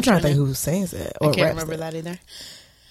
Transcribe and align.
I'm 0.00 0.04
trying 0.04 0.22
to 0.22 0.28
think 0.28 0.36
who 0.38 0.54
sings 0.54 0.94
it 0.94 1.12
I 1.20 1.24
can't 1.26 1.50
remember 1.50 1.74
it. 1.74 1.80
that 1.80 1.94
either. 1.94 2.18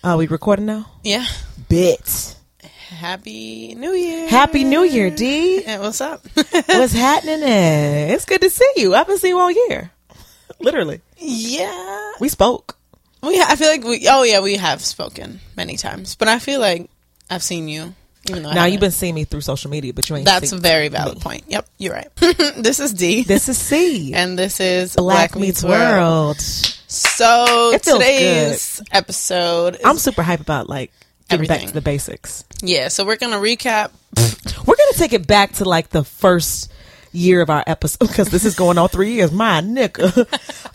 Are 0.03 0.15
we 0.15 0.27
recording 0.27 0.67
now? 0.67 0.85
Yeah. 1.03 1.25
Bit. 1.67 2.35
Happy 2.89 3.73
New 3.73 3.93
Year. 3.93 4.27
Happy 4.29 4.63
New 4.63 4.83
Year, 4.83 5.09
D. 5.09 5.63
Hey, 5.63 5.79
what's 5.79 6.01
up? 6.01 6.23
What's 6.35 6.93
happening? 6.93 7.41
It's 7.43 8.25
good 8.25 8.41
to 8.41 8.49
see 8.51 8.71
you. 8.75 8.93
I 8.93 8.99
haven't 8.99 9.17
seen 9.17 9.29
you 9.29 9.39
all 9.39 9.49
year. 9.51 9.89
Literally, 10.59 11.01
yeah. 11.17 12.11
we 12.19 12.29
spoke. 12.29 12.77
We. 13.23 13.41
I 13.41 13.55
feel 13.55 13.69
like 13.69 13.83
we. 13.83 14.07
Oh 14.07 14.21
yeah, 14.23 14.41
we 14.41 14.57
have 14.57 14.81
spoken 14.81 15.39
many 15.57 15.77
times, 15.77 16.15
but 16.15 16.27
I 16.27 16.37
feel 16.37 16.59
like 16.59 16.89
I've 17.29 17.43
seen 17.43 17.67
you. 17.67 17.95
Even 18.29 18.43
though 18.43 18.53
Now 18.53 18.65
you've 18.65 18.81
been 18.81 18.91
seeing 18.91 19.15
me 19.15 19.23
through 19.23 19.41
social 19.41 19.71
media, 19.71 19.93
but 19.93 20.09
you 20.09 20.15
ain't. 20.15 20.25
That's 20.25 20.51
a 20.51 20.57
very 20.57 20.89
valid 20.89 21.15
me. 21.17 21.21
point. 21.21 21.43
Yep, 21.47 21.67
you're 21.79 21.93
right. 21.93 22.09
this 22.15 22.79
is 22.79 22.93
D, 22.93 23.23
This 23.23 23.49
is 23.49 23.57
C. 23.57 24.13
and 24.13 24.37
this 24.37 24.59
is 24.59 24.95
Black 24.95 25.35
Meets 25.35 25.63
World. 25.63 26.37
So 26.91 27.77
today's 27.83 28.81
episode. 28.91 29.75
Is, 29.75 29.81
I'm 29.85 29.97
super 29.99 30.23
hype 30.23 30.39
about 30.39 30.67
like 30.67 30.91
getting 31.29 31.47
back 31.47 31.61
to 31.61 31.71
the 31.71 31.81
basics. 31.81 32.43
yeah. 32.61 32.87
So 32.87 33.05
we're 33.05 33.15
gonna 33.15 33.37
recap. 33.37 33.91
We're 34.65 34.75
gonna 34.75 34.93
take 34.97 35.13
it 35.13 35.27
back 35.27 35.53
to 35.53 35.65
like 35.65 35.89
the 35.89 36.03
first 36.03 36.71
year 37.11 37.41
of 37.41 37.49
our 37.51 37.63
episode 37.67 38.07
because 38.07 38.29
this 38.29 38.43
is 38.43 38.55
going 38.55 38.77
on 38.79 38.89
three 38.89 39.13
years. 39.13 39.31
My 39.31 39.61
nigga, 39.61 40.27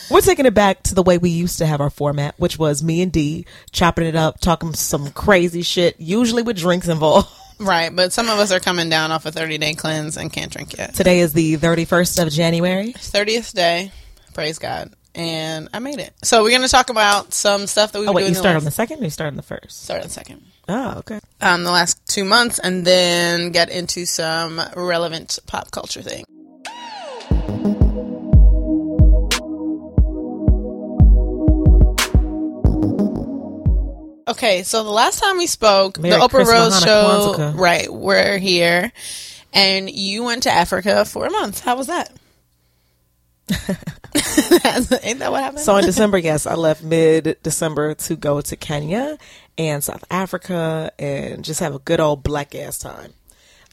we're 0.11 0.21
taking 0.21 0.45
it 0.45 0.53
back 0.53 0.83
to 0.83 0.95
the 0.95 1.03
way 1.03 1.17
we 1.17 1.29
used 1.29 1.57
to 1.59 1.65
have 1.65 1.81
our 1.81 1.89
format, 1.89 2.35
which 2.37 2.57
was 2.57 2.81
me 2.81 3.01
and 3.01 3.11
D 3.11 3.45
chopping 3.71 4.05
it 4.05 4.15
up, 4.15 4.39
talking 4.39 4.73
some 4.73 5.11
crazy 5.11 5.61
shit, 5.61 5.95
usually 5.99 6.43
with 6.43 6.57
drinks 6.57 6.87
involved. 6.87 7.29
Right, 7.57 7.95
but 7.95 8.11
some 8.11 8.27
of 8.27 8.37
us 8.37 8.51
are 8.51 8.59
coming 8.59 8.89
down 8.89 9.13
off 9.13 9.25
a 9.25 9.31
30 9.31 9.57
day 9.59 9.75
cleanse 9.75 10.17
and 10.17 10.31
can't 10.31 10.51
drink 10.51 10.77
yet. 10.77 10.93
Today 10.93 11.19
is 11.19 11.31
the 11.31 11.55
31st 11.55 12.27
of 12.27 12.33
January. 12.33 12.91
30th 12.91 13.53
day, 13.53 13.93
praise 14.33 14.59
God, 14.59 14.93
and 15.15 15.69
I 15.73 15.79
made 15.79 15.99
it. 15.99 16.13
So 16.23 16.43
we're 16.43 16.51
gonna 16.51 16.67
talk 16.67 16.89
about 16.89 17.33
some 17.33 17.67
stuff 17.67 17.91
that 17.93 17.99
we 17.99 18.07
Oh 18.07 18.11
wait, 18.11 18.23
doing. 18.23 18.33
you 18.33 18.39
start 18.39 18.55
on 18.55 18.63
the 18.63 18.71
second, 18.71 18.99
or 19.01 19.05
you 19.05 19.09
start 19.09 19.29
on 19.29 19.37
the 19.37 19.41
first? 19.43 19.83
start 19.83 20.01
on 20.01 20.07
the 20.07 20.13
second. 20.13 20.43
Oh, 20.67 20.97
okay. 20.99 21.19
Um, 21.41 21.63
the 21.63 21.71
last 21.71 21.99
two 22.07 22.25
months, 22.25 22.59
and 22.59 22.85
then 22.85 23.51
get 23.51 23.69
into 23.69 24.05
some 24.05 24.61
relevant 24.75 25.39
pop 25.47 25.71
culture 25.71 26.01
thing. 26.01 26.25
Okay, 34.27 34.63
so 34.63 34.83
the 34.83 34.89
last 34.89 35.21
time 35.23 35.37
we 35.37 35.45
spoke, 35.45 35.99
Merry 35.99 36.15
the 36.15 36.19
Oprah 36.19 36.29
Christmas, 36.31 36.73
Rose 36.73 36.83
show, 36.83 37.33
Kwanzaa. 37.37 37.57
right? 37.59 37.93
We're 37.93 38.39
here, 38.39 38.91
and 39.53 39.87
you 39.87 40.23
went 40.23 40.43
to 40.43 40.51
Africa 40.51 41.05
for 41.05 41.27
a 41.27 41.29
month. 41.31 41.59
How 41.59 41.75
was 41.77 41.87
that? 41.87 42.11
Ain't 45.03 45.19
that 45.19 45.31
what 45.31 45.43
happened? 45.43 45.61
So 45.61 45.75
in 45.77 45.85
December, 45.85 46.17
yes, 46.17 46.45
I 46.45 46.55
left 46.55 46.83
mid 46.83 47.37
December 47.43 47.93
to 47.95 48.15
go 48.15 48.41
to 48.41 48.55
Kenya 48.55 49.17
and 49.57 49.83
South 49.83 50.03
Africa 50.11 50.91
and 50.99 51.43
just 51.43 51.59
have 51.59 51.75
a 51.75 51.79
good 51.79 51.99
old 51.99 52.23
black 52.23 52.55
ass 52.55 52.77
time. 52.77 53.13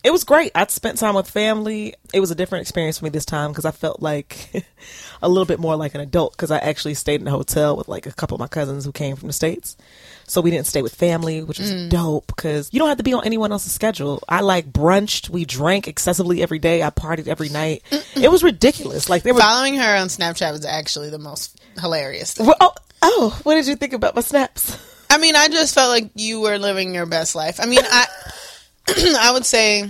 It 0.05 0.11
was 0.11 0.25
great. 0.25 0.51
I 0.55 0.67
spent 0.67 0.99
time 0.99 1.15
with 1.15 1.31
family. 1.31 1.95
It 2.13 2.19
was 2.19 2.33
a 2.33 2.35
different 2.35 2.63
experience 2.63 2.99
for 2.99 3.05
me 3.05 3.11
this 3.11 3.25
time 3.25 3.53
because 3.53 3.65
I 3.65 3.71
felt 3.71 4.03
like 4.03 4.51
a 5.23 5.29
little 5.29 5.45
bit 5.45 5.61
more 5.61 5.77
like 5.77 5.95
an 5.95 6.01
adult 6.01 6.33
because 6.33 6.51
I 6.51 6.59
actually 6.59 6.95
stayed 6.95 7.21
in 7.21 7.29
a 7.29 7.31
hotel 7.31 7.77
with 7.77 7.87
like 7.87 8.07
a 8.07 8.13
couple 8.13 8.35
of 8.35 8.41
my 8.41 8.49
cousins 8.49 8.85
who 8.85 8.91
came 8.91 9.15
from 9.15 9.29
the 9.29 9.33
States. 9.33 9.77
So 10.27 10.41
we 10.41 10.51
didn't 10.51 10.67
stay 10.67 10.83
with 10.83 10.95
family, 10.95 11.43
which 11.43 11.61
was 11.61 11.73
mm. 11.73 11.89
dope 11.89 12.27
because 12.27 12.69
you 12.73 12.81
don't 12.81 12.89
have 12.89 12.99
to 12.99 13.05
be 13.05 13.13
on 13.13 13.25
anyone 13.25 13.53
else's 13.53 13.73
schedule. 13.73 14.21
I 14.29 14.41
like 14.41 14.73
brunched. 14.73 15.29
We 15.29 15.45
drank 15.45 15.87
excessively 15.87 16.43
every 16.43 16.59
day. 16.59 16.83
I 16.83 16.91
partied 16.91 17.29
every 17.29 17.49
night. 17.49 17.83
It 18.17 18.31
was 18.31 18.43
ridiculous. 18.43 19.09
Like 19.09 19.23
there 19.23 19.35
were 19.35 19.41
Following 19.41 19.77
her 19.77 19.97
on 19.97 20.09
Snapchat 20.09 20.51
was 20.51 20.65
actually 20.65 21.11
the 21.11 21.19
most 21.19 21.61
hilarious. 21.81 22.35
thing. 22.35 22.47
Well, 22.47 22.57
oh, 22.61 22.75
oh, 23.03 23.41
what 23.45 23.55
did 23.55 23.69
you 23.69 23.77
think 23.77 23.93
about 23.93 24.17
my 24.17 24.21
snaps? 24.21 24.79
I 25.11 25.19
mean, 25.19 25.37
I 25.37 25.49
just 25.49 25.75
felt 25.75 25.91
like 25.91 26.11
you 26.15 26.41
were 26.41 26.59
living 26.59 26.95
your 26.95 27.07
best 27.07 27.35
life. 27.35 27.61
I 27.61 27.67
mean, 27.67 27.83
I 27.85 28.07
I 28.89 29.31
would 29.33 29.47
say 29.47 29.89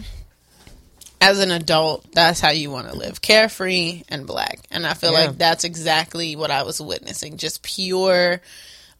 as 1.20 1.38
an 1.38 1.50
adult, 1.52 2.04
that's 2.12 2.40
how 2.40 2.50
you 2.50 2.70
want 2.70 2.88
to 2.88 2.96
live. 2.96 3.20
Carefree 3.22 4.02
and 4.08 4.26
black. 4.26 4.58
And 4.70 4.86
I 4.86 4.94
feel 4.94 5.12
Yeah. 5.12 5.26
like 5.26 5.38
that's 5.38 5.64
exactly 5.64 6.34
what 6.36 6.50
I 6.50 6.64
was 6.64 6.80
witnessing. 6.80 7.36
Just 7.36 7.62
pure 7.62 8.40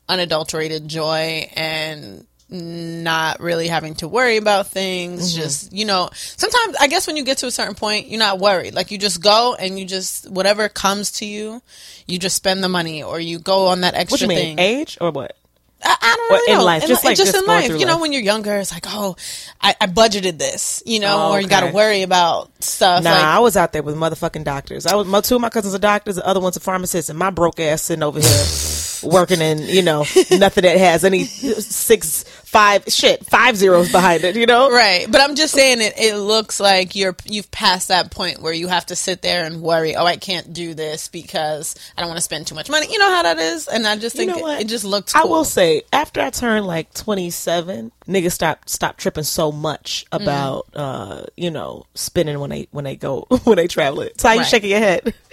unadulterated 0.09 0.89
joy 0.89 1.49
and 1.57 2.27
not 2.51 3.41
really 3.41 3.67
having 3.67 3.95
to 3.95 4.07
worry 4.07 4.37
about 4.37 4.67
things 4.67 5.33
mm-hmm. 5.33 5.41
just 5.43 5.73
you 5.73 5.87
know 5.87 6.11
sometimes 6.13 6.77
i 6.81 6.87
guess 6.87 7.07
when 7.07 7.17
you 7.17 7.25
get 7.25 7.39
to 7.39 7.47
a 7.47 7.51
certain 7.51 7.75
point 7.75 8.09
you're 8.09 8.19
not 8.19 8.39
worried 8.39 8.75
like 8.75 8.91
you 8.91 8.99
just 8.99 9.23
go 9.23 9.55
and 9.59 9.79
you 9.79 9.87
just 9.87 10.31
whatever 10.31 10.69
comes 10.69 11.13
to 11.13 11.25
you 11.25 11.63
you 12.07 12.19
just 12.19 12.37
spend 12.37 12.63
the 12.63 12.69
money 12.69 13.03
or 13.03 13.19
you 13.19 13.39
go 13.39 13.69
on 13.69 13.81
that 13.81 13.95
extra 13.95 14.13
What 14.13 14.21
you 14.21 14.29
mean, 14.29 14.39
thing 14.39 14.59
age 14.59 14.99
or 15.01 15.13
what? 15.13 15.35
I, 15.85 15.97
I 16.01 16.17
don't 16.17 16.31
really 16.31 16.53
in 16.53 16.59
know. 16.59 16.65
life, 16.65 16.87
just 16.87 17.05
like 17.05 17.17
just 17.17 17.33
just 17.33 17.43
in 17.43 17.49
life. 17.49 17.71
You 17.79 17.87
know, 17.87 17.99
when 17.99 18.13
you're 18.13 18.23
younger, 18.23 18.57
it's 18.57 18.73
like, 18.73 18.85
oh, 18.89 19.17
I, 19.61 19.75
I 19.81 19.87
budgeted 19.87 20.39
this, 20.39 20.83
you 20.87 21.01
know, 21.01 21.29
Oh, 21.29 21.33
or 21.33 21.41
you 21.41 21.49
got 21.49 21.61
to 21.67 21.73
worry 21.73 22.03
about 22.03 22.51
stuff. 22.63 23.03
Nah, 23.03 23.11
like, 23.11 23.25
I 23.25 23.39
was 23.41 23.57
out 23.57 23.73
there 23.73 23.83
with 23.83 23.97
motherfucking 23.97 24.45
doctors. 24.45 24.87
I 24.87 24.95
was 24.95 25.07
my 25.07 25.21
two 25.21 25.37
of 25.37 25.41
my 25.41 25.51
cousins 25.51 25.75
are 25.75 25.79
doctors, 25.79 26.17
the 26.17 26.27
other 26.27 26.41
one's 26.41 26.57
a 26.57 26.61
pharmacist, 26.61 27.09
and 27.11 27.19
my 27.19 27.31
broke 27.31 27.61
ass 27.61 27.83
sitting 27.83 28.03
over 28.03 28.21
here 28.21 28.45
working 29.03 29.41
in 29.41 29.59
you 29.59 29.83
know 29.83 30.01
nothing 30.31 30.63
that 30.63 30.77
has 30.79 31.05
any 31.05 31.25
six 31.25 32.25
five 32.53 32.85
shit 32.89 33.25
five 33.27 33.57
zeros 33.57 33.91
behind 33.91 34.25
it. 34.25 34.37
You 34.37 34.45
know, 34.47 34.71
Right, 34.71 35.07
but 35.11 35.21
I'm 35.23 35.35
just 35.35 35.55
saying 35.55 35.81
it. 35.81 35.95
It 35.99 36.17
looks 36.17 36.61
like 36.61 36.95
you're 36.95 37.17
you've 37.25 37.51
passed 37.51 37.89
that 37.89 38.11
point 38.11 38.41
where 38.43 38.53
you 38.53 38.69
have 38.69 38.87
to 38.87 38.97
sit 38.97 39.23
there 39.23 39.45
and 39.47 39.63
worry. 39.63 39.97
Oh, 39.97 40.05
I 40.05 40.17
can't 40.17 40.53
do 40.53 40.75
this 40.75 41.09
because 41.09 41.75
I 41.97 42.01
don't 42.03 42.09
want 42.09 42.19
to 42.19 42.23
spend 42.25 42.47
too 42.47 42.55
much 42.55 42.69
money. 42.71 42.87
You 42.93 42.99
know 42.99 43.11
how 43.11 43.23
that 43.23 43.39
is, 43.39 43.67
and 43.69 43.87
I 43.87 43.97
just 43.97 44.15
You 44.17 44.27
think 44.27 44.37
know 44.39 44.47
it, 44.53 44.61
it 44.63 44.69
just 44.69 44.85
looks. 44.85 45.15
I 45.15 45.25
will 45.25 45.45
say, 45.45 45.83
after 45.93 46.21
I 46.21 46.31
turned 46.31 46.67
like 46.67 46.93
27, 46.95 47.91
niggas 48.07 48.33
stop 48.33 48.69
stop 48.69 48.97
tripping 48.99 49.25
so 49.25 49.51
much 49.51 50.05
Mm. 50.13 50.23
about 50.23 50.67
uh, 50.75 51.25
you 51.37 51.51
know, 51.51 51.87
spending 51.95 52.39
when 52.39 52.51
they 52.51 52.69
when 52.71 52.85
they 52.85 52.97
go 52.97 53.23
when 53.45 53.57
they 53.57 53.67
travel 53.67 54.03
it. 54.03 54.21
So 54.21 54.29
how 54.29 54.35
you 54.35 54.45
shaking 54.45 54.71
your 54.71 54.79
head? 54.79 55.15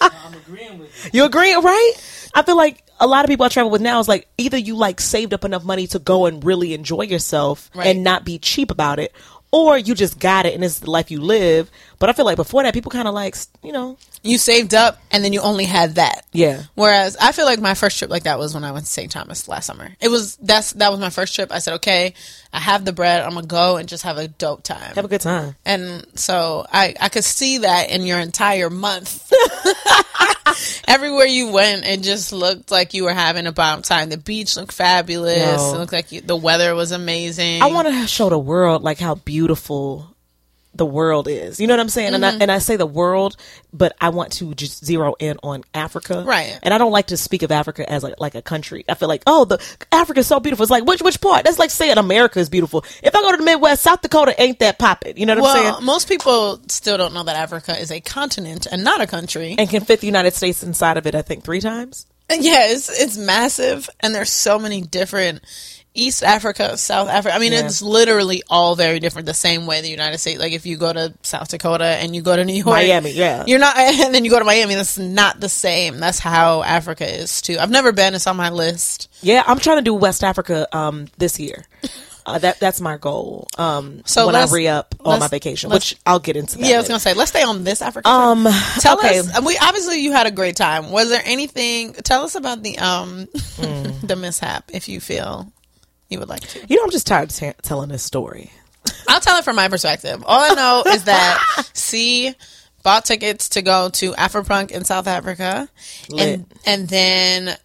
I'm 0.00 0.34
agreeing 0.34 0.78
with 0.78 1.04
you. 1.14 1.20
You 1.20 1.24
agree, 1.24 1.54
right? 1.54 1.92
I 2.34 2.42
feel 2.42 2.56
like 2.56 2.82
a 3.00 3.06
lot 3.06 3.24
of 3.24 3.28
people 3.28 3.44
I 3.44 3.48
travel 3.48 3.70
with 3.70 3.82
now 3.82 3.98
is 4.00 4.08
like 4.08 4.28
either 4.38 4.56
you 4.56 4.76
like 4.76 5.00
saved 5.00 5.34
up 5.34 5.44
enough 5.44 5.64
money 5.64 5.86
to 5.88 5.98
go 5.98 6.26
and 6.26 6.44
really 6.44 6.72
enjoy 6.74 7.02
yourself 7.02 7.70
Right. 7.74 7.88
and 7.88 8.04
not 8.04 8.24
be 8.24 8.38
cheap 8.38 8.70
about 8.70 8.98
it, 8.98 9.12
or 9.50 9.76
you 9.76 9.94
just 9.94 10.18
got 10.18 10.46
it 10.46 10.54
and 10.54 10.64
it's 10.64 10.78
the 10.78 10.90
life 10.90 11.10
you 11.10 11.20
live. 11.20 11.70
But 12.02 12.10
I 12.10 12.14
feel 12.14 12.24
like 12.24 12.34
before 12.34 12.64
that, 12.64 12.74
people 12.74 12.90
kind 12.90 13.06
of 13.06 13.14
like 13.14 13.36
you 13.62 13.70
know, 13.70 13.96
you 14.24 14.36
saved 14.36 14.74
up 14.74 14.98
and 15.12 15.22
then 15.22 15.32
you 15.32 15.40
only 15.40 15.66
had 15.66 15.94
that. 15.94 16.26
yeah, 16.32 16.64
Whereas 16.74 17.16
I 17.16 17.30
feel 17.30 17.44
like 17.44 17.60
my 17.60 17.74
first 17.74 17.96
trip 17.96 18.10
like 18.10 18.24
that 18.24 18.40
was 18.40 18.54
when 18.54 18.64
I 18.64 18.72
went 18.72 18.86
to 18.86 18.90
St. 18.90 19.08
Thomas 19.08 19.46
last 19.46 19.66
summer. 19.66 19.88
It 20.00 20.08
was 20.08 20.34
that's 20.38 20.72
that 20.72 20.90
was 20.90 20.98
my 20.98 21.10
first 21.10 21.32
trip. 21.32 21.52
I 21.52 21.60
said, 21.60 21.74
okay, 21.74 22.14
I 22.52 22.58
have 22.58 22.84
the 22.84 22.92
bread. 22.92 23.22
I'm 23.22 23.34
gonna 23.34 23.46
go 23.46 23.76
and 23.76 23.88
just 23.88 24.02
have 24.02 24.18
a 24.18 24.26
dope 24.26 24.64
time. 24.64 24.96
have 24.96 25.04
a 25.04 25.06
good 25.06 25.20
time. 25.20 25.54
And 25.64 26.04
so 26.16 26.66
I, 26.72 26.96
I 27.00 27.08
could 27.08 27.22
see 27.22 27.58
that 27.58 27.90
in 27.90 28.04
your 28.04 28.18
entire 28.18 28.68
month. 28.68 29.32
Everywhere 30.88 31.26
you 31.26 31.52
went, 31.52 31.86
it 31.86 32.02
just 32.02 32.32
looked 32.32 32.72
like 32.72 32.94
you 32.94 33.04
were 33.04 33.12
having 33.12 33.46
a 33.46 33.52
bomb 33.52 33.82
time. 33.82 34.10
The 34.10 34.16
beach 34.16 34.56
looked 34.56 34.72
fabulous. 34.72 35.38
Yo. 35.38 35.74
It 35.74 35.78
looked 35.78 35.92
like 35.92 36.10
you, 36.10 36.20
the 36.20 36.34
weather 36.36 36.74
was 36.74 36.90
amazing. 36.92 37.62
I 37.62 37.66
want 37.66 37.88
to 37.88 38.06
show 38.06 38.28
the 38.28 38.38
world 38.38 38.82
like 38.82 38.98
how 38.98 39.14
beautiful 39.14 40.11
the 40.74 40.86
world 40.86 41.28
is. 41.28 41.60
You 41.60 41.66
know 41.66 41.74
what 41.74 41.80
I'm 41.80 41.88
saying? 41.88 42.14
And 42.14 42.24
I 42.24 42.32
Mm-hmm. 42.32 42.42
and 42.42 42.50
I 42.52 42.58
say 42.58 42.76
the 42.76 42.86
world, 42.86 43.36
but 43.74 43.94
I 44.00 44.08
want 44.08 44.32
to 44.34 44.54
just 44.54 44.84
zero 44.84 45.14
in 45.18 45.38
on 45.42 45.64
Africa. 45.74 46.24
Right. 46.26 46.58
And 46.62 46.72
I 46.72 46.78
don't 46.78 46.92
like 46.92 47.08
to 47.08 47.16
speak 47.16 47.42
of 47.42 47.50
Africa 47.52 47.88
as 47.90 48.02
like 48.02 48.14
like 48.18 48.34
a 48.34 48.42
country. 48.42 48.84
I 48.88 48.94
feel 48.94 49.08
like, 49.08 49.22
oh, 49.26 49.44
the 49.44 49.58
Africa's 49.92 50.26
so 50.26 50.40
beautiful. 50.40 50.62
It's 50.62 50.70
like 50.70 50.84
which 50.84 51.02
which 51.02 51.20
part? 51.20 51.44
That's 51.44 51.58
like 51.58 51.70
saying 51.70 51.98
America 51.98 52.38
is 52.38 52.48
beautiful. 52.48 52.84
If 53.02 53.14
I 53.14 53.20
go 53.20 53.32
to 53.32 53.36
the 53.36 53.44
Midwest, 53.44 53.82
South 53.82 54.00
Dakota 54.00 54.34
ain't 54.40 54.60
that 54.60 54.78
poppin'. 54.78 55.16
You 55.16 55.26
know 55.26 55.34
what 55.34 55.38
I'm 55.38 55.42
well, 55.64 55.74
saying? 55.74 55.84
most 55.86 56.08
people 56.08 56.60
still 56.68 56.96
don't 56.96 57.12
know 57.12 57.24
that 57.24 57.36
Africa 57.36 57.78
is 57.78 57.90
a 57.90 58.00
continent 58.00 58.66
and 58.70 58.82
not 58.82 59.00
a 59.00 59.06
country. 59.06 59.54
And 59.58 59.68
can 59.68 59.84
fit 59.84 60.00
the 60.00 60.06
United 60.06 60.32
States 60.34 60.62
inside 60.62 60.96
of 60.96 61.06
it, 61.06 61.14
I 61.14 61.22
think, 61.22 61.44
three 61.44 61.60
times. 61.60 62.06
yeah, 62.30 62.68
it's 62.70 62.88
it's 62.88 63.18
massive, 63.18 63.90
and 64.00 64.14
there's 64.14 64.32
so 64.32 64.58
many 64.58 64.80
different 64.80 65.42
East 65.94 66.22
Africa, 66.22 66.76
South 66.78 67.08
Africa. 67.08 67.34
I 67.34 67.38
mean, 67.38 67.52
Yeah. 67.52 67.66
it's 67.66 67.82
literally 67.82 68.42
all 68.48 68.76
very 68.76 68.98
different. 69.00 69.26
The 69.26 69.34
same 69.34 69.66
way 69.66 69.80
the 69.82 69.90
United 69.90 70.18
States. 70.18 70.40
Like 70.40 70.52
if 70.52 70.64
you 70.64 70.76
go 70.76 70.92
to 70.92 71.12
South 71.22 71.48
Dakota 71.48 71.84
and 71.84 72.14
you 72.16 72.22
go 72.22 72.34
to 72.34 72.44
New 72.44 72.54
York, 72.54 72.66
Miami, 72.66 73.10
yeah. 73.12 73.44
you're 73.46 73.58
not, 73.58 73.76
and 73.78 74.14
then 74.14 74.24
you 74.24 74.30
go 74.30 74.38
to 74.38 74.44
Miami. 74.44 74.74
That's 74.74 74.96
not 74.98 75.40
the 75.40 75.48
same. 75.48 75.98
That's 76.00 76.18
how 76.18 76.62
Africa 76.62 77.06
is 77.06 77.42
too. 77.42 77.58
I've 77.58 77.70
never 77.70 77.92
been. 77.92 78.14
It's 78.14 78.26
on 78.26 78.36
my 78.36 78.50
list. 78.50 79.08
Yeah, 79.20 79.42
I'm 79.46 79.58
trying 79.58 79.76
to 79.78 79.82
do 79.82 79.94
West 79.94 80.24
Africa 80.24 80.66
um 80.76 81.08
this 81.18 81.38
year. 81.38 81.66
Uh, 82.24 82.38
that 82.38 82.60
that's 82.60 82.80
my 82.80 82.96
goal. 82.96 83.48
Um, 83.58 84.02
So 84.06 84.26
when 84.26 84.36
I 84.36 84.46
re 84.46 84.68
up 84.68 84.94
on 85.04 85.18
my 85.18 85.26
vacation, 85.26 85.70
which 85.70 85.96
I'll 86.06 86.20
get 86.20 86.36
into 86.36 86.56
that. 86.56 86.64
Yeah, 86.68 86.76
I 86.76 86.78
was 86.78 86.86
gonna 86.86 87.00
say, 87.00 87.14
let's 87.14 87.30
stay 87.32 87.42
on 87.42 87.64
this 87.64 87.82
Africa. 87.82 88.08
Um, 88.08 88.46
tell 88.78 88.96
okay. 88.98 89.18
us. 89.18 89.42
We 89.44 89.58
obviously 89.58 89.98
you 90.00 90.12
had 90.12 90.28
a 90.28 90.30
great 90.30 90.54
time. 90.54 90.90
Was 90.92 91.08
there 91.08 91.22
anything? 91.24 91.94
Tell 91.94 92.22
us 92.22 92.36
about 92.36 92.62
the 92.62 92.78
um 92.78 93.26
Mm. 93.58 94.06
the 94.06 94.14
mishap, 94.16 94.70
if 94.72 94.88
you 94.88 95.00
feel 95.00 95.52
you 96.12 96.18
would 96.18 96.28
like 96.28 96.40
to. 96.40 96.66
You 96.68 96.76
know, 96.76 96.84
I'm 96.84 96.90
just 96.90 97.06
tired 97.06 97.30
of 97.30 97.36
t- 97.36 97.52
telling 97.62 97.88
this 97.88 98.02
story. 98.02 98.50
I'll 99.08 99.20
tell 99.20 99.38
it 99.38 99.44
from 99.44 99.56
my 99.56 99.68
perspective. 99.68 100.22
All 100.26 100.40
I 100.50 100.54
know 100.54 100.82
is 100.92 101.04
that 101.04 101.42
C 101.72 102.34
bought 102.82 103.04
tickets 103.04 103.50
to 103.50 103.62
go 103.62 103.88
to 103.90 104.12
Afropunk 104.12 104.70
in 104.70 104.84
South 104.84 105.06
Africa, 105.06 105.68
Lit. 106.08 106.28
and 106.40 106.54
and 106.66 106.88
then 106.88 107.56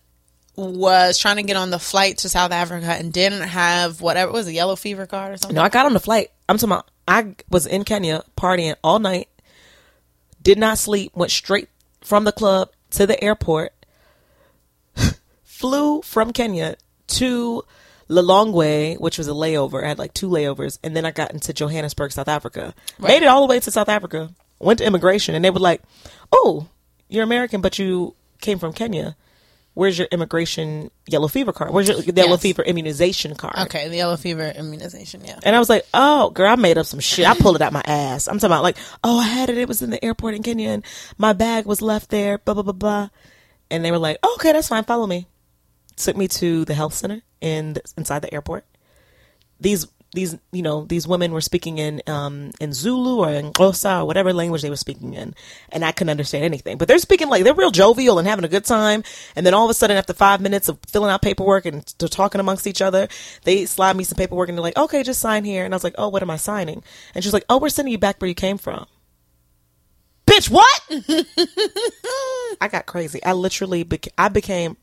was 0.55 1.19
trying 1.19 1.35
to 1.35 1.43
get 1.43 1.55
on 1.55 1.69
the 1.69 1.79
flight 1.79 2.19
to 2.19 2.29
South 2.29 2.51
Africa 2.51 2.87
and 2.87 3.13
didn't 3.13 3.43
have 3.43 4.01
whatever 4.01 4.31
was 4.31 4.47
a 4.47 4.53
yellow 4.53 4.75
fever 4.75 5.05
card 5.05 5.33
or 5.33 5.37
something. 5.37 5.55
No, 5.55 5.61
I 5.61 5.69
got 5.69 5.85
on 5.85 5.93
the 5.93 5.99
flight. 5.99 6.31
I'm 6.49 6.57
talking 6.57 6.71
about. 6.71 6.89
I 7.07 7.35
was 7.49 7.65
in 7.65 7.83
Kenya 7.85 8.23
partying 8.37 8.75
all 8.83 8.99
night. 8.99 9.29
Did 10.41 10.57
not 10.57 10.77
sleep. 10.77 11.15
Went 11.15 11.31
straight 11.31 11.69
from 12.01 12.23
the 12.25 12.31
club 12.31 12.69
to 12.91 13.05
the 13.07 13.21
airport. 13.23 13.73
flew 15.43 16.01
from 16.01 16.33
Kenya 16.33 16.75
to 17.07 17.63
Lilongwe, 18.09 18.99
which 18.99 19.17
was 19.17 19.27
a 19.27 19.31
layover. 19.31 19.83
I 19.83 19.87
had 19.89 19.99
like 19.99 20.13
two 20.13 20.29
layovers, 20.29 20.79
and 20.83 20.95
then 20.95 21.05
I 21.05 21.11
got 21.11 21.31
into 21.31 21.53
Johannesburg, 21.53 22.11
South 22.11 22.27
Africa. 22.27 22.73
Made 22.99 23.23
it 23.23 23.27
all 23.27 23.41
the 23.41 23.47
way 23.49 23.59
to 23.59 23.71
South 23.71 23.89
Africa. 23.89 24.29
Went 24.59 24.79
to 24.79 24.85
immigration, 24.85 25.35
and 25.35 25.43
they 25.45 25.49
were 25.49 25.59
like, 25.59 25.81
"Oh, 26.31 26.67
you're 27.09 27.23
American, 27.23 27.61
but 27.61 27.77
you 27.77 28.15
came 28.41 28.59
from 28.59 28.73
Kenya. 28.73 29.15
Where's 29.73 29.99
your 29.99 30.07
immigration 30.11 30.89
yellow 31.07 31.27
fever 31.27 31.53
card? 31.53 31.71
Where's 31.71 31.87
your 31.87 31.99
yellow 31.99 32.31
Yes. 32.31 32.41
fever 32.41 32.63
immunization 32.63 33.35
card?" 33.35 33.55
Okay, 33.67 33.87
the 33.89 33.97
yellow 33.97 34.17
fever 34.17 34.51
immunization. 34.55 35.21
Yeah. 35.23 35.37
And 35.43 35.55
I 35.55 35.59
was 35.59 35.69
like, 35.69 35.85
oh, 35.93 36.31
girl, 36.31 36.49
I 36.51 36.55
made 36.55 36.79
up 36.79 36.87
some 36.87 36.99
shit. 36.99 37.27
I 37.27 37.35
pulled 37.35 37.57
it 37.57 37.61
out 37.61 37.71
my 37.73 37.83
ass. 37.85 38.27
I'm 38.27 38.39
talking 38.39 38.47
about 38.53 38.63
like, 38.63 38.77
oh, 39.03 39.19
I 39.19 39.27
had 39.27 39.49
it. 39.51 39.57
It 39.59 39.67
was 39.67 39.83
in 39.83 39.91
the 39.91 40.03
airport 40.03 40.33
in 40.33 40.41
Kenya 40.41 40.69
and 40.69 40.83
my 41.19 41.33
bag 41.33 41.67
was 41.67 41.83
left 41.83 42.09
there, 42.09 42.39
blah, 42.39 42.55
blah, 42.55 42.63
blah, 42.63 42.73
blah. 42.73 43.09
And 43.69 43.85
they 43.85 43.91
were 43.91 43.99
like, 43.99 44.17
oh, 44.23 44.35
okay, 44.39 44.51
that's 44.53 44.69
fine. 44.69 44.83
Follow 44.85 45.05
me. 45.05 45.27
Took 45.97 46.15
me 46.15 46.27
to 46.29 46.65
the 46.65 46.73
health 46.73 46.93
center 46.93 47.21
in 47.41 47.75
inside 47.97 48.21
the 48.21 48.33
airport. 48.33 48.65
These, 49.59 49.87
these, 50.13 50.37
you 50.51 50.61
know, 50.61 50.85
these 50.85 51.07
women 51.07 51.31
were 51.31 51.41
speaking 51.41 51.79
in, 51.79 52.01
um, 52.07 52.51
in 52.61 52.71
Zulu 52.71 53.19
or 53.25 53.31
in 53.31 53.51
Xhosa 53.51 54.01
or 54.01 54.05
whatever 54.05 54.31
language 54.31 54.61
they 54.61 54.69
were 54.69 54.75
speaking 54.75 55.15
in. 55.15 55.33
And 55.69 55.83
I 55.83 55.91
couldn't 55.91 56.11
understand 56.11 56.45
anything, 56.45 56.77
but 56.77 56.87
they're 56.87 56.99
speaking 56.99 57.27
like, 57.29 57.43
they're 57.43 57.55
real 57.55 57.71
jovial 57.71 58.19
and 58.19 58.27
having 58.27 58.45
a 58.45 58.47
good 58.47 58.63
time. 58.65 59.03
And 59.35 59.45
then 59.45 59.55
all 59.55 59.65
of 59.65 59.71
a 59.71 59.73
sudden, 59.73 59.97
after 59.97 60.13
five 60.13 60.39
minutes 60.39 60.69
of 60.69 60.77
filling 60.87 61.09
out 61.09 61.23
paperwork 61.23 61.65
and 61.65 61.85
talking 61.97 62.39
amongst 62.39 62.67
each 62.67 62.81
other, 62.81 63.07
they 63.43 63.65
slide 63.65 63.95
me 63.97 64.03
some 64.03 64.17
paperwork 64.17 64.49
and 64.49 64.57
they're 64.57 64.63
like, 64.63 64.77
okay, 64.77 65.01
just 65.03 65.19
sign 65.19 65.43
here. 65.43 65.65
And 65.65 65.73
I 65.73 65.75
was 65.75 65.83
like, 65.83 65.95
oh, 65.97 66.09
what 66.09 66.21
am 66.21 66.29
I 66.29 66.37
signing? 66.37 66.83
And 67.15 67.23
she's 67.23 67.33
like, 67.33 67.45
oh, 67.49 67.57
we're 67.57 67.69
sending 67.69 67.91
you 67.91 67.97
back 67.97 68.21
where 68.21 68.29
you 68.29 68.35
came 68.35 68.59
from. 68.59 68.85
Bitch, 70.27 70.49
what? 70.49 70.81
I 72.61 72.67
got 72.67 72.85
crazy. 72.85 73.23
I 73.23 73.33
literally, 73.33 73.83
beca- 73.85 74.11
I 74.17 74.29
became, 74.29 74.77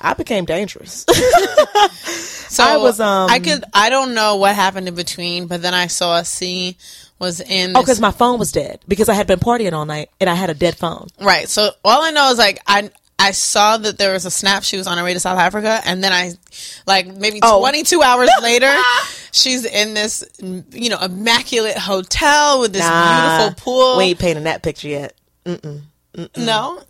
I 0.00 0.14
became 0.14 0.44
dangerous. 0.44 1.04
So 2.50 2.64
I 2.64 2.78
was, 2.78 2.98
um, 2.98 3.30
I 3.30 3.38
could. 3.38 3.62
I 3.72 3.90
don't 3.90 4.12
know 4.12 4.34
what 4.36 4.56
happened 4.56 4.88
in 4.88 4.96
between, 4.96 5.46
but 5.46 5.62
then 5.62 5.72
I 5.72 5.86
saw 5.86 6.20
C 6.22 6.76
was 7.20 7.40
in. 7.40 7.76
Oh, 7.76 7.80
because 7.80 8.00
my 8.00 8.10
phone 8.10 8.40
was 8.40 8.50
dead 8.50 8.80
because 8.88 9.08
I 9.08 9.14
had 9.14 9.28
been 9.28 9.38
partying 9.38 9.72
all 9.72 9.84
night 9.86 10.10
and 10.20 10.28
I 10.28 10.34
had 10.34 10.50
a 10.50 10.54
dead 10.54 10.76
phone. 10.76 11.06
Right. 11.20 11.48
So 11.48 11.70
all 11.84 12.02
I 12.02 12.10
know 12.10 12.28
is 12.32 12.38
like 12.38 12.58
I 12.66 12.90
I 13.20 13.30
saw 13.30 13.76
that 13.76 13.98
there 13.98 14.12
was 14.12 14.24
a 14.24 14.32
snap 14.32 14.64
she 14.64 14.76
was 14.78 14.88
on 14.88 14.98
her 14.98 15.04
way 15.04 15.14
to 15.14 15.20
South 15.20 15.38
Africa 15.38 15.80
and 15.84 16.02
then 16.02 16.12
I 16.12 16.32
like 16.88 17.06
maybe 17.06 17.38
Oh. 17.40 17.60
22 17.60 18.02
hours 18.02 18.30
later 18.42 18.74
she's 19.30 19.64
in 19.64 19.94
this 19.94 20.24
you 20.40 20.88
know 20.90 20.98
immaculate 21.00 21.78
hotel 21.78 22.60
with 22.62 22.72
this 22.72 22.82
beautiful 22.82 23.62
pool. 23.62 23.98
We 23.98 24.04
ain't 24.06 24.18
painting 24.18 24.44
that 24.44 24.62
picture 24.64 24.88
yet. 24.88 25.14
mm-mm 25.44 25.82
no. 26.36 26.82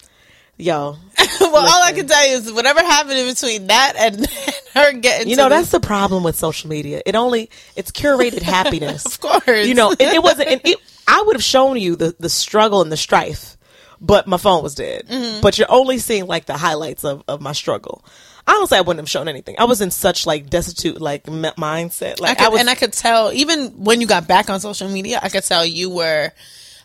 Yo, 0.60 0.96
well, 1.40 1.56
all 1.56 1.82
I 1.82 1.92
can 1.92 2.06
tell 2.06 2.28
you 2.28 2.36
is 2.36 2.52
whatever 2.52 2.80
happened 2.80 3.18
in 3.18 3.26
between 3.26 3.66
that 3.68 3.94
and 3.96 4.26
her 4.74 4.92
getting 4.92 5.28
you 5.28 5.36
know 5.36 5.48
that's 5.48 5.70
the 5.70 5.80
problem 5.80 6.22
with 6.22 6.36
social 6.36 6.68
media. 6.68 7.00
It 7.06 7.14
only 7.14 7.50
it's 7.76 7.90
curated 7.90 8.42
happiness. 8.56 9.06
of 9.06 9.20
course. 9.20 9.66
You 9.66 9.74
know, 9.74 9.92
it, 9.92 10.00
it 10.00 10.22
wasn't. 10.22 10.50
It, 10.50 10.60
it, 10.64 10.78
I 11.08 11.22
would 11.26 11.36
have 11.36 11.42
shown 11.42 11.78
you 11.78 11.96
the 11.96 12.14
the 12.18 12.28
struggle 12.28 12.82
and 12.82 12.92
the 12.92 12.96
strife, 12.96 13.56
but 14.00 14.26
my 14.26 14.36
phone 14.36 14.62
was 14.62 14.74
dead. 14.74 15.06
Mm-hmm. 15.08 15.40
But 15.40 15.58
you're 15.58 15.70
only 15.70 15.98
seeing 15.98 16.26
like 16.26 16.44
the 16.44 16.56
highlights 16.56 17.04
of 17.04 17.24
of 17.26 17.40
my 17.40 17.52
struggle. 17.52 18.04
Honestly, 18.46 18.76
I 18.76 18.80
wouldn't 18.82 19.00
have 19.00 19.10
shown 19.10 19.28
anything. 19.28 19.56
I 19.58 19.64
was 19.64 19.80
in 19.80 19.90
such 19.90 20.26
like 20.26 20.50
destitute 20.50 21.00
like 21.00 21.26
m- 21.26 21.42
mindset. 21.56 22.20
I 22.22 22.34
could, 22.34 22.44
I, 22.44 22.48
was. 22.48 22.60
and 22.60 22.68
I 22.68 22.74
could 22.74 22.92
tell 22.92 23.32
even 23.32 23.84
when 23.84 24.00
you 24.00 24.06
got 24.06 24.26
back 24.26 24.50
on 24.50 24.60
social 24.60 24.88
media, 24.88 25.20
I 25.22 25.28
could 25.30 25.44
tell 25.44 25.64
you 25.64 25.88
were 25.90 26.32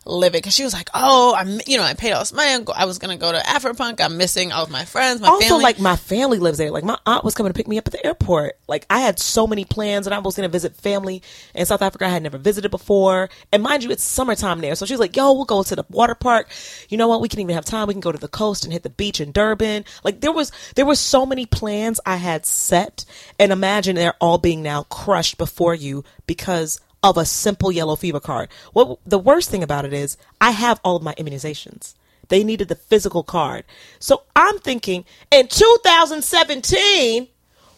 livid 0.05 0.41
because 0.41 0.53
she 0.53 0.63
was 0.63 0.73
like, 0.73 0.89
"Oh, 0.93 1.35
I'm 1.35 1.59
you 1.65 1.77
know 1.77 1.83
I 1.83 1.93
paid 1.93 2.11
all 2.13 2.19
this 2.19 2.33
money. 2.33 2.65
I 2.75 2.85
was 2.85 2.99
gonna 2.99 3.17
go 3.17 3.31
to 3.31 3.39
Afropunk. 3.39 3.99
I'm 4.01 4.17
missing 4.17 4.51
all 4.51 4.63
of 4.63 4.69
my 4.69 4.85
friends, 4.85 5.21
my 5.21 5.27
also 5.27 5.47
family. 5.47 5.63
like 5.63 5.79
my 5.79 5.95
family 5.95 6.39
lives 6.39 6.57
there. 6.57 6.71
Like 6.71 6.83
my 6.83 6.97
aunt 7.05 7.23
was 7.23 7.33
coming 7.33 7.51
to 7.51 7.57
pick 7.57 7.67
me 7.67 7.77
up 7.77 7.87
at 7.87 7.93
the 7.93 8.05
airport. 8.05 8.57
Like 8.67 8.85
i 8.89 8.99
had 8.99 9.19
so 9.19 9.47
many 9.47 9.65
plans 9.65 10.07
and 10.07 10.13
i 10.13 10.19
was 10.19 10.35
going 10.35 10.47
to 10.47 10.51
visit 10.51 10.75
family 10.75 11.21
in 11.53 11.65
south 11.65 11.81
africa 11.81 12.05
i 12.05 12.09
had 12.09 12.23
never 12.23 12.37
visited 12.37 12.69
before. 12.71 13.29
And 13.51 13.63
mind 13.63 13.83
you 13.83 13.91
it's 13.91 14.03
summertime 14.03 14.61
there. 14.61 14.75
So 14.75 14.85
she's 14.85 14.99
like 14.99 15.15
yo 15.15 15.33
we'll 15.33 15.45
go 15.45 15.63
to 15.63 15.75
the 15.75 15.85
water 15.89 16.15
park. 16.15 16.49
You 16.89 16.97
know 16.97 17.07
what? 17.07 17.21
We 17.21 17.29
can 17.29 17.39
even 17.39 17.55
have 17.55 17.65
time. 17.65 17.87
We 17.87 17.93
can 17.93 18.01
go 18.01 18.11
to 18.11 18.17
the 18.17 18.27
coast 18.27 18.63
and 18.63 18.73
hit 18.73 18.83
the 18.83 18.89
beach 18.89 19.19
in 19.19 19.31
durban. 19.31 19.85
Like 20.03 20.21
there 20.21 20.31
was 20.31 20.51
there 20.75 20.85
were 20.85 20.95
so 20.95 21.25
many 21.25 21.45
plans 21.45 21.99
i 22.05 22.17
had 22.17 22.45
set. 22.45 23.05
And 23.39 23.51
imagine 23.51 23.95
they're 23.95 24.15
all 24.21 24.37
being 24.37 24.61
now 24.61 24.83
crushed 24.83 25.37
before 25.37 25.75
you 25.75 26.03
because 26.27 26.79
of 27.09 27.17
a 27.17 27.25
simple 27.25 27.71
yellow 27.71 27.95
fever 27.95 28.19
card 28.19 28.49
what 28.73 28.99
the 29.05 29.19
worst 29.19 29.49
thing 29.49 29.63
about 29.63 29.85
it 29.85 29.93
is 29.93 30.17
i 30.41 30.51
have 30.51 30.79
all 30.83 30.95
of 30.95 31.03
my 31.03 31.13
immunizations 31.15 31.95
they 32.29 32.43
needed 32.43 32.67
the 32.67 32.75
physical 32.75 33.23
card. 33.23 33.65
So 33.99 34.23
I'm 34.35 34.59
thinking 34.59 35.05
in 35.31 35.47
2017, 35.47 37.27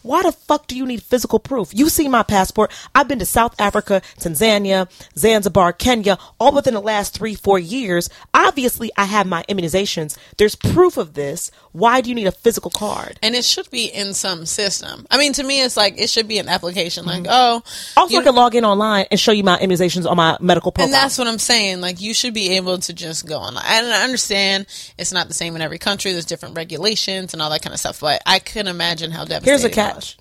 why 0.08 0.24
the 0.24 0.32
fuck 0.32 0.68
do 0.68 0.76
you 0.76 0.86
need 0.86 1.04
physical 1.04 1.40
proof? 1.40 1.70
You 1.74 1.90
see 1.90 2.08
my 2.08 2.24
passport. 2.24 2.72
I've 2.96 3.08
been 3.08 3.20
to 3.20 3.26
South 3.26 3.60
Africa, 3.60 4.02
Tanzania, 4.20 4.90
Zanzibar, 5.18 5.74
Kenya, 5.74 6.18
all 6.40 6.54
within 6.54 6.74
the 6.74 6.82
last 6.82 7.14
three, 7.14 7.36
four 7.36 7.60
years. 7.60 8.10
Obviously, 8.34 8.92
I 8.98 9.06
have 9.06 9.28
my 9.28 9.44
immunizations. 9.50 10.18
There's 10.38 10.56
proof 10.56 10.98
of 10.98 11.14
this. 11.14 11.52
Why 11.72 12.02
do 12.02 12.10
you 12.10 12.16
need 12.16 12.28
a 12.28 12.32
physical 12.32 12.72
card? 12.72 13.20
and 13.28 13.36
it 13.36 13.44
should 13.44 13.70
be 13.70 13.86
in 13.86 14.14
some 14.14 14.46
system. 14.46 15.06
I 15.12 15.18
mean, 15.18 15.34
to 15.34 15.44
me, 15.44 15.62
it's 15.62 15.76
like 15.76 16.00
it 16.00 16.10
should 16.10 16.30
be 16.30 16.38
an 16.38 16.48
application. 16.48 17.06
Like, 17.06 17.24
mm-hmm. 17.24 17.30
oh, 17.30 17.62
Also, 17.98 18.14
you 18.14 18.22
I 18.22 18.24
can 18.24 18.36
log 18.36 18.56
in 18.56 18.64
online 18.64 19.06
and 19.12 19.20
show 19.20 19.34
you 19.34 19.44
my 19.44 19.58
immunizations 19.58 20.10
on 20.10 20.16
my 20.16 20.38
medical 20.40 20.72
profile. 20.72 20.86
And 20.86 20.94
that's 20.94 21.18
what 21.18 21.28
I'm 21.28 21.40
saying. 21.40 21.82
Like, 21.82 22.00
you 22.00 22.14
should 22.14 22.34
be 22.34 22.56
able 22.56 22.78
to 22.80 22.94
just 22.94 23.28
go 23.28 23.38
online. 23.40 23.66
And 23.68 23.88
I 23.88 24.04
understand 24.04 24.66
it's 24.98 25.12
not 25.12 25.28
the 25.28 25.34
same 25.34 25.58
in 25.58 25.62
every 25.62 25.78
country. 25.78 26.14
There's 26.14 26.26
different 26.26 26.56
regulations 26.56 27.34
and 27.34 27.42
all 27.42 27.50
that 27.50 27.62
kind 27.62 27.74
of 27.74 27.80
stuff. 27.80 28.00
But 28.00 28.22
I 28.26 28.40
can 28.40 28.68
imagine 28.68 29.12
how 29.12 29.26
devastating. 29.26 29.52
Here's 29.52 29.64
a 29.66 29.68
it 29.68 29.74
was. 29.98 30.18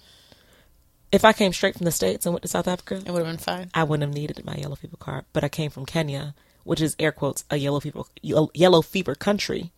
If 1.13 1.25
I 1.25 1.33
came 1.33 1.53
straight 1.53 1.77
from 1.77 1.85
the 1.85 1.93
States 1.93 2.27
and 2.27 2.33
went 2.35 2.43
to 2.43 2.49
South 2.49 2.67
Africa, 2.69 2.97
It 3.07 3.11
would 3.13 3.25
have 3.25 3.27
been 3.27 3.39
fine. 3.39 3.71
I 3.73 3.85
wouldn't 3.85 4.07
have 4.09 4.15
needed 4.15 4.45
my 4.45 4.57
yellow 4.57 4.75
fever 4.75 4.97
card, 4.99 5.25
but 5.33 5.45
I 5.45 5.49
came 5.49 5.71
from 5.71 5.87
Kenya, 5.87 6.35
which 6.65 6.81
is 6.81 6.97
air 6.99 7.13
quotes 7.13 7.45
a 7.49 7.57
yellow 7.57 7.81
fever 7.81 8.03
yellow 8.23 8.83
fever 8.83 9.15
country, 9.15 9.71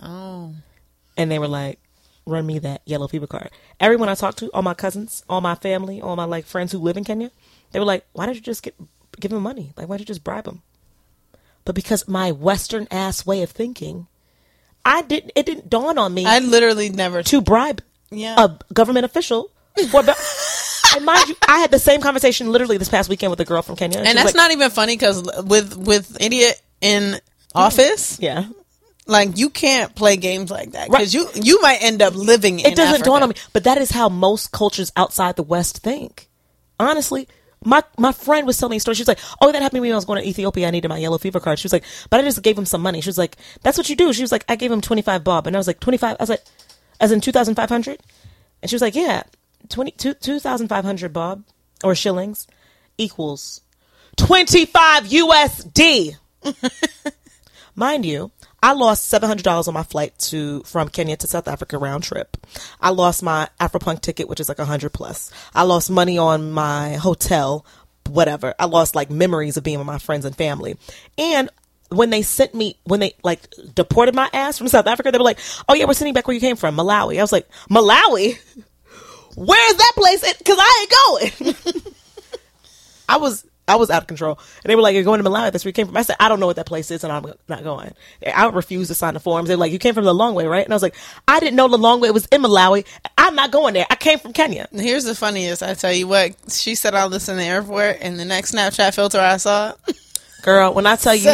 Oh, 0.00 0.54
and 1.16 1.30
they 1.30 1.38
were 1.38 1.48
like, 1.48 1.78
"Run 2.26 2.46
me 2.46 2.58
that 2.60 2.82
yellow 2.84 3.08
fever 3.08 3.26
card." 3.26 3.50
Everyone 3.80 4.08
I 4.10 4.14
talked 4.14 4.38
to, 4.38 4.50
all 4.52 4.62
my 4.62 4.74
cousins, 4.74 5.24
all 5.28 5.40
my 5.40 5.54
family, 5.54 6.00
all 6.02 6.16
my 6.16 6.24
like 6.24 6.44
friends 6.46 6.70
who 6.72 6.78
live 6.78 6.96
in 6.98 7.04
Kenya, 7.04 7.30
they 7.72 7.78
were 7.78 7.86
like, 7.86 8.04
"Why 8.12 8.26
don't 8.26 8.34
you 8.34 8.40
just 8.42 8.62
get 8.62 8.74
give 9.18 9.30
them 9.30 9.42
money? 9.42 9.72
Like, 9.76 9.88
why 9.88 9.94
don't 9.96 10.00
you 10.00 10.06
just 10.06 10.22
bribe 10.24 10.44
them?" 10.44 10.62
But 11.64 11.74
because 11.74 12.06
my 12.08 12.30
Western 12.32 12.86
ass 12.90 13.24
way 13.24 13.42
of 13.42 13.50
thinking, 13.50 14.06
I 14.84 15.02
didn't. 15.02 15.32
It 15.34 15.46
didn't 15.46 15.70
dawn 15.70 15.96
on 15.96 16.12
me 16.12 16.26
I 16.26 16.40
literally 16.40 16.90
never. 16.90 17.22
to 17.22 17.40
bribe 17.40 17.82
Yeah. 18.12 18.34
a 18.38 18.58
government 18.72 19.04
official 19.04 19.50
for. 19.90 20.02
and 20.96 21.04
mind 21.04 21.28
you, 21.28 21.36
I 21.46 21.58
had 21.58 21.70
the 21.70 21.78
same 21.78 22.00
conversation 22.00 22.50
literally 22.52 22.76
this 22.76 22.88
past 22.88 23.08
weekend 23.08 23.30
with 23.30 23.40
a 23.40 23.44
girl 23.44 23.62
from 23.62 23.76
Kenya, 23.76 23.98
and 23.98 24.06
was 24.06 24.14
that's 24.14 24.26
like, 24.26 24.34
not 24.34 24.50
even 24.50 24.70
funny 24.70 24.94
because 24.94 25.22
with 25.44 25.76
with 25.76 26.20
idiot 26.20 26.60
in 26.80 27.20
office, 27.54 28.14
mm-hmm. 28.14 28.24
yeah. 28.24 28.46
like 29.06 29.38
you 29.38 29.50
can't 29.50 29.94
play 29.94 30.16
games 30.16 30.50
like 30.50 30.72
that 30.72 30.88
Right. 30.88 30.98
because 30.98 31.14
you 31.14 31.28
you 31.34 31.60
might 31.62 31.82
end 31.82 32.02
up 32.02 32.14
living. 32.14 32.60
In 32.60 32.66
It 32.66 32.76
doesn't 32.76 33.04
dawn 33.04 33.22
on 33.22 33.30
me, 33.30 33.34
but 33.52 33.64
that 33.64 33.78
is 33.78 33.90
how 33.90 34.08
most 34.08 34.52
cultures 34.52 34.92
outside 34.96 35.36
the 35.36 35.42
West 35.42 35.78
think. 35.78 36.28
Honestly, 36.78 37.28
my 37.64 37.82
my 37.98 38.12
friend 38.12 38.46
was 38.46 38.58
telling 38.58 38.72
me 38.72 38.76
a 38.78 38.80
story. 38.80 38.94
She 38.94 39.02
was 39.02 39.08
like, 39.08 39.20
"Oh, 39.40 39.52
that 39.52 39.62
happened 39.62 39.78
to 39.78 39.82
me 39.82 39.88
when 39.88 39.92
I 39.92 39.96
was 39.96 40.04
going 40.04 40.20
to 40.20 40.28
Ethiopia. 40.28 40.66
I 40.66 40.70
needed 40.70 40.88
my 40.88 40.98
yellow 40.98 41.18
fever 41.18 41.40
card." 41.40 41.58
She 41.58 41.66
was 41.66 41.72
like, 41.72 41.84
"But 42.10 42.20
I 42.20 42.24
just 42.24 42.42
gave 42.42 42.58
him 42.58 42.66
some 42.66 42.82
money." 42.82 43.00
She 43.00 43.08
was 43.08 43.18
like, 43.18 43.36
"That's 43.62 43.78
what 43.78 43.88
you 43.88 43.96
do." 43.96 44.12
She 44.12 44.22
was 44.22 44.32
like, 44.32 44.44
"I 44.48 44.56
gave 44.56 44.72
him 44.72 44.80
twenty 44.80 45.02
five 45.02 45.22
bob," 45.24 45.46
and 45.46 45.54
I 45.56 45.58
was 45.58 45.66
like, 45.66 45.80
25 45.80 46.16
I 46.18 46.22
was 46.22 46.28
like, 46.28 46.42
"As 47.02 47.10
in 47.10 47.20
two 47.20 47.32
thousand 47.32 47.56
five 47.56 47.68
hundred? 47.68 48.00
And 48.62 48.70
she 48.70 48.76
was 48.76 48.80
like, 48.80 48.94
"Yeah, 48.94 49.24
twenty 49.68 49.90
two 49.90 50.14
two 50.14 50.38
thousand 50.38 50.68
five 50.68 50.84
hundred 50.84 51.12
bob 51.12 51.42
or 51.82 51.94
shillings 51.96 52.46
equals 52.96 53.60
twenty 54.16 54.64
five 54.64 55.04
USD." 55.04 56.16
Mind 57.74 58.04
you, 58.04 58.30
I 58.62 58.72
lost 58.72 59.06
seven 59.06 59.28
hundred 59.28 59.42
dollars 59.42 59.66
on 59.66 59.74
my 59.74 59.82
flight 59.82 60.16
to 60.30 60.62
from 60.62 60.88
Kenya 60.88 61.16
to 61.16 61.26
South 61.26 61.48
Africa 61.48 61.76
round 61.76 62.04
trip. 62.04 62.36
I 62.80 62.90
lost 62.90 63.22
my 63.22 63.48
Afropunk 63.60 64.00
ticket, 64.00 64.28
which 64.28 64.38
is 64.38 64.48
like 64.48 64.60
a 64.60 64.64
hundred 64.64 64.92
plus. 64.92 65.32
I 65.54 65.64
lost 65.64 65.90
money 65.90 66.18
on 66.18 66.52
my 66.52 66.94
hotel, 66.94 67.66
whatever. 68.08 68.54
I 68.60 68.66
lost 68.66 68.94
like 68.94 69.10
memories 69.10 69.56
of 69.56 69.64
being 69.64 69.78
with 69.78 69.86
my 69.86 69.98
friends 69.98 70.24
and 70.24 70.36
family. 70.36 70.76
And 71.18 71.50
when 71.92 72.10
they 72.10 72.22
sent 72.22 72.54
me, 72.54 72.76
when 72.84 73.00
they 73.00 73.14
like 73.22 73.40
deported 73.74 74.14
my 74.14 74.28
ass 74.32 74.58
from 74.58 74.68
South 74.68 74.86
Africa, 74.86 75.10
they 75.10 75.18
were 75.18 75.24
like, 75.24 75.38
"Oh 75.68 75.74
yeah, 75.74 75.84
we're 75.86 75.94
sending 75.94 76.14
back 76.14 76.26
where 76.26 76.34
you 76.34 76.40
came 76.40 76.56
from, 76.56 76.76
Malawi." 76.76 77.18
I 77.18 77.22
was 77.22 77.32
like, 77.32 77.48
"Malawi." 77.70 78.38
Where's 79.34 79.74
that 79.76 79.92
place? 79.94 80.36
Because 80.36 80.58
I 80.60 81.32
ain't 81.32 81.54
going. 81.64 81.84
I 83.08 83.16
was 83.16 83.46
I 83.68 83.76
was 83.76 83.90
out 83.90 84.02
of 84.02 84.08
control. 84.08 84.38
And 84.62 84.70
they 84.70 84.74
were 84.74 84.82
like, 84.82 84.94
You're 84.94 85.04
going 85.04 85.22
to 85.22 85.28
Malawi. 85.28 85.52
That's 85.52 85.64
where 85.64 85.70
you 85.70 85.74
came 85.74 85.86
from. 85.86 85.96
I 85.96 86.02
said, 86.02 86.16
I 86.18 86.28
don't 86.28 86.40
know 86.40 86.46
what 86.46 86.56
that 86.56 86.66
place 86.66 86.90
is 86.90 87.04
and 87.04 87.12
I'm 87.12 87.24
not 87.48 87.62
going. 87.62 87.94
I 88.26 88.48
refused 88.48 88.88
to 88.88 88.94
sign 88.94 89.14
the 89.14 89.20
forms. 89.20 89.48
They're 89.48 89.56
like, 89.56 89.72
You 89.72 89.78
came 89.78 89.94
from 89.94 90.04
the 90.04 90.14
long 90.14 90.34
way, 90.34 90.46
right? 90.46 90.64
And 90.64 90.72
I 90.72 90.76
was 90.76 90.82
like, 90.82 90.96
I 91.28 91.38
didn't 91.40 91.56
know 91.56 91.68
the 91.68 91.78
long 91.78 92.00
way 92.00 92.10
was 92.10 92.26
in 92.26 92.42
Malawi. 92.42 92.84
I'm 93.16 93.34
not 93.34 93.52
going 93.52 93.74
there. 93.74 93.86
I 93.88 93.94
came 93.94 94.18
from 94.18 94.32
Kenya. 94.32 94.68
Here's 94.72 95.04
the 95.04 95.14
funniest. 95.14 95.62
I 95.62 95.74
tell 95.74 95.92
you 95.92 96.08
what, 96.08 96.34
she 96.50 96.74
said 96.74 96.94
all 96.94 97.08
this 97.08 97.28
in 97.28 97.36
the 97.36 97.44
airport, 97.44 97.98
and 98.00 98.18
the 98.18 98.24
next 98.24 98.52
Snapchat 98.52 98.94
filter 98.94 99.20
I 99.20 99.36
saw. 99.36 99.74
Girl, 100.42 100.74
when 100.74 100.86
I 100.86 100.96
tell 100.96 101.14
you, 101.14 101.30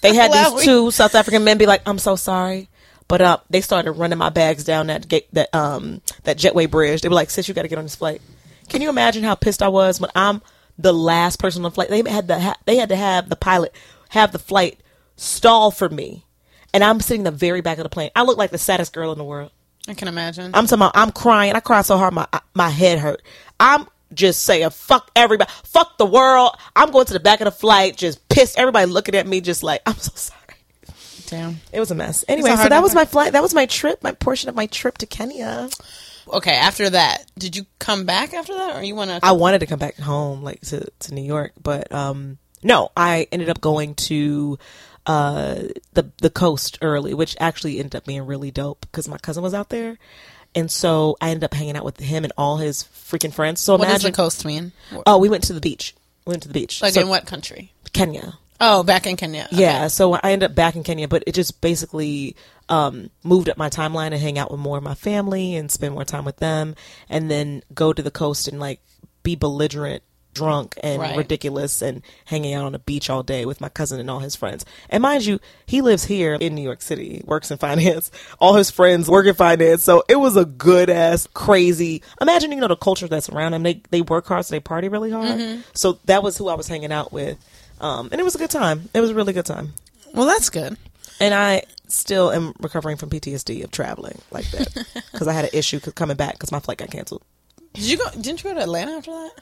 they 0.00 0.14
had 0.14 0.32
these 0.32 0.64
two 0.64 0.90
South 0.90 1.14
African 1.14 1.44
men 1.44 1.58
be 1.58 1.66
like, 1.66 1.82
I'm 1.86 1.98
so 1.98 2.16
sorry. 2.16 2.68
But 3.08 3.20
uh, 3.20 3.38
they 3.50 3.60
started 3.60 3.92
running 3.92 4.18
my 4.18 4.28
bags 4.30 4.62
down 4.62 4.86
that 4.86 5.08
gate, 5.08 5.26
that 5.32 5.52
um 5.52 6.00
that 6.22 6.38
jetway 6.38 6.70
bridge. 6.70 7.00
They 7.00 7.08
were 7.08 7.14
like, 7.16 7.30
"Sis, 7.30 7.48
you 7.48 7.54
got 7.54 7.62
to 7.62 7.68
get 7.68 7.78
on 7.78 7.84
this 7.84 7.96
flight." 7.96 8.22
Can 8.68 8.82
you 8.82 8.88
imagine 8.88 9.24
how 9.24 9.34
pissed 9.34 9.62
I 9.64 9.68
was 9.68 10.00
when 10.00 10.10
I'm 10.14 10.40
the 10.78 10.92
last 10.92 11.40
person 11.40 11.64
on 11.64 11.70
the 11.70 11.74
flight? 11.74 11.88
They 11.88 12.08
had 12.08 12.28
the 12.28 12.38
ha- 12.38 12.56
they 12.66 12.76
had 12.76 12.90
to 12.90 12.96
have 12.96 13.28
the 13.28 13.34
pilot 13.34 13.74
have 14.10 14.30
the 14.30 14.38
flight 14.38 14.78
stall 15.16 15.72
for 15.72 15.88
me, 15.88 16.24
and 16.72 16.84
I'm 16.84 17.00
sitting 17.00 17.22
in 17.22 17.24
the 17.24 17.32
very 17.32 17.60
back 17.62 17.78
of 17.78 17.82
the 17.82 17.88
plane. 17.90 18.10
I 18.14 18.22
look 18.22 18.38
like 18.38 18.52
the 18.52 18.58
saddest 18.58 18.92
girl 18.92 19.10
in 19.10 19.18
the 19.18 19.24
world. 19.24 19.50
I 19.88 19.94
can 19.94 20.06
imagine. 20.06 20.54
I'm 20.54 20.66
talking 20.66 20.78
about, 20.78 20.92
I'm 20.94 21.10
crying. 21.10 21.54
I 21.54 21.60
cried 21.60 21.86
so 21.86 21.96
hard 21.96 22.14
my 22.14 22.28
my 22.54 22.68
head 22.68 23.00
hurt. 23.00 23.22
I'm 23.58 23.88
just 24.12 24.42
saying 24.42 24.70
fuck 24.70 25.10
everybody, 25.14 25.50
fuck 25.64 25.98
the 25.98 26.06
world. 26.06 26.56
I'm 26.74 26.90
going 26.90 27.06
to 27.06 27.12
the 27.12 27.20
back 27.20 27.40
of 27.40 27.44
the 27.46 27.50
flight, 27.50 27.96
just 27.96 28.28
pissed. 28.28 28.58
Everybody 28.58 28.86
looking 28.90 29.14
at 29.14 29.26
me, 29.26 29.40
just 29.40 29.62
like 29.62 29.82
I'm 29.86 29.96
so 29.96 30.12
sorry. 30.14 30.40
Damn. 31.26 31.60
It 31.72 31.78
was 31.78 31.90
a 31.90 31.94
mess. 31.94 32.24
Anyway, 32.28 32.50
a 32.50 32.56
so 32.56 32.68
that 32.68 32.82
was 32.82 32.94
my 32.94 33.04
flight. 33.04 33.32
That 33.32 33.42
was 33.42 33.54
my 33.54 33.66
trip. 33.66 34.02
My 34.02 34.12
portion 34.12 34.48
of 34.48 34.56
my 34.56 34.66
trip 34.66 34.98
to 34.98 35.06
Kenya. 35.06 35.68
Okay, 36.32 36.54
after 36.54 36.90
that, 36.90 37.30
did 37.38 37.56
you 37.56 37.66
come 37.78 38.04
back 38.04 38.34
after 38.34 38.54
that, 38.54 38.76
or 38.76 38.82
you 38.82 38.94
want 38.94 39.10
to? 39.10 39.20
I 39.22 39.32
wanted 39.32 39.60
to 39.60 39.66
come 39.66 39.78
back 39.78 39.96
home, 39.96 40.42
like 40.42 40.60
to 40.62 40.86
to 41.00 41.14
New 41.14 41.22
York, 41.22 41.52
but 41.60 41.92
um, 41.92 42.38
no, 42.62 42.90
I 42.96 43.26
ended 43.32 43.48
up 43.48 43.60
going 43.60 43.94
to 43.94 44.58
uh 45.06 45.62
the 45.94 46.10
the 46.18 46.30
coast 46.30 46.78
early, 46.82 47.14
which 47.14 47.36
actually 47.40 47.78
ended 47.78 47.96
up 47.96 48.06
being 48.06 48.26
really 48.26 48.50
dope 48.50 48.80
because 48.82 49.08
my 49.08 49.18
cousin 49.18 49.42
was 49.42 49.54
out 49.54 49.70
there. 49.70 49.98
And 50.54 50.70
so 50.70 51.16
I 51.20 51.30
ended 51.30 51.44
up 51.44 51.54
hanging 51.54 51.76
out 51.76 51.84
with 51.84 51.98
him 52.00 52.24
and 52.24 52.32
all 52.36 52.56
his 52.56 52.84
freaking 52.84 53.32
friends. 53.32 53.60
So 53.60 53.74
What 53.74 53.82
does 53.84 53.88
imagine, 53.90 54.10
the 54.12 54.16
coast 54.16 54.44
mean? 54.44 54.72
oh, 55.06 55.18
we 55.18 55.28
went 55.28 55.44
to 55.44 55.52
the 55.52 55.60
beach. 55.60 55.94
We 56.26 56.32
went 56.32 56.42
to 56.42 56.48
the 56.48 56.54
beach. 56.54 56.82
Like 56.82 56.94
So- 56.94 57.02
in 57.02 57.08
what 57.08 57.26
country? 57.26 57.72
Kenya. 57.92 58.38
Oh, 58.62 58.82
back 58.82 59.06
in 59.06 59.16
Kenya. 59.16 59.46
Okay. 59.50 59.62
Yeah, 59.62 59.86
so 59.88 60.12
I 60.14 60.20
ended 60.32 60.50
up 60.50 60.54
back 60.54 60.76
in 60.76 60.82
Kenya, 60.82 61.08
but 61.08 61.24
it 61.26 61.32
just 61.34 61.60
basically 61.62 62.36
um, 62.68 63.08
moved 63.24 63.48
up 63.48 63.56
my 63.56 63.70
timeline 63.70 64.08
and 64.12 64.20
hang 64.20 64.38
out 64.38 64.50
with 64.50 64.60
more 64.60 64.76
of 64.76 64.82
my 64.84 64.94
family 64.94 65.54
and 65.56 65.70
spend 65.72 65.94
more 65.94 66.04
time 66.04 66.24
with 66.26 66.36
them, 66.36 66.74
and 67.08 67.30
then 67.30 67.62
go 67.72 67.92
to 67.92 68.02
the 68.02 68.10
coast 68.10 68.48
and 68.48 68.60
like 68.60 68.80
be 69.22 69.34
belligerent, 69.34 70.02
drunk, 70.34 70.78
and 70.82 71.00
Right. 71.00 71.16
ridiculous, 71.16 71.82
and 71.82 72.02
hanging 72.26 72.54
out 72.54 72.64
on 72.64 72.72
the 72.72 72.78
beach 72.78 73.10
all 73.10 73.22
day 73.22 73.44
with 73.44 73.60
my 73.60 73.68
cousin 73.68 73.98
and 74.00 74.10
all 74.10 74.20
his 74.20 74.36
friends. 74.36 74.64
And 74.88 75.02
mind 75.02 75.24
you, 75.26 75.40
he 75.66 75.80
lives 75.80 76.04
here 76.04 76.34
in 76.34 76.54
New 76.54 76.62
York 76.62 76.82
City, 76.82 77.22
works 77.26 77.50
in 77.50 77.58
finance. 77.58 78.10
All 78.38 78.54
his 78.54 78.70
friends 78.70 79.08
work 79.08 79.26
in 79.26 79.34
finance, 79.34 79.82
so 79.82 80.02
it 80.08 80.16
was 80.16 80.36
a 80.36 80.44
good 80.44 80.88
ass, 80.90 81.26
crazy. 81.34 82.02
Imagine 82.20 82.52
you 82.52 82.58
know 82.58 82.68
the 82.68 82.76
culture 82.76 83.06
that's 83.08 83.28
around 83.28 83.52
them. 83.52 83.62
They 83.62 83.82
they 83.90 84.00
work 84.02 84.26
hard, 84.26 84.46
so 84.46 84.54
they 84.54 84.60
party 84.60 84.88
really 84.88 85.10
hard. 85.10 85.62
So 85.74 85.98
that 86.06 86.22
was 86.22 86.36
who 86.38 86.48
I 86.48 86.54
was 86.54 86.68
hanging 86.68 86.92
out 86.92 87.12
with. 87.12 87.36
Um, 87.80 88.08
and 88.12 88.20
it 88.20 88.24
was 88.24 88.34
a 88.34 88.38
good 88.38 88.50
time. 88.50 88.88
It 88.94 89.00
was 89.00 89.10
a 89.10 89.14
really 89.14 89.32
good 89.32 89.46
time 89.46 89.72
Well, 90.14 90.26
that's 90.26 90.50
good. 90.50 90.76
and 91.18 91.32
I 91.34 91.62
still 91.88 92.30
am 92.30 92.52
recovering 92.60 92.96
from 92.96 93.10
PTSD 93.10 93.64
of 93.64 93.70
traveling 93.70 94.18
like 94.30 94.48
that 94.52 94.68
because 95.12 95.26
I 95.28 95.32
had 95.32 95.44
an 95.46 95.50
issue 95.54 95.80
coming 95.80 96.16
back 96.16 96.34
because 96.34 96.52
my 96.52 96.60
flight 96.60 96.78
got 96.78 96.90
canceled. 96.90 97.22
Did 97.74 97.84
you 97.84 97.96
go? 97.98 98.04
Didn't 98.12 98.42
you 98.44 98.50
go 98.50 98.54
to 98.54 98.62
Atlanta 98.62 98.92
after 98.92 99.10
that? 99.12 99.32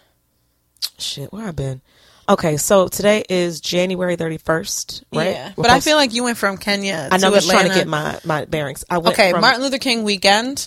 Shit, 0.99 1.33
where 1.33 1.47
I 1.47 1.53
been? 1.53 1.81
Okay, 2.29 2.57
so 2.59 2.89
today 2.89 3.25
is 3.29 3.61
January 3.61 4.17
thirty 4.17 4.37
first, 4.37 5.03
right? 5.15 5.31
Yeah, 5.31 5.53
We're 5.57 5.63
but 5.63 5.71
I 5.71 5.81
feel 5.81 5.97
like 5.97 6.13
you 6.13 6.25
went 6.25 6.37
from 6.37 6.59
Kenya. 6.59 7.09
I 7.11 7.17
know. 7.17 7.21
to 7.23 7.27
I'm 7.29 7.33
just 7.35 7.51
trying 7.51 7.69
to 7.69 7.75
get 7.75 7.89
my 7.89 8.19
my 8.25 8.45
bearings. 8.45 8.85
I 8.91 8.99
went 8.99 9.15
Okay, 9.19 9.31
from, 9.31 9.41
Martin 9.41 9.63
Luther 9.63 9.79
King 9.79 10.05
weekend. 10.05 10.67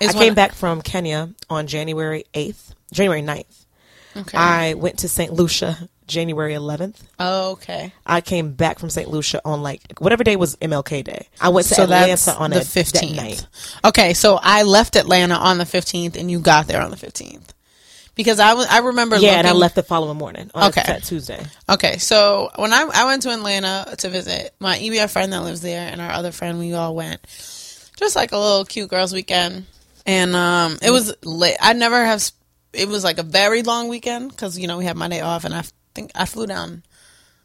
Is 0.00 0.14
I 0.14 0.18
came 0.18 0.34
back 0.34 0.52
from 0.52 0.80
Kenya 0.82 1.30
on 1.50 1.66
January 1.66 2.24
eighth, 2.32 2.74
January 2.92 3.22
9th. 3.22 3.66
Okay. 4.16 4.38
I 4.38 4.74
went 4.74 5.00
to 5.00 5.08
St. 5.08 5.32
Lucia 5.32 5.88
January 6.06 6.54
eleventh. 6.54 7.02
oh, 7.18 7.52
okay. 7.52 7.92
I 8.06 8.20
came 8.20 8.52
back 8.52 8.78
from 8.78 8.88
St. 8.90 9.08
Lucia 9.10 9.40
on 9.44 9.62
like 9.62 9.82
whatever 9.98 10.22
day 10.24 10.36
was 10.36 10.56
MLK 10.56 11.02
Day. 11.04 11.28
I 11.40 11.48
went 11.50 11.66
to 11.68 11.74
So 11.74 11.82
Atlanta 11.84 12.34
on 12.36 12.50
the 12.50 12.58
that- 12.60 12.64
that 12.66 12.70
fifteenth. 12.70 13.46
Okay, 13.84 14.14
so 14.14 14.38
I 14.42 14.62
left 14.62 14.94
Atlanta 14.96 15.34
on 15.34 15.58
the 15.58 15.66
fifteenth, 15.66 16.16
and 16.16 16.30
you 16.30 16.38
got 16.40 16.66
there 16.68 16.80
on 16.82 16.90
the 16.90 16.96
fifteenth. 16.96 17.52
Because 18.20 18.38
I 18.40 18.52
was, 18.54 18.66
I 18.68 18.78
remember. 18.80 19.16
Yeah, 19.16 19.38
and 19.38 19.46
I 19.46 19.52
left 19.52 19.74
the 19.74 19.82
following 19.82 20.18
morning 20.18 20.50
on 20.54 20.68
Okay. 20.68 20.82
that 20.86 21.04
Tuesday. 21.04 21.42
Okay, 21.68 21.96
so 21.98 22.50
when 22.56 22.72
I 22.72 22.88
I 22.92 23.04
went 23.06 23.22
to 23.22 23.30
Atlanta 23.30 23.94
to 23.98 24.08
visit 24.10 24.54
my 24.60 24.76
EBF 24.76 25.10
friend 25.10 25.32
that 25.32 25.42
lives 25.42 25.62
there 25.62 25.88
and 25.90 26.00
our 26.00 26.10
other 26.10 26.30
friend, 26.32 26.58
we 26.58 26.74
all 26.74 26.94
went, 26.94 27.20
just 27.96 28.16
like 28.16 28.32
a 28.32 28.36
little 28.38 28.64
cute 28.66 28.90
girls 28.90 29.12
weekend, 29.12 29.64
and 30.06 30.36
um, 30.36 30.76
it 30.82 30.90
was 30.90 31.14
lit. 31.24 31.56
I 31.60 31.72
never 31.72 32.04
have. 32.04 32.20
sp- 32.20 32.36
It 32.72 32.88
was 32.88 33.02
like 33.04 33.18
a 33.18 33.22
very 33.24 33.62
long 33.62 33.88
weekend 33.88 34.30
because 34.30 34.58
you 34.58 34.66
know 34.68 34.76
we 34.78 34.84
had 34.84 34.96
Monday 34.96 35.20
off, 35.22 35.44
and 35.44 35.54
I 35.54 35.62
think 35.94 36.10
I 36.14 36.26
flew 36.26 36.46
down. 36.46 36.82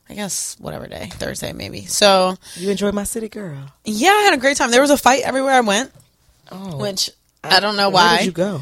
I 0.09 0.13
guess 0.13 0.55
whatever 0.59 0.85
day, 0.87 1.09
Thursday 1.13 1.51
maybe. 1.53 1.85
So 1.87 2.37
You 2.57 2.69
enjoyed 2.69 2.93
my 2.93 3.05
city, 3.05 3.27
girl. 3.27 3.57
yeah, 3.85 4.09
I 4.11 4.21
had 4.29 4.33
a 4.35 4.37
great 4.37 4.55
time. 4.57 4.69
There 4.69 4.81
was 4.81 4.91
a 4.91 4.97
fight 4.97 5.23
everywhere 5.23 5.53
I 5.53 5.61
went, 5.61 5.91
Oh, 6.51 6.77
which 6.77 7.09
I 7.43 7.59
don't 7.59 7.75
know 7.75 7.89
why. 7.89 8.03
Where 8.03 8.11
why. 8.11 8.17
did 8.19 8.25
you 8.27 8.31
go? 8.31 8.61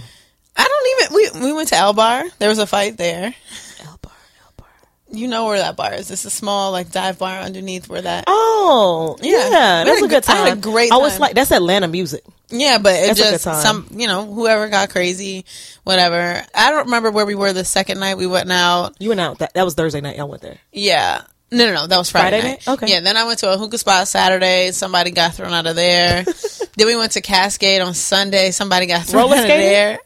I 0.56 0.64
don't 0.68 1.12
even. 1.12 1.40
We 1.42 1.48
we 1.48 1.54
went 1.54 1.70
to 1.70 1.76
El 1.78 1.94
Bar. 1.94 2.24
There 2.40 2.50
was 2.50 2.60
a 2.60 2.68
fight 2.68 2.98
there. 2.98 3.34
El 3.82 3.98
bar, 4.02 4.12
El 4.46 4.54
bar. 4.58 4.68
You 5.12 5.28
know 5.28 5.46
where 5.46 5.58
that 5.60 5.76
bar 5.76 5.94
is. 5.94 6.12
It's 6.12 6.26
a 6.26 6.30
small 6.30 6.72
like 6.72 6.92
dive 6.92 7.18
bar 7.20 7.40
underneath 7.40 7.90
where 7.90 8.02
that. 8.02 8.26
Oh, 8.28 9.18
Yeah. 9.22 9.50
yeah, 9.50 9.84
that's 9.84 10.02
a 10.02 10.06
a 10.06 10.08
good 10.08 10.10
good- 10.24 10.30
I 10.30 10.34
time. 10.34 10.48
had 10.48 10.58
a 10.58 10.62
great 10.62 10.90
Oh, 10.94 11.04
it's 11.06 11.16
time. 11.16 11.22
like 11.22 11.36
that's 11.36 11.52
Atlanta 11.52 11.88
music. 11.88 12.24
Yeah, 12.50 12.78
but 12.78 12.94
it 12.94 13.08
That's 13.08 13.20
a 13.20 13.24
good 13.24 13.32
just 13.32 13.44
time. 13.46 13.62
some 13.62 13.88
you 14.00 14.06
know 14.06 14.26
whoever 14.32 14.70
got 14.70 14.90
crazy, 14.92 15.44
whatever. 15.84 16.44
I 16.54 16.70
don't 16.70 16.86
remember 16.86 17.10
where 17.10 17.26
we 17.26 17.34
were 17.36 17.52
the 17.52 17.66
second 17.66 18.00
night 18.00 18.18
we 18.18 18.28
went 18.28 18.52
out. 18.52 18.96
You 19.00 19.10
went 19.10 19.22
out. 19.22 19.40
That 19.40 19.54
that 19.56 19.64
was 19.66 19.74
Thursday 19.74 20.02
night. 20.02 20.20
I 20.20 20.24
went 20.24 20.44
there. 20.44 20.60
Yeah. 20.72 21.22
No, 21.54 21.68
no, 21.68 21.74
no. 21.74 21.88
That 21.88 21.98
was 21.98 22.10
Friday, 22.10 22.42
Friday 22.42 22.48
night. 22.48 22.68
night? 22.68 22.74
Okay. 22.74 22.92
Yeah. 22.92 23.00
Then 23.02 23.16
I 23.16 23.26
went 23.26 23.40
to 23.40 23.54
a 23.54 23.58
hookah 23.58 23.78
spot 23.78 24.08
Saturday. 24.08 24.72
Somebody 24.72 25.12
got 25.12 25.36
thrown 25.36 25.54
out 25.54 25.68
of 25.68 25.76
there. 25.76 26.24
then 26.78 26.88
we 26.88 26.96
went 26.96 27.12
to 27.14 27.22
Cascade 27.22 27.82
on 27.82 27.94
Sunday. 27.94 28.52
Somebody 28.52 28.88
got 28.88 29.06
thrown 29.06 29.24
Roller 29.24 29.36
out 29.36 29.44
of 29.44 29.48
there. 29.48 30.00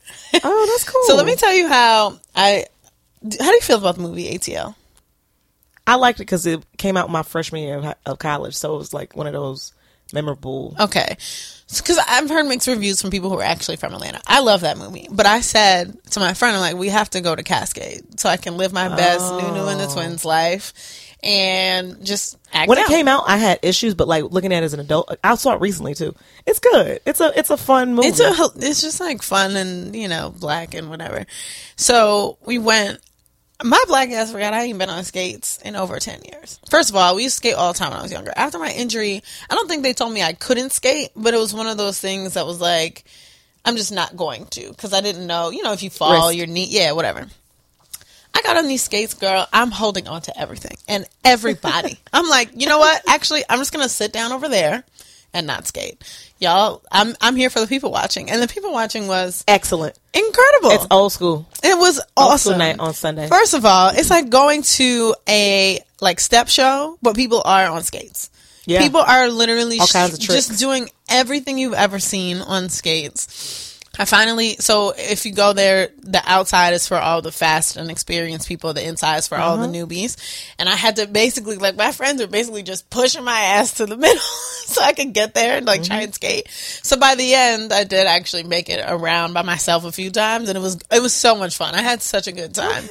Oh, 0.44 0.66
that's 0.70 0.84
cool. 0.84 1.01
So 1.08 1.16
let 1.16 1.25
me 1.25 1.36
tell 1.36 1.54
you 1.54 1.68
how 1.68 2.20
I. 2.36 2.66
How 3.24 3.50
do 3.50 3.56
you 3.56 3.62
feel 3.62 3.77
about 3.77 3.96
the 3.96 4.01
movie 4.01 4.38
ATL? 4.38 4.75
I 5.88 5.96
liked 5.96 6.20
it 6.20 6.24
because 6.24 6.46
it 6.46 6.63
came 6.77 6.98
out 6.98 7.10
my 7.10 7.24
freshman 7.24 7.63
year 7.63 7.77
of, 7.77 7.96
of 8.06 8.20
college, 8.20 8.56
so 8.56 8.75
it 8.75 8.77
was 8.77 8.94
like 8.94 9.16
one 9.16 9.25
of 9.25 9.34
those 9.34 9.74
memorable. 10.13 10.75
Okay. 10.77 11.18
Because 11.70 12.00
I've 12.08 12.30
heard 12.30 12.46
mixed 12.46 12.68
reviews 12.68 13.01
from 13.01 13.10
people 13.10 13.30
who 13.30 13.39
are 13.39 13.44
actually 13.44 13.77
from 13.77 13.94
Atlanta. 13.94 14.22
I 14.27 14.42
love 14.42 14.62
that 14.62 14.77
movie. 14.77 15.08
But 15.12 15.25
I 15.25 15.42
said 15.42 15.98
to 16.12 16.20
my 16.20 16.34
friend, 16.34 16.56
I'm 16.56 16.62
like, 16.62 16.75
we 16.75 16.89
have 16.89 17.10
to 17.12 17.22
go 17.22 17.36
to 17.36 17.44
Cascade 17.44 18.20
so 18.20 18.30
I 18.30 18.38
can 18.38 18.58
live 18.58 18.72
my 18.72 18.89
best 18.89 19.30
Nunu 19.34 19.68
and 19.68 19.80
the 19.80 19.88
oh. 19.88 19.94
Twins 19.94 20.24
life 20.24 20.74
and 21.24 22.06
just 22.06 22.38
When 22.54 22.78
it 22.78 22.82
out. 22.84 22.88
came 22.88 23.08
out, 23.08 23.24
I 23.28 23.38
had 23.38 23.60
issues, 23.64 23.96
but 23.96 24.08
like 24.08 24.24
looking 24.26 24.54
at 24.54 24.64
it 24.64 24.66
as 24.66 24.74
an 24.74 24.80
adult, 24.80 25.18
I 25.24 25.36
saw 25.36 25.54
it 25.54 25.62
recently 25.62 25.96
too. 25.96 26.14
It's 26.46 26.60
good. 26.60 27.02
It's 27.06 27.20
a 27.20 27.38
it's 27.38 27.50
a 27.50 27.58
fun 27.58 27.96
movie. 27.96 28.10
It's 28.10 28.20
a 28.20 28.34
it's 28.58 28.82
just 28.82 29.00
like 29.00 29.22
fun 29.22 29.56
and 29.56 29.96
you 29.96 30.08
know 30.08 30.34
black 30.38 30.74
and 30.74 30.90
whatever. 30.90 31.26
So 31.76 32.38
we 32.46 32.58
went. 32.60 33.00
My 33.64 33.84
black 33.88 34.10
ass 34.12 34.32
forgot 34.32 34.54
I 34.54 34.66
ain't 34.66 34.78
been 34.78 34.92
on 34.92 35.04
skates 35.04 35.58
in 35.66 35.76
over 35.76 35.98
ten 35.98 36.22
years. 36.32 36.60
First 36.70 36.92
of 36.92 36.96
all, 36.96 37.16
we 37.16 37.24
used 37.24 37.38
to 37.38 37.38
skate 37.38 37.56
all 37.56 37.74
the 37.74 37.80
time 37.80 37.90
when 37.90 37.98
I 38.00 38.04
was 38.04 38.12
younger. 38.12 38.32
After 38.36 38.60
my 38.60 38.70
injury, 38.72 39.24
I 39.50 39.56
don't 39.56 39.68
think 39.68 39.82
they 39.82 39.94
told 39.94 40.14
me 40.14 40.22
I 40.22 40.34
couldn't 40.34 40.72
skate, 40.72 41.10
but 41.16 41.34
it 41.34 41.38
was 41.38 41.56
one 41.56 41.66
of 41.66 41.76
those 41.76 42.00
things 42.00 42.36
that 42.36 42.46
was 42.46 42.62
like, 42.62 43.04
I'm 43.66 43.76
just 43.76 43.92
not 43.92 44.16
going 44.16 44.46
to 44.46 44.70
because 44.70 44.94
I 44.94 45.02
didn't 45.02 45.26
know. 45.26 45.50
You 45.50 45.64
know, 45.64 45.74
if 45.74 45.82
you 45.82 45.90
fall, 45.90 46.28
Risk. 46.28 46.38
your 46.38 46.46
knee, 46.46 46.68
yeah, 46.70 46.92
whatever. 46.92 47.26
I 48.38 48.41
got 48.44 48.58
on 48.58 48.67
these 48.67 48.84
skates, 48.84 49.15
girl. 49.15 49.48
I'm 49.51 49.72
holding 49.72 50.08
on 50.08 50.22
to 50.22 50.39
everything 50.39 50.77
and 50.88 51.08
everybody. 51.25 52.00
I'm 52.13 52.29
like, 52.29 52.51
you 52.53 52.67
know 52.67 52.77
what? 52.77 53.01
Actually, 53.10 53.44
I'm 53.50 53.58
just 53.58 53.74
gonna 53.74 53.89
sit 53.89 54.13
down 54.13 54.32
over 54.32 54.48
there 54.48 54.84
and 55.34 55.48
not 55.48 55.65
skate. 55.65 56.03
Y'all, 56.38 56.84
I'm 56.91 57.15
I'm 57.20 57.36
here 57.36 57.50
for 57.50 57.62
the 57.62 57.65
people 57.65 57.91
watching, 57.91 58.29
and 58.29 58.39
the 58.39 58.48
people 58.48 58.72
watching 58.72 59.08
was 59.08 59.44
excellent. 59.48 59.98
incredible. 60.13 60.70
It's 60.70 60.86
old 60.91 61.13
school. 61.13 61.48
it 61.63 61.79
was 61.79 62.00
awesome. 62.15 62.60
night 62.60 62.79
on 62.79 62.94
Sunday. 62.94 63.27
First 63.27 63.56
of 63.56 63.65
all, 63.65 63.89
it's 63.89 64.12
like 64.12 64.29
going 64.29 64.62
to 64.62 65.15
a 65.27 65.79
like 66.00 66.20
step 66.20 66.48
show, 66.48 67.00
but 67.01 67.15
people 67.15 67.41
are 67.44 67.65
on 67.65 67.82
skates. 67.82 68.29
Yeah. 68.67 68.84
People 68.84 69.00
are 69.00 69.29
literally 69.29 69.79
All 69.79 69.88
kinds 69.88 70.22
sh- 70.22 70.27
just 70.27 70.60
doing 70.60 70.91
everything 71.10 71.58
you've 71.58 71.74
ever 71.74 71.98
seen 71.98 72.38
on 72.38 72.70
skates. 72.70 73.67
I 74.00 74.06
finally, 74.06 74.56
so 74.60 74.94
if 74.98 75.25
you 75.25 75.34
go 75.34 75.54
there, 75.54 75.89
the 76.04 76.22
outside 76.25 76.74
is 76.74 76.88
for 76.88 76.98
all 76.98 77.22
the 77.22 77.32
fast 77.32 77.77
and 77.77 77.89
experienced 77.89 78.48
people, 78.48 78.74
the 78.74 78.86
inside 78.88 79.18
is 79.18 79.27
for 79.27 79.38
all 79.38 79.56
Uh-huh. 79.56 79.68
the 79.68 79.74
newbies. 79.77 80.18
And 80.60 80.70
I 80.70 80.75
had 80.75 80.98
to 80.98 81.08
basically, 81.08 81.58
like, 81.58 81.75
my 81.75 81.92
friends 81.92 82.22
were 82.22 82.27
basically 82.27 82.63
just 82.63 82.89
pushing 82.89 83.24
my 83.24 83.39
ass 83.39 83.74
to 83.75 83.86
the 83.86 83.98
middle 84.06 84.20
so 84.66 84.82
I 84.84 84.94
could 84.94 85.13
get 85.13 85.34
there 85.34 85.58
and, 85.58 85.66
like, 85.66 85.82
Mm-hmm. 85.82 85.92
try 85.94 86.01
and 86.01 86.13
skate. 86.13 86.48
So 86.50 86.98
by 86.98 87.16
the 87.16 87.34
end, 87.34 87.74
I 87.74 87.84
did 87.86 88.06
actually 88.08 88.44
make 88.44 88.70
it 88.70 88.84
around 88.88 89.34
by 89.34 89.42
myself 89.42 89.84
a 89.86 89.92
few 89.92 90.12
times, 90.12 90.50
and 90.50 90.58
it 90.58 90.62
was, 90.62 90.77
it 90.92 91.01
was 91.01 91.13
so 91.13 91.36
much 91.36 91.58
fun. 91.58 91.74
I 91.75 91.82
had 91.82 92.01
such 92.01 92.27
a 92.27 92.32
good 92.32 92.54
time. 92.54 92.84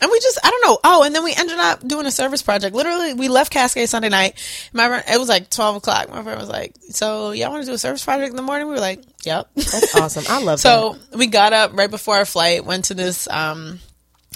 And 0.00 0.10
we 0.10 0.20
just, 0.20 0.38
I 0.44 0.50
don't 0.50 0.66
know. 0.66 0.78
Oh, 0.84 1.02
and 1.04 1.14
then 1.14 1.24
we 1.24 1.32
ended 1.34 1.58
up 1.58 1.86
doing 1.86 2.06
a 2.06 2.10
service 2.10 2.42
project. 2.42 2.74
Literally, 2.74 3.14
we 3.14 3.28
left 3.28 3.52
Cascade 3.52 3.88
Sunday 3.88 4.08
night. 4.08 4.34
My 4.72 5.02
it 5.08 5.18
was 5.18 5.28
like 5.28 5.50
12 5.50 5.76
o'clock. 5.76 6.08
My 6.10 6.22
friend 6.22 6.38
was 6.40 6.48
like, 6.48 6.74
So, 6.90 7.30
y'all 7.32 7.50
want 7.50 7.62
to 7.64 7.70
do 7.70 7.74
a 7.74 7.78
service 7.78 8.04
project 8.04 8.30
in 8.30 8.36
the 8.36 8.42
morning? 8.42 8.66
We 8.68 8.74
were 8.74 8.80
like, 8.80 9.00
Yep. 9.24 9.48
That's 9.54 9.94
awesome. 9.96 10.23
I 10.28 10.38
love 10.42 10.58
that. 10.60 10.68
so, 10.68 10.96
we 11.16 11.26
got 11.26 11.52
up 11.52 11.72
right 11.74 11.90
before 11.90 12.16
our 12.16 12.24
flight, 12.24 12.64
went 12.64 12.86
to 12.86 12.94
this, 12.94 13.28
um, 13.30 13.80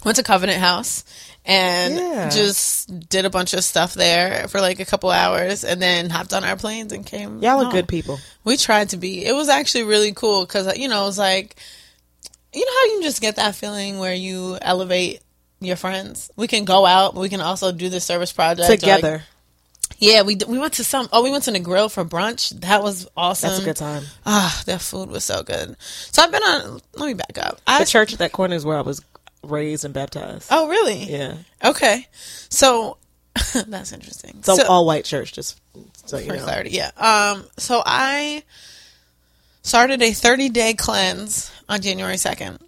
went 0.04 0.16
to 0.16 0.22
Covenant 0.22 0.58
House 0.60 1.04
and 1.44 1.94
Yeah. 1.96 2.28
just 2.28 3.08
did 3.08 3.24
a 3.24 3.30
bunch 3.30 3.54
of 3.54 3.64
stuff 3.64 3.94
there 3.94 4.46
for 4.48 4.60
like 4.60 4.80
a 4.80 4.84
couple 4.84 5.10
hours 5.10 5.64
and 5.64 5.80
then 5.80 6.10
hopped 6.10 6.32
on 6.34 6.44
our 6.44 6.56
planes 6.56 6.92
and 6.92 7.04
came. 7.06 7.40
that. 7.40 7.46
Y'all 7.46 7.64
are 7.66 7.72
good 7.72 7.88
people. 7.88 8.18
We 8.44 8.56
tried 8.56 8.90
to 8.90 8.96
be. 8.96 9.24
It 9.24 9.32
was 9.34 9.48
actually 9.48 9.84
really 9.84 10.12
cool 10.12 10.44
because 10.44 10.76
you 10.78 10.88
know 10.88 11.02
it 11.02 11.06
was 11.06 11.18
like, 11.18 11.56
you 12.52 12.64
know 12.64 12.72
how 12.72 12.84
you 12.86 12.92
can 12.94 13.02
just 13.02 13.20
get 13.20 13.36
that 13.36 13.54
feeling 13.54 13.98
where 13.98 14.14
you 14.14 14.58
elevate 14.60 15.20
your 15.60 15.76
friends. 15.76 16.30
We 16.36 16.46
can 16.46 16.64
go 16.64 16.86
out, 16.86 17.14
but 17.14 17.20
we 17.20 17.28
can 17.28 17.40
also 17.40 17.72
do 17.72 17.88
the 17.88 18.00
service 18.00 18.32
project 18.32 18.68
or, 18.68 18.72
like- 18.72 18.80
Together. 18.80 19.24
Yeah, 19.98 20.22
we 20.22 20.36
we 20.46 20.58
went 20.58 20.74
to 20.74 20.84
some. 20.84 21.08
Oh, 21.12 21.22
we 21.22 21.30
went 21.30 21.44
to 21.44 21.50
the 21.50 21.58
grill 21.58 21.88
for 21.88 22.04
brunch. 22.04 22.58
That 22.60 22.82
was 22.82 23.06
awesome. 23.16 23.50
That's 23.50 23.62
a 23.62 23.64
good 23.64 23.76
time. 23.76 24.04
Ah, 24.24 24.62
that 24.66 24.80
food 24.80 25.10
was 25.10 25.24
so 25.24 25.42
good. 25.42 25.76
So 25.80 26.22
I've 26.22 26.32
been 26.32 26.42
on. 26.42 26.80
Let 26.94 27.06
me 27.06 27.14
back 27.14 27.36
up. 27.38 27.60
I 27.66 27.80
The 27.80 27.86
church 27.86 28.12
at 28.12 28.18
that 28.20 28.32
corner 28.32 28.54
is 28.54 28.64
where 28.64 28.78
I 28.78 28.82
was 28.82 29.02
raised 29.42 29.84
and 29.84 29.92
baptized. 29.94 30.48
oh 30.50 30.68
really? 30.68 31.04
Yeah. 31.04 31.34
Okay, 31.64 32.06
so 32.48 32.96
that's 33.66 33.92
interesting. 33.92 34.36
An 34.36 34.42
So- 34.42 34.66
all 34.66 34.86
white 34.86 35.04
church, 35.04 35.32
just 35.32 35.60
so 36.06 36.18
you 36.18 36.26
for 36.26 36.36
know. 36.36 36.42
clarity. 36.44 36.70
Yeah. 36.70 36.90
Um. 36.96 37.44
So 37.56 37.82
I 37.84 38.42
started 39.62 40.02
a 40.02 40.12
30 40.12 40.48
day 40.48 40.74
cleanse 40.74 41.50
on 41.68 41.80
January 41.82 42.16
2nd, 42.16 42.58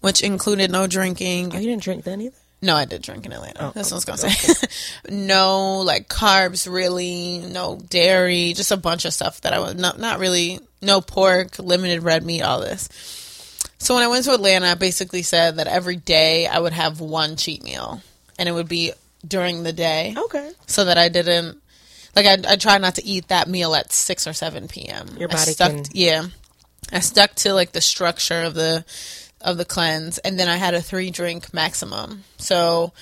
which 0.00 0.22
included 0.22 0.70
no 0.70 0.86
drinking. 0.86 1.52
Oh, 1.54 1.58
you 1.58 1.68
didn't 1.68 1.82
drink 1.82 2.04
then 2.04 2.20
either? 2.22 2.36
No, 2.60 2.74
I 2.74 2.86
did 2.86 3.02
drink 3.02 3.24
in 3.24 3.32
Atlanta. 3.32 3.66
Oh, 3.68 3.72
That's 3.74 3.90
what 3.92 4.08
I 4.08 4.12
was 4.12 4.20
gonna 4.22 4.30
say. 4.32 4.66
no, 5.10 5.78
like 5.80 6.08
carbs, 6.08 6.70
really. 6.70 7.38
No 7.38 7.76
dairy. 7.88 8.52
Just 8.54 8.72
a 8.72 8.76
bunch 8.76 9.04
of 9.04 9.12
stuff 9.14 9.40
that 9.42 9.52
I 9.52 9.60
was 9.60 9.74
not 9.76 9.98
not 9.98 10.18
really. 10.18 10.58
No 10.82 11.00
pork, 11.00 11.58
limited 11.58 12.02
red 12.02 12.24
meat, 12.24 12.42
all 12.42 12.60
this. 12.60 12.88
So 13.78 13.94
when 13.94 14.02
I 14.02 14.08
went 14.08 14.24
to 14.24 14.32
Atlanta, 14.34 14.66
I 14.70 14.74
basically 14.74 15.22
said 15.22 15.56
that 15.56 15.66
every 15.68 15.96
day 15.96 16.46
I 16.48 16.58
would 16.58 16.72
have 16.72 17.00
one 17.00 17.36
cheat 17.36 17.62
meal, 17.62 18.00
and 18.38 18.48
it 18.48 18.52
would 18.52 18.68
be 18.68 18.92
during 19.26 19.62
the 19.62 19.72
day 19.72 20.14
Okay. 20.16 20.50
so 20.66 20.84
that 20.84 20.96
I 20.98 21.08
didn't 21.08 21.60
like 22.16 22.26
I 22.26 22.52
I 22.52 22.56
tried 22.56 22.80
not 22.80 22.96
to 22.96 23.04
eat 23.04 23.28
that 23.28 23.48
meal 23.48 23.74
at 23.74 23.92
six 23.92 24.26
or 24.26 24.32
seven 24.32 24.66
p.m. 24.68 25.06
Your 25.16 25.28
I 25.30 25.32
body 25.32 25.52
stuck, 25.52 25.70
can- 25.72 25.84
yeah. 25.92 26.26
I 26.92 27.00
stuck 27.00 27.34
to 27.36 27.52
like 27.54 27.70
the 27.72 27.80
structure 27.80 28.42
of 28.42 28.54
the 28.54 28.84
of 29.40 29.56
the 29.56 29.64
cleanse, 29.64 30.18
and 30.18 30.38
then 30.38 30.48
I 30.48 30.56
had 30.56 30.74
a 30.74 30.82
three 30.82 31.10
drink 31.10 31.52
maximum. 31.54 32.24
So 32.38 32.92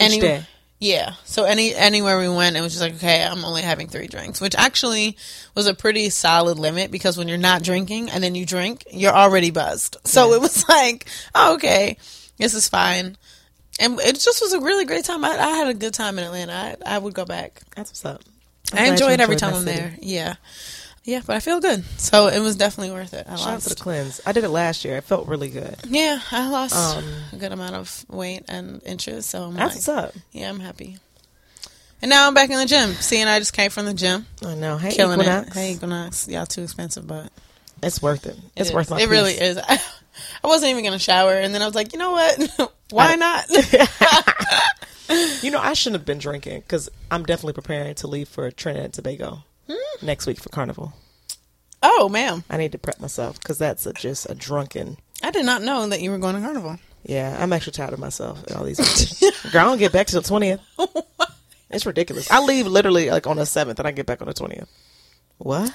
Each 0.00 0.20
day. 0.20 0.44
yeah. 0.78 1.14
So 1.24 1.44
any 1.44 1.74
anywhere 1.74 2.18
we 2.18 2.28
went, 2.28 2.56
it 2.56 2.60
was 2.60 2.72
just 2.72 2.82
like 2.82 2.94
okay, 2.94 3.24
I'm 3.24 3.44
only 3.44 3.62
having 3.62 3.88
three 3.88 4.06
drinks, 4.06 4.40
which 4.40 4.54
actually 4.56 5.16
was 5.54 5.66
a 5.66 5.74
pretty 5.74 6.10
solid 6.10 6.58
limit 6.58 6.90
because 6.90 7.16
when 7.16 7.28
you're 7.28 7.38
not 7.38 7.62
drinking 7.62 8.10
and 8.10 8.22
then 8.22 8.34
you 8.34 8.44
drink, 8.46 8.84
you're 8.90 9.12
already 9.14 9.50
buzzed. 9.50 9.96
So 10.04 10.32
it 10.34 10.40
was 10.40 10.68
like 10.68 11.06
oh, 11.34 11.54
okay, 11.54 11.96
this 12.38 12.54
is 12.54 12.68
fine. 12.68 13.16
And 13.78 13.98
it 14.00 14.18
just 14.18 14.42
was 14.42 14.52
a 14.52 14.60
really 14.60 14.84
great 14.84 15.04
time. 15.06 15.24
I, 15.24 15.30
I 15.30 15.48
had 15.56 15.68
a 15.68 15.74
good 15.74 15.94
time 15.94 16.18
in 16.18 16.24
Atlanta. 16.24 16.52
I, 16.52 16.96
I 16.96 16.98
would 16.98 17.14
go 17.14 17.24
back. 17.24 17.62
That's 17.74 17.90
what's 17.90 18.04
up. 18.04 18.22
I'm 18.72 18.78
I 18.78 18.86
enjoy 18.88 19.12
it 19.12 19.20
every 19.20 19.36
time 19.36 19.54
I'm 19.54 19.64
there. 19.64 19.96
Yeah. 20.02 20.34
Yeah, 21.04 21.22
but 21.26 21.34
I 21.36 21.40
feel 21.40 21.60
good. 21.60 21.82
So 21.98 22.26
it 22.28 22.40
was 22.40 22.56
definitely 22.56 22.92
worth 22.94 23.14
it. 23.14 23.26
I 23.28 23.36
Shout 23.36 23.46
out 23.48 23.52
lost. 23.54 23.68
to 23.68 23.74
the 23.74 23.80
cleanse. 23.80 24.20
I 24.26 24.32
did 24.32 24.44
it 24.44 24.50
last 24.50 24.84
year. 24.84 24.96
It 24.98 25.04
felt 25.04 25.26
really 25.28 25.48
good. 25.48 25.76
yeah, 25.88 26.20
I 26.30 26.48
lost 26.50 26.74
Um, 26.98 27.04
a 27.32 27.36
good 27.36 27.52
amount 27.52 27.74
of 27.74 28.04
weight 28.10 28.44
and 28.48 28.82
inches. 28.84 29.24
So 29.26 29.44
I'm 29.44 29.54
That's 29.54 29.88
like, 29.88 29.96
what's 29.98 30.14
up. 30.16 30.22
yeah, 30.32 30.48
I'm 30.50 30.60
happy. 30.60 30.98
And 32.02 32.10
now 32.10 32.26
I'm 32.26 32.34
back 32.34 32.50
in 32.50 32.58
the 32.58 32.66
gym. 32.66 32.92
See, 32.94 33.18
and 33.20 33.28
I 33.30 33.38
just 33.38 33.52
came 33.54 33.70
from 33.70 33.86
the 33.86 33.94
gym, 33.94 34.26
I 34.44 34.54
know. 34.54 34.76
Hey, 34.78 34.92
killing 34.94 35.20
Equinox. 35.20 35.48
it. 35.48 35.54
Hey, 35.54 35.72
Equinox, 35.72 36.28
y'all 36.28 36.46
too 36.46 36.62
expensive, 36.62 37.06
but 37.06 37.30
It's 37.82 38.00
worth 38.02 38.26
it. 38.26 38.36
it 38.36 38.44
It's 38.56 38.68
is. 38.70 38.74
worth 38.74 38.90
my 38.90 39.00
It 39.00 39.08
really 39.08 39.32
is. 39.32 39.56
I, 39.58 39.78
I 40.44 40.46
wasn't 40.46 40.70
even 40.70 40.84
gonna 40.84 40.98
shower, 40.98 41.32
and 41.32 41.54
then 41.54 41.62
I 41.62 41.66
was 41.66 41.74
like, 41.74 41.92
you 41.94 41.98
know 41.98 42.12
what? 42.12 42.72
Why 42.90 43.12
I- 43.12 43.16
not? 43.16 43.46
You 45.42 45.50
know, 45.50 45.58
I 45.58 45.72
shouldn't 45.72 45.98
have 46.00 46.06
been 46.06 46.18
drinking 46.18 46.60
because 46.60 46.88
I'm 47.10 47.24
definitely 47.24 47.54
preparing 47.54 47.96
to 47.96 48.06
leave 48.06 48.28
for 48.28 48.48
Trinidad 48.52 48.84
and 48.84 48.94
Tobago 48.94 49.42
Hmm. 49.70 50.06
next 50.06 50.26
week 50.26 50.38
for 50.40 50.48
Carnival. 50.48 50.92
oh, 51.82 52.08
ma'am, 52.08 52.42
I 52.50 52.56
need 52.56 52.72
to 52.72 52.78
prep 52.78 52.98
myself 53.00 53.38
because 53.40 53.58
that's 53.58 53.86
a, 53.86 53.92
just 53.92 54.28
a 54.28 54.34
drunken. 54.34 54.96
I 55.22 55.30
did 55.30 55.44
not 55.46 55.62
know 55.62 55.88
that 55.88 56.00
you 56.00 56.10
were 56.10 56.18
going 56.18 56.34
to 56.34 56.40
Carnival. 56.40 56.78
Yeah, 57.04 57.36
I'm 57.38 57.52
actually 57.52 57.72
tired 57.72 57.92
of 57.94 57.98
myself. 57.98 58.42
All 58.54 58.64
these 58.64 58.78
girl, 59.52 59.60
I 59.62 59.64
don't 59.64 59.78
get 59.78 59.92
back 59.92 60.06
till 60.08 60.20
the 60.20 60.28
twentieth. 60.28 60.60
It's 61.72 61.86
ridiculous. 61.86 62.28
I 62.32 62.40
leave 62.40 62.66
literally 62.66 63.10
like 63.10 63.28
on 63.28 63.36
the 63.36 63.46
seventh, 63.46 63.78
and 63.78 63.86
I 63.86 63.92
get 63.92 64.04
back 64.04 64.20
on 64.20 64.26
the 64.26 64.34
twentieth. 64.34 64.68
What? 65.38 65.72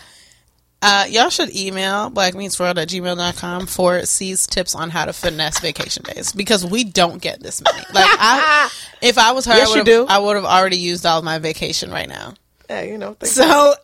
Uh, 0.82 1.06
y'all 1.10 1.30
should 1.30 1.56
email 1.56 2.12
blackmeetsworld 2.12 2.78
at 2.78 2.90
gmail.com 2.90 3.66
for 3.66 4.02
C's 4.04 4.46
tips 4.46 4.76
on 4.76 4.90
how 4.90 5.06
to 5.06 5.14
finesse 5.14 5.60
vacation 5.62 6.04
days 6.04 6.34
because 6.34 6.66
we 6.66 6.84
don't 6.84 7.22
get 7.22 7.42
this 7.42 7.62
many. 7.64 7.78
Like, 7.94 8.10
I, 8.20 8.70
if 9.02 9.18
I 9.18 9.32
was 9.32 9.46
her, 9.46 9.56
Yes, 9.56 9.70
I 9.70 9.72
you 9.72 9.78
would 9.80 9.86
do. 9.86 10.00
have 10.02 10.10
I 10.10 10.20
would 10.20 10.36
have 10.36 10.44
already 10.44 10.76
used 10.78 11.06
all 11.06 11.20
of 11.20 11.24
my 11.24 11.40
vacation 11.40 11.90
right 11.92 12.10
now. 12.10 12.34
Yeah, 12.70 12.82
you 12.82 12.98
know. 12.98 13.16
So 13.24 13.74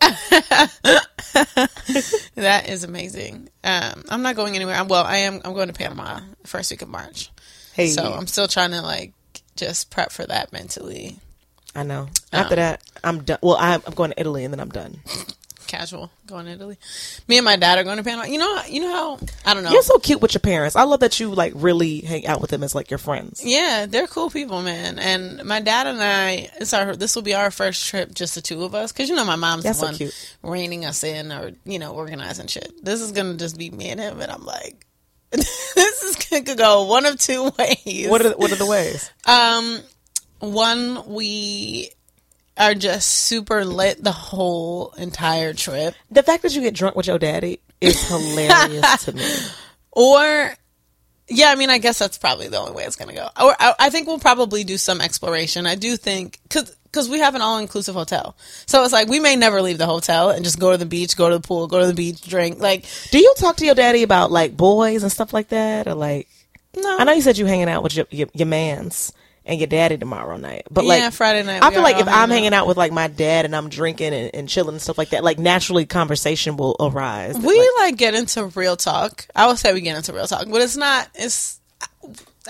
that 2.34 2.68
is 2.68 2.84
amazing. 2.84 3.48
Um, 3.64 4.04
I'm 4.08 4.22
not 4.22 4.36
going 4.36 4.56
anywhere. 4.56 4.74
I'm, 4.74 4.88
well, 4.88 5.04
I 5.04 5.18
am. 5.18 5.40
I'm 5.44 5.54
going 5.54 5.68
to 5.68 5.74
Panama 5.74 6.20
first 6.44 6.70
week 6.70 6.82
of 6.82 6.88
March. 6.88 7.30
hey, 7.74 7.88
So 7.88 8.02
I'm 8.12 8.26
still 8.26 8.48
trying 8.48 8.70
to 8.72 8.82
like 8.82 9.12
just 9.56 9.90
prep 9.90 10.12
for 10.12 10.26
that 10.26 10.52
mentally. 10.52 11.16
I 11.74 11.84
know. 11.84 12.08
After 12.32 12.56
that, 12.56 12.82
I'm 13.02 13.22
done. 13.22 13.38
Well, 13.42 13.56
I'm, 13.58 13.82
I'm 13.86 13.94
going 13.94 14.10
to 14.10 14.20
Italy, 14.20 14.44
and 14.44 14.52
then 14.52 14.60
I'm 14.60 14.68
done. 14.68 15.00
Casual 15.72 16.10
going 16.26 16.44
to 16.44 16.52
Italy. 16.52 16.76
Me 17.28 17.38
and 17.38 17.44
my 17.46 17.56
dad 17.56 17.78
are 17.78 17.82
going 17.84 17.96
to 17.96 18.02
Panama. 18.04 18.24
You 18.24 18.36
know, 18.38 18.62
you 18.68 18.80
know 18.82 18.92
how 18.92 19.18
I 19.46 19.54
don't 19.54 19.62
know. 19.64 19.70
You're 19.72 19.82
so 19.82 19.98
cute 19.98 20.20
with 20.20 20.34
your 20.34 20.40
parents. 20.40 20.76
I 20.76 20.82
love 20.82 21.00
that 21.00 21.18
you 21.18 21.34
like 21.34 21.54
really 21.56 22.00
hang 22.02 22.26
out 22.26 22.42
with 22.42 22.50
them 22.50 22.62
as 22.62 22.74
like 22.74 22.90
your 22.90 22.98
friends. 22.98 23.40
Yeah, 23.42 23.86
they're 23.86 24.06
cool 24.06 24.28
people, 24.28 24.60
man. 24.60 24.98
And 24.98 25.42
my 25.44 25.60
dad 25.60 25.86
and 25.86 26.02
I, 26.02 26.50
it's 26.60 26.74
our 26.74 26.94
this 26.94 27.16
will 27.16 27.22
be 27.22 27.34
our 27.34 27.50
first 27.50 27.88
trip, 27.88 28.12
just 28.14 28.34
the 28.34 28.42
two 28.42 28.62
of 28.64 28.74
us, 28.74 28.92
because 28.92 29.08
you 29.08 29.16
know 29.16 29.24
my 29.24 29.36
mom's 29.36 29.64
That's 29.64 29.78
the 29.80 29.86
so 29.86 29.90
one 29.92 29.96
cute. 29.96 30.36
reining 30.42 30.84
us 30.84 31.02
in 31.02 31.32
or 31.32 31.52
you 31.64 31.78
know 31.78 31.94
organizing 31.94 32.48
shit. 32.48 32.84
This 32.84 33.00
is 33.00 33.12
gonna 33.12 33.34
just 33.34 33.56
be 33.56 33.70
me 33.70 33.88
and 33.88 33.98
him, 33.98 34.20
and 34.20 34.30
I'm 34.30 34.44
like, 34.44 34.86
this 35.30 36.02
is 36.02 36.16
gonna 36.16 36.54
go 36.54 36.84
one 36.84 37.06
of 37.06 37.18
two 37.18 37.44
ways. 37.58 38.08
What 38.10 38.20
are 38.26 38.32
what 38.36 38.52
are 38.52 38.56
the 38.56 38.66
ways? 38.66 39.10
um, 39.26 39.80
one 40.40 41.06
we 41.06 41.90
are 42.58 42.74
just 42.74 43.08
super 43.10 43.64
lit 43.64 44.02
the 44.02 44.12
whole 44.12 44.92
entire 44.98 45.54
trip, 45.54 45.94
The 46.10 46.22
fact 46.22 46.42
that 46.42 46.54
you 46.54 46.60
get 46.62 46.74
drunk 46.74 46.96
with 46.96 47.06
your 47.06 47.18
daddy 47.18 47.60
is 47.80 48.02
hilarious 48.08 49.04
to 49.06 49.12
me. 49.12 49.24
or 49.90 50.54
yeah, 51.28 51.48
I 51.48 51.54
mean, 51.54 51.70
I 51.70 51.78
guess 51.78 51.98
that's 51.98 52.18
probably 52.18 52.48
the 52.48 52.58
only 52.58 52.72
way 52.72 52.84
it's 52.84 52.96
gonna 52.96 53.14
go. 53.14 53.24
Or 53.40 53.56
I, 53.58 53.74
I 53.78 53.90
think 53.90 54.06
we'll 54.06 54.18
probably 54.18 54.64
do 54.64 54.76
some 54.76 55.00
exploration. 55.00 55.66
I 55.66 55.76
do 55.76 55.96
think 55.96 56.38
because 56.42 56.74
because 56.84 57.08
we 57.08 57.20
have 57.20 57.34
an 57.34 57.40
all 57.40 57.56
inclusive 57.58 57.94
hotel, 57.94 58.36
so 58.66 58.84
it's 58.84 58.92
like 58.92 59.08
we 59.08 59.18
may 59.18 59.34
never 59.34 59.62
leave 59.62 59.78
the 59.78 59.86
hotel 59.86 60.28
and 60.30 60.44
just 60.44 60.58
go 60.58 60.72
to 60.72 60.76
the 60.76 60.84
beach, 60.84 61.16
go 61.16 61.30
to 61.30 61.36
the 61.38 61.40
pool, 61.46 61.66
go 61.68 61.80
to 61.80 61.86
the 61.86 61.94
beach, 61.94 62.20
drink. 62.20 62.60
Like 62.60 62.84
Do 63.10 63.18
you 63.18 63.32
talk 63.38 63.56
to 63.58 63.64
your 63.64 63.74
daddy 63.74 64.02
about 64.02 64.30
like 64.30 64.56
boys 64.56 65.02
and 65.02 65.10
stuff 65.10 65.32
like 65.32 65.48
that, 65.48 65.86
or 65.88 65.94
like? 65.94 66.28
no, 66.76 66.98
I 66.98 67.04
know 67.04 67.12
you 67.12 67.22
said 67.22 67.38
you 67.38 67.46
hanging 67.46 67.68
out 67.70 67.82
with 67.82 67.96
your 67.96 68.06
your, 68.10 68.28
your 68.34 68.46
man's 68.46 69.12
and 69.44 69.58
your 69.58 69.66
daddy 69.66 69.98
tomorrow 69.98 70.36
night, 70.36 70.62
but 70.70 70.84
yeah, 70.84 71.04
like 71.04 71.12
Friday 71.12 71.42
night. 71.42 71.62
I 71.62 71.70
feel 71.72 71.82
like 71.82 71.98
if 71.98 72.06
I'm 72.08 72.30
hanging 72.30 72.54
out 72.54 72.66
with 72.66 72.76
like 72.76 72.92
my 72.92 73.08
dad 73.08 73.44
and 73.44 73.56
I'm 73.56 73.68
drinking 73.68 74.14
and, 74.14 74.30
and 74.34 74.48
chilling 74.48 74.74
and 74.74 74.82
stuff 74.82 74.98
like 74.98 75.10
that, 75.10 75.24
like 75.24 75.38
naturally 75.38 75.84
conversation 75.86 76.56
will 76.56 76.76
arise. 76.78 77.36
we 77.38 77.58
Like, 77.58 77.68
like 77.78 77.96
get 77.96 78.14
into 78.14 78.46
real 78.46 78.76
talk. 78.76 79.26
I 79.34 79.46
would 79.48 79.58
say 79.58 79.72
we 79.72 79.80
get 79.80 79.96
into 79.96 80.12
real 80.12 80.26
talk, 80.26 80.46
but 80.48 80.62
it's 80.62 80.76
not. 80.76 81.08
It's 81.14 81.60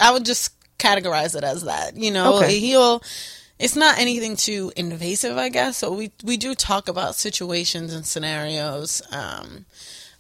I 0.01 0.13
would 0.13 0.25
just 0.25 0.53
categorize 0.79 1.37
it 1.37 1.45
as 1.45 1.63
that. 1.65 1.97
You 1.97 2.11
know, 2.11 2.39
Okay. 2.39 2.59
he'll. 2.59 3.03
It's 3.59 3.77
not 3.77 3.99
anything 3.99 4.35
too 4.35 4.73
invasive, 4.77 5.37
I 5.37 5.49
guess. 5.49 5.77
So 5.77 5.93
we 5.93 6.11
we 6.25 6.37
do 6.37 6.55
talk 6.55 6.89
about 6.89 7.15
situations 7.15 7.95
and 7.95 8.05
scenarios. 8.05 9.01
Um, 9.13 9.67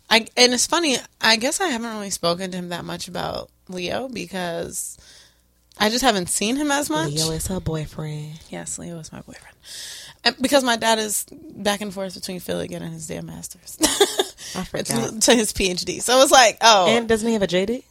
I 0.08 0.26
and 0.36 0.52
it's 0.54 0.66
funny. 0.66 0.96
I 1.20 1.36
guess 1.36 1.60
I 1.60 1.66
haven't 1.68 1.92
really 1.92 2.10
spoken 2.10 2.50
to 2.52 2.56
him 2.56 2.68
that 2.68 2.84
much 2.84 3.08
about 3.08 3.50
Leo 3.68 4.08
because 4.08 4.96
I 5.78 5.88
just 5.90 6.04
haven't 6.04 6.28
seen 6.28 6.56
him 6.56 6.70
as 6.70 6.88
much. 6.90 7.12
Leo 7.12 7.30
is 7.30 7.46
her 7.48 7.58
boyfriend. 7.60 8.40
Yes, 8.50 8.78
Leo 8.78 8.98
is 8.98 9.10
my 9.12 9.20
boyfriend. 9.22 9.56
And 10.24 10.36
because 10.40 10.62
my 10.62 10.76
dad 10.76 10.98
is 10.98 11.24
back 11.56 11.80
and 11.80 11.92
forth 11.92 12.14
between 12.14 12.38
Philly 12.40 12.66
again 12.66 12.82
and 12.82 12.92
his 12.92 13.06
damn 13.08 13.26
masters 13.26 13.76
I 14.54 14.62
forgot. 14.64 15.22
to 15.22 15.34
his 15.34 15.52
PhD. 15.52 16.00
So 16.00 16.20
it's 16.22 16.30
like, 16.30 16.58
oh, 16.60 16.86
And 16.88 17.08
doesn't 17.08 17.26
he 17.26 17.32
have 17.34 17.42
a 17.42 17.46
JD? 17.48 17.82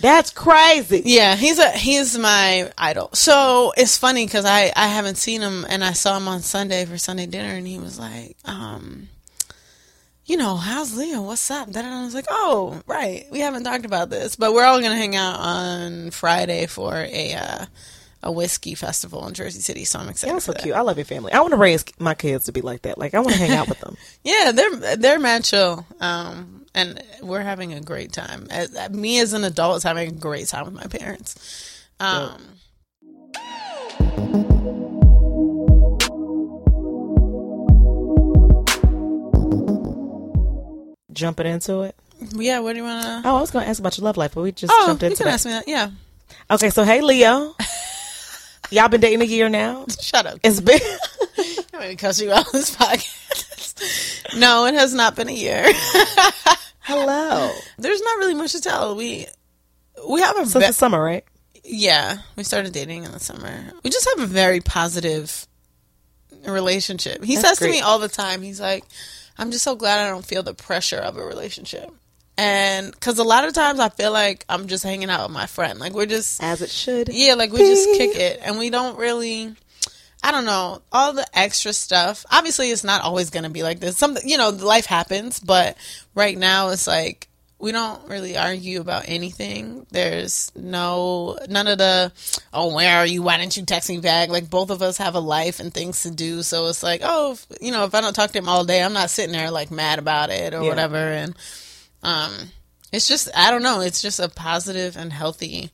That's 0.00 0.30
crazy. 0.30 1.02
yeah, 1.04 1.36
he's 1.36 1.58
a 1.58 1.70
he's 1.70 2.18
my 2.18 2.72
idol. 2.76 3.10
So 3.12 3.72
it's 3.76 3.96
funny 3.96 4.26
because 4.26 4.44
I 4.44 4.72
I 4.74 4.88
haven't 4.88 5.16
seen 5.16 5.40
him, 5.42 5.64
and 5.68 5.84
I 5.84 5.92
saw 5.92 6.16
him 6.16 6.26
on 6.26 6.40
Sunday 6.40 6.84
for 6.86 6.96
Sunday 6.98 7.26
dinner, 7.26 7.54
and 7.54 7.66
he 7.66 7.78
was 7.78 7.98
like, 7.98 8.36
um. 8.44 9.08
You 10.30 10.36
know, 10.36 10.54
how's 10.54 10.96
Leo? 10.96 11.22
What's 11.22 11.50
up? 11.50 11.72
Then 11.72 11.84
I 11.84 12.04
was 12.04 12.14
like, 12.14 12.26
oh, 12.30 12.80
right. 12.86 13.26
We 13.32 13.40
haven't 13.40 13.64
talked 13.64 13.84
about 13.84 14.10
this, 14.10 14.36
but 14.36 14.52
we're 14.52 14.64
all 14.64 14.80
gonna 14.80 14.94
hang 14.94 15.16
out 15.16 15.40
on 15.40 16.12
Friday 16.12 16.66
for 16.66 16.94
a 16.94 17.34
uh, 17.34 17.66
a 18.22 18.30
whiskey 18.30 18.76
festival 18.76 19.26
in 19.26 19.34
Jersey 19.34 19.58
City. 19.58 19.84
So 19.84 19.98
I'm 19.98 20.08
excited. 20.08 20.36
That's 20.36 20.44
so 20.44 20.52
that. 20.52 20.62
cute. 20.62 20.76
I 20.76 20.82
love 20.82 20.98
your 20.98 21.04
family. 21.04 21.32
I 21.32 21.40
want 21.40 21.50
to 21.50 21.56
raise 21.56 21.84
my 21.98 22.14
kids 22.14 22.44
to 22.44 22.52
be 22.52 22.60
like 22.60 22.82
that. 22.82 22.96
Like 22.96 23.14
I 23.14 23.18
want 23.18 23.32
to 23.32 23.38
hang 23.38 23.50
out 23.50 23.68
with 23.68 23.80
them. 23.80 23.96
Yeah, 24.22 24.52
they're 24.52 24.96
they're 24.96 25.18
mad 25.18 25.42
chill, 25.42 25.84
um, 25.98 26.64
and 26.76 27.02
we're 27.22 27.40
having 27.40 27.72
a 27.72 27.80
great 27.80 28.12
time. 28.12 28.46
As, 28.50 28.72
uh, 28.76 28.88
me 28.90 29.18
as 29.18 29.32
an 29.32 29.42
adult 29.42 29.78
is 29.78 29.82
having 29.82 30.10
a 30.10 30.12
great 30.12 30.46
time 30.46 30.64
with 30.66 30.74
my 30.74 30.86
parents. 30.86 31.88
Um, 31.98 32.40
Jumping 41.12 41.46
into 41.46 41.82
it. 41.82 41.94
yeah, 42.36 42.58
what 42.60 42.72
do 42.72 42.78
you 42.78 42.84
want 42.84 43.02
to? 43.02 43.22
Oh, 43.28 43.36
I 43.36 43.40
was 43.40 43.50
going 43.50 43.64
to 43.64 43.68
ask 43.70 43.80
about 43.80 43.96
your 43.98 44.04
love 44.04 44.16
life, 44.16 44.32
but 44.34 44.42
we 44.42 44.52
just 44.52 44.72
Oh, 44.74 44.86
jumped 44.86 45.02
you 45.02 45.08
into 45.08 45.18
can 45.18 45.26
that. 45.26 45.34
ask 45.34 45.46
me 45.46 45.52
that. 45.52 45.66
Yeah, 45.68 45.90
Okay, 46.50 46.70
so 46.70 46.84
hey 46.84 47.00
Leo, 47.00 47.54
y'all 48.70 48.88
been 48.88 49.00
dating 49.00 49.22
a 49.22 49.24
year 49.24 49.48
now. 49.48 49.86
shut 50.00 50.26
up. 50.26 50.38
It's 50.42 50.60
been 50.60 50.78
I'm 51.74 51.80
going 51.86 51.96
to 51.96 51.96
cuss 51.96 52.20
you 52.20 52.30
out 52.32 52.46
on 52.46 52.52
this 52.52 52.76
podcast. 52.76 54.38
no, 54.38 54.66
it 54.66 54.74
has 54.74 54.92
not 54.94 55.16
been 55.16 55.28
a 55.28 55.32
year. 55.32 55.64
hello 56.82 57.52
There's 57.78 58.00
not 58.02 58.18
really 58.18 58.34
much 58.34 58.52
to 58.52 58.60
tell. 58.60 58.96
We 58.96 59.26
we 60.08 60.20
have 60.22 60.36
a 60.36 60.40
since 60.46 60.52
ve- 60.54 60.66
the 60.66 60.72
summer, 60.72 61.02
right? 61.02 61.24
yeah. 61.64 62.18
We 62.36 62.42
started 62.44 62.72
dating 62.72 63.04
in 63.04 63.12
the 63.12 63.20
summer. 63.20 63.72
We 63.84 63.90
just 63.90 64.08
have 64.16 64.24
a 64.24 64.26
very 64.26 64.60
positive 64.60 65.46
relationship. 66.46 67.22
He 67.24 67.36
That's 67.36 67.48
says 67.48 67.58
to 67.58 67.68
me 67.70 67.80
all 67.80 67.98
the 67.98 68.08
time. 68.08 68.42
He's 68.42 68.60
like, 68.60 68.84
"I'm 69.40 69.50
just 69.50 69.64
so 69.64 69.74
glad 69.74 70.06
I 70.06 70.10
don't 70.10 70.24
feel 70.24 70.42
the 70.42 70.54
pressure 70.54 70.98
of 70.98 71.16
a 71.16 71.24
relationship." 71.24 71.90
And 72.36 72.92
because 72.92 73.18
a 73.18 73.24
lot 73.24 73.44
of 73.44 73.52
times 73.52 73.80
I 73.80 73.88
feel 73.90 74.12
like 74.12 74.44
I'm 74.48 74.66
just 74.66 74.84
hanging 74.84 75.10
out 75.10 75.28
with 75.28 75.34
my 75.34 75.46
friend. 75.46 75.78
Like 75.78 75.92
we're 75.92 76.06
just 76.06 76.42
As 76.42 76.62
it 76.62 76.70
should. 76.70 77.08
yeah, 77.10 77.34
like 77.34 77.52
we 77.52 77.58
just 77.58 77.88
kick 77.98 78.16
it, 78.16 78.40
and 78.42 78.58
we 78.58 78.70
don't 78.70 78.98
really. 78.98 79.54
I 80.22 80.32
don't 80.32 80.44
know 80.44 80.82
all 80.92 81.14
the 81.14 81.26
extra 81.32 81.72
stuff. 81.72 82.26
Obviously, 82.30 82.70
it's 82.70 82.84
not 82.84 83.02
always 83.02 83.30
going 83.30 83.44
to 83.44 83.50
be 83.50 83.62
like 83.62 83.80
this. 83.80 83.96
Something 83.96 84.28
you 84.28 84.36
know, 84.36 84.50
life 84.50 84.84
happens, 84.86 85.40
but 85.40 85.76
right 86.14 86.36
now 86.36 86.68
it's 86.68 86.86
like 86.86 87.28
we 87.60 87.72
don't 87.72 88.08
really 88.08 88.36
argue 88.36 88.80
about 88.80 89.04
anything. 89.06 89.86
There's 89.90 90.50
no 90.56 91.38
none 91.48 91.66
of 91.68 91.78
the 91.78 92.10
oh 92.52 92.74
where 92.74 92.96
are 92.98 93.06
you? 93.06 93.22
Why 93.22 93.36
didn't 93.36 93.56
you 93.56 93.64
text 93.64 93.88
me 93.88 93.98
back? 93.98 94.28
Like 94.30 94.48
both 94.48 94.70
of 94.70 94.80
us 94.82 94.96
have 94.98 95.14
a 95.14 95.20
life 95.20 95.60
and 95.60 95.72
things 95.72 96.02
to 96.04 96.10
do, 96.10 96.42
so 96.42 96.66
it's 96.68 96.82
like 96.82 97.00
oh 97.04 97.32
if, 97.32 97.46
you 97.60 97.70
know 97.72 97.84
if 97.84 97.94
I 97.94 98.00
don't 98.00 98.14
talk 98.14 98.30
to 98.32 98.38
him 98.38 98.48
all 98.48 98.64
day, 98.64 98.82
I'm 98.82 98.92
not 98.94 99.10
sitting 99.10 99.32
there 99.32 99.50
like 99.50 99.70
mad 99.70 99.98
about 99.98 100.30
it 100.30 100.54
or 100.54 100.62
Yeah. 100.62 100.68
whatever. 100.68 100.96
And 100.96 101.36
um, 102.02 102.32
it's 102.92 103.06
just 103.06 103.28
I 103.36 103.50
don't 103.50 103.62
know. 103.62 103.80
It's 103.80 104.00
just 104.02 104.18
a 104.20 104.28
positive 104.28 104.96
and 104.96 105.12
healthy 105.12 105.70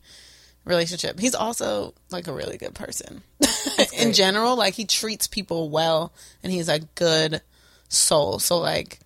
relationship. 0.65 1.19
He's 1.19 1.35
also 1.35 1.93
like 2.11 2.27
a 2.27 2.33
really 2.33 2.57
good 2.57 2.75
person 2.75 3.21
in 3.97 4.11
general. 4.13 4.57
Like 4.57 4.73
he 4.73 4.85
treats 4.85 5.25
people 5.27 5.69
well, 5.69 6.11
and 6.43 6.51
he's 6.51 6.67
a 6.69 6.79
good 6.95 7.41
soul. 7.87 8.39
So 8.39 8.57
like 8.57 8.99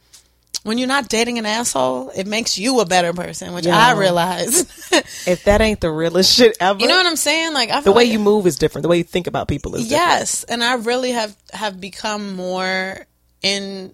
when 0.63 0.77
you're 0.77 0.87
not 0.87 1.07
dating 1.09 1.39
an 1.39 1.45
asshole, 1.45 2.11
it 2.15 2.27
makes 2.27 2.57
you 2.57 2.79
a 2.81 2.85
better 2.85 3.13
person, 3.13 3.53
which 3.53 3.67
I 3.67 3.93
realize. 3.93 4.65
If 5.25 5.43
that 5.45 5.61
ain't 5.61 5.81
the 5.81 5.91
realest 5.91 6.35
shit 6.35 6.57
ever, 6.59 6.79
you 6.79 6.87
know 6.87 6.97
what 6.97 7.05
I'm 7.05 7.15
saying? 7.15 7.53
Like 7.53 7.69
I 7.69 7.81
the 7.81 7.91
way 7.91 8.03
like- 8.05 8.11
you 8.11 8.17
move 8.19 8.47
is 8.47 8.57
different. 8.57 8.81
The 8.83 8.89
way 8.89 8.97
you 8.97 9.03
think 9.03 9.27
about 9.27 9.47
people 9.47 9.75
is 9.75 9.87
different. 9.87 10.09
Yes, 10.09 10.43
and 10.45 10.63
I 10.63 10.73
really 10.75 11.11
have 11.11 11.35
have 11.53 11.79
become 11.79 12.35
more 12.35 13.05
introspective. 13.43 13.93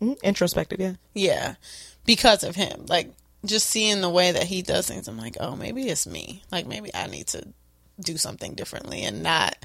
Mhm. 0.00 0.20
Introspective, 0.22 0.80
yeah. 0.80 0.94
Yeah, 1.14 1.54
because 2.06 2.42
of 2.42 2.56
him. 2.56 2.86
Like 2.88 3.12
just 3.44 3.68
seeing 3.68 4.00
the 4.00 4.08
way 4.10 4.32
that 4.32 4.44
he 4.44 4.62
does 4.62 4.88
things, 4.88 5.08
I'm 5.08 5.18
like, 5.18 5.36
oh, 5.40 5.56
maybe 5.56 5.88
it's 5.88 6.06
me. 6.06 6.42
Like 6.50 6.66
maybe 6.66 6.90
I 6.94 7.06
need 7.06 7.26
to 7.28 7.46
do 8.00 8.16
something 8.16 8.54
differently 8.54 9.02
and 9.02 9.22
not 9.22 9.56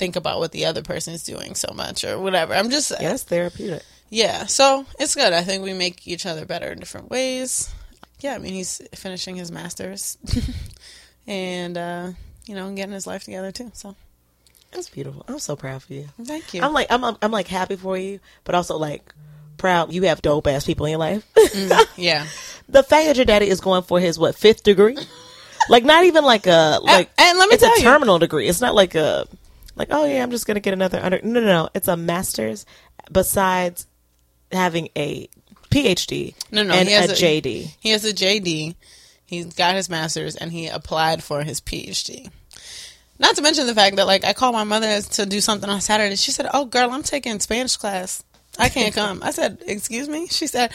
think 0.00 0.16
about 0.16 0.38
what 0.40 0.50
the 0.50 0.64
other 0.66 0.82
person 0.82 1.14
is 1.14 1.22
doing 1.22 1.54
so 1.54 1.72
much 1.74 2.02
or 2.02 2.18
whatever. 2.18 2.54
I'm 2.54 2.70
just 2.70 2.88
that's 2.98 3.22
therapeutic. 3.22 3.82
yeah. 4.08 4.46
So 4.46 4.84
it's 4.98 5.14
good. 5.14 5.32
I 5.32 5.42
think 5.42 5.62
we 5.62 5.72
make 5.74 6.08
each 6.08 6.26
other 6.26 6.44
better 6.44 6.72
in 6.72 6.78
different 6.80 7.10
ways. 7.10 7.72
Yeah, 8.20 8.34
I 8.34 8.38
mean 8.38 8.54
he's 8.54 8.80
finishing 8.94 9.36
his 9.36 9.52
masters, 9.52 10.18
and 11.26 11.76
uh, 11.78 12.10
you 12.46 12.54
know 12.54 12.72
getting 12.74 12.92
his 12.94 13.06
life 13.06 13.24
together 13.24 13.52
too. 13.52 13.70
So 13.74 13.94
That's 14.72 14.88
beautiful. 14.88 15.24
I'm 15.28 15.38
so 15.38 15.56
proud 15.56 15.82
for 15.82 15.92
you. 15.94 16.08
thank 16.24 16.52
you. 16.54 16.62
I'm 16.62 16.72
like 16.72 16.88
I'm, 16.90 17.04
I'm 17.04 17.16
I'm 17.22 17.30
like 17.30 17.46
happy 17.48 17.76
for 17.76 17.96
you, 17.96 18.20
but 18.44 18.54
also 18.54 18.76
like 18.76 19.14
proud 19.56 19.92
you 19.92 20.02
have 20.02 20.22
dope 20.22 20.46
ass 20.46 20.64
people 20.66 20.86
in 20.86 20.90
your 20.90 20.98
life. 20.98 21.24
yeah. 21.96 22.26
the 22.68 22.82
fact 22.82 23.06
that 23.06 23.16
your 23.16 23.24
daddy 23.26 23.48
is 23.48 23.60
going 23.60 23.82
for 23.82 24.00
his 24.00 24.18
what 24.18 24.34
fifth 24.34 24.62
degree, 24.64 24.96
like 25.68 25.84
not 25.84 26.04
even 26.04 26.24
like 26.24 26.46
a 26.46 26.78
like 26.82 27.10
and 27.18 27.38
let 27.38 27.48
me 27.48 27.54
it's 27.54 27.62
a 27.62 27.66
tell 27.66 27.76
you- 27.78 27.84
terminal 27.84 28.18
degree. 28.18 28.48
It's 28.48 28.60
not 28.60 28.74
like 28.74 28.94
a 28.94 29.26
like 29.80 29.88
oh 29.90 30.04
yeah 30.04 30.22
I'm 30.22 30.30
just 30.30 30.46
gonna 30.46 30.60
get 30.60 30.72
another 30.74 31.00
under 31.02 31.20
no 31.22 31.40
no 31.40 31.46
no 31.46 31.68
it's 31.74 31.88
a 31.88 31.96
master's 31.96 32.66
besides 33.10 33.86
having 34.52 34.88
a 34.96 35.28
PhD 35.70 36.34
No, 36.52 36.62
no, 36.62 36.74
and 36.74 36.88
he 36.88 36.94
has 36.94 37.10
a, 37.10 37.12
a- 37.12 37.16
JD. 37.42 37.74
He 37.80 37.90
has 37.90 38.04
a 38.04 38.12
JD. 38.12 38.74
He's 39.26 39.46
got 39.54 39.74
his 39.76 39.88
master's 39.88 40.34
and 40.36 40.50
he 40.52 40.66
applied 40.66 41.22
for 41.22 41.42
his 41.44 41.60
PhD. 41.60 42.28
Not 43.20 43.36
to 43.36 43.42
mention 43.42 43.66
the 43.66 43.74
fact 43.74 43.96
that 43.96 44.06
like 44.06 44.24
I 44.24 44.32
called 44.32 44.54
my 44.54 44.64
mother 44.64 45.00
to 45.00 45.26
do 45.26 45.40
something 45.40 45.70
on 45.70 45.80
Saturday. 45.80 46.16
She 46.16 46.30
said, 46.32 46.48
"Oh, 46.52 46.64
girl, 46.64 46.90
I'm 46.90 47.02
taking 47.04 47.38
Spanish 47.38 47.76
class. 47.76 48.24
I 48.60 48.68
can't 48.68 48.94
come." 48.94 49.22
I 49.22 49.30
said, 49.30 49.62
"Excuse 49.66 50.08
me." 50.08 50.26
She 50.28 50.46
said, 50.46 50.72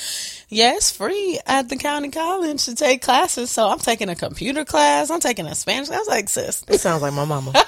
"Yeah, 0.49 0.79
free 0.79 1.39
at 1.45 1.69
the 1.69 1.75
county 1.77 2.09
college 2.09 2.65
to 2.65 2.75
take 2.75 3.01
classes. 3.01 3.51
So 3.51 3.67
I'm 3.67 3.79
taking 3.79 4.09
a 4.09 4.15
computer 4.15 4.65
class. 4.65 5.09
I'm 5.09 5.19
taking 5.19 5.45
a 5.45 5.55
Spanish." 5.55 5.87
class. 5.87 5.97
I 5.97 5.99
was 5.99 6.07
like, 6.07 6.29
"Sis." 6.29 6.63
It 6.67 6.79
sounds 6.81 7.01
like 7.01 7.13
my 7.13 7.25
mama. 7.25 7.53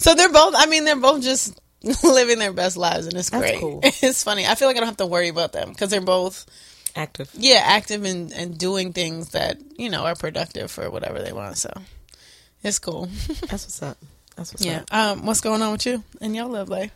So 0.00 0.14
they're 0.14 0.32
both. 0.32 0.54
I 0.56 0.66
mean, 0.66 0.84
they're 0.84 0.96
both 0.96 1.22
just 1.22 1.60
living 2.04 2.38
their 2.38 2.52
best 2.52 2.76
lives, 2.76 3.06
and 3.06 3.14
it's 3.16 3.30
That's 3.30 3.42
great. 3.42 3.60
cool. 3.60 3.80
It's 3.84 4.24
funny. 4.24 4.46
I 4.46 4.54
feel 4.54 4.66
like 4.66 4.76
I 4.76 4.80
don't 4.80 4.88
have 4.88 4.96
to 4.96 5.06
worry 5.06 5.28
about 5.28 5.52
them 5.52 5.68
because 5.68 5.90
they're 5.90 6.00
both 6.00 6.46
Active. 6.96 7.30
yeah, 7.34 7.62
active 7.62 8.04
and, 8.04 8.32
and 8.32 8.58
doing 8.58 8.92
things 8.92 9.30
that, 9.30 9.58
you 9.76 9.90
know, 9.90 10.04
are 10.06 10.14
productive 10.14 10.70
for 10.70 10.90
whatever 10.90 11.22
they 11.22 11.32
want. 11.32 11.58
So 11.58 11.70
it's 12.62 12.78
cool. 12.78 13.08
That's 13.48 13.64
what's 13.64 13.82
up. 13.82 13.98
That's 14.36 14.52
what's 14.54 14.64
yeah. 14.64 14.84
up. 14.90 14.94
Um, 14.94 15.26
what's 15.26 15.40
going 15.42 15.60
on 15.60 15.72
with 15.72 15.86
you 15.86 16.02
and 16.20 16.34
your 16.34 16.46
love 16.46 16.68
life? 16.70 16.92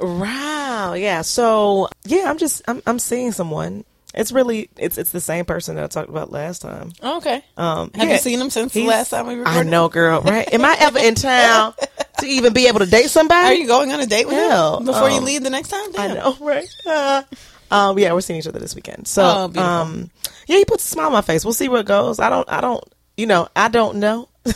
Wow. 0.00 0.94
Yeah. 0.94 1.22
So 1.22 1.88
yeah, 2.04 2.24
I'm 2.30 2.38
just 2.38 2.62
I'm 2.68 2.82
I'm 2.86 2.98
seeing 2.98 3.32
someone. 3.32 3.84
It's 4.14 4.30
really 4.30 4.68
it's 4.76 4.98
it's 4.98 5.10
the 5.10 5.20
same 5.20 5.44
person 5.46 5.76
that 5.76 5.84
I 5.84 5.86
talked 5.86 6.10
about 6.10 6.30
last 6.30 6.60
time. 6.62 6.92
Oh, 7.02 7.16
okay. 7.18 7.42
Um, 7.56 7.90
Have 7.94 8.08
yeah. 8.08 8.14
you 8.14 8.18
seen 8.18 8.40
him 8.40 8.50
since 8.50 8.74
the 8.74 8.86
last 8.86 9.08
time 9.10 9.26
we 9.26 9.36
recorded? 9.36 9.58
I 9.58 9.62
know, 9.62 9.88
girl. 9.88 10.20
Right? 10.20 10.52
Am 10.52 10.64
I 10.64 10.76
ever 10.80 10.98
in 10.98 11.14
town 11.14 11.72
to 12.18 12.26
even 12.26 12.52
be 12.52 12.66
able 12.68 12.80
to 12.80 12.86
date 12.86 13.08
somebody? 13.08 13.46
Are 13.46 13.54
you 13.54 13.66
going 13.66 13.90
on 13.90 14.00
a 14.00 14.06
date 14.06 14.26
with 14.26 14.34
Hell, 14.36 14.78
him 14.78 14.84
before 14.86 15.08
you 15.08 15.16
um, 15.18 15.24
leave 15.24 15.42
the 15.42 15.48
next 15.50 15.68
time? 15.68 15.88
I 15.96 16.08
know, 16.08 16.36
right? 16.42 16.68
Uh, 16.86 17.22
um, 17.70 17.98
yeah, 17.98 18.12
we're 18.12 18.20
seeing 18.20 18.38
each 18.38 18.46
other 18.46 18.58
this 18.58 18.74
weekend. 18.74 19.08
So, 19.08 19.50
Oh, 19.54 19.60
um, 19.62 20.10
yeah, 20.46 20.58
he 20.58 20.66
puts 20.66 20.84
a 20.84 20.88
smile 20.88 21.06
on 21.06 21.12
my 21.12 21.22
face. 21.22 21.42
We'll 21.42 21.54
see 21.54 21.70
where 21.70 21.80
it 21.80 21.86
goes. 21.86 22.20
I 22.20 22.28
don't, 22.28 22.46
I 22.52 22.60
don't, 22.60 22.84
you 23.16 23.24
know, 23.26 23.48
I 23.56 23.68
don't 23.68 23.96
know. 23.96 24.28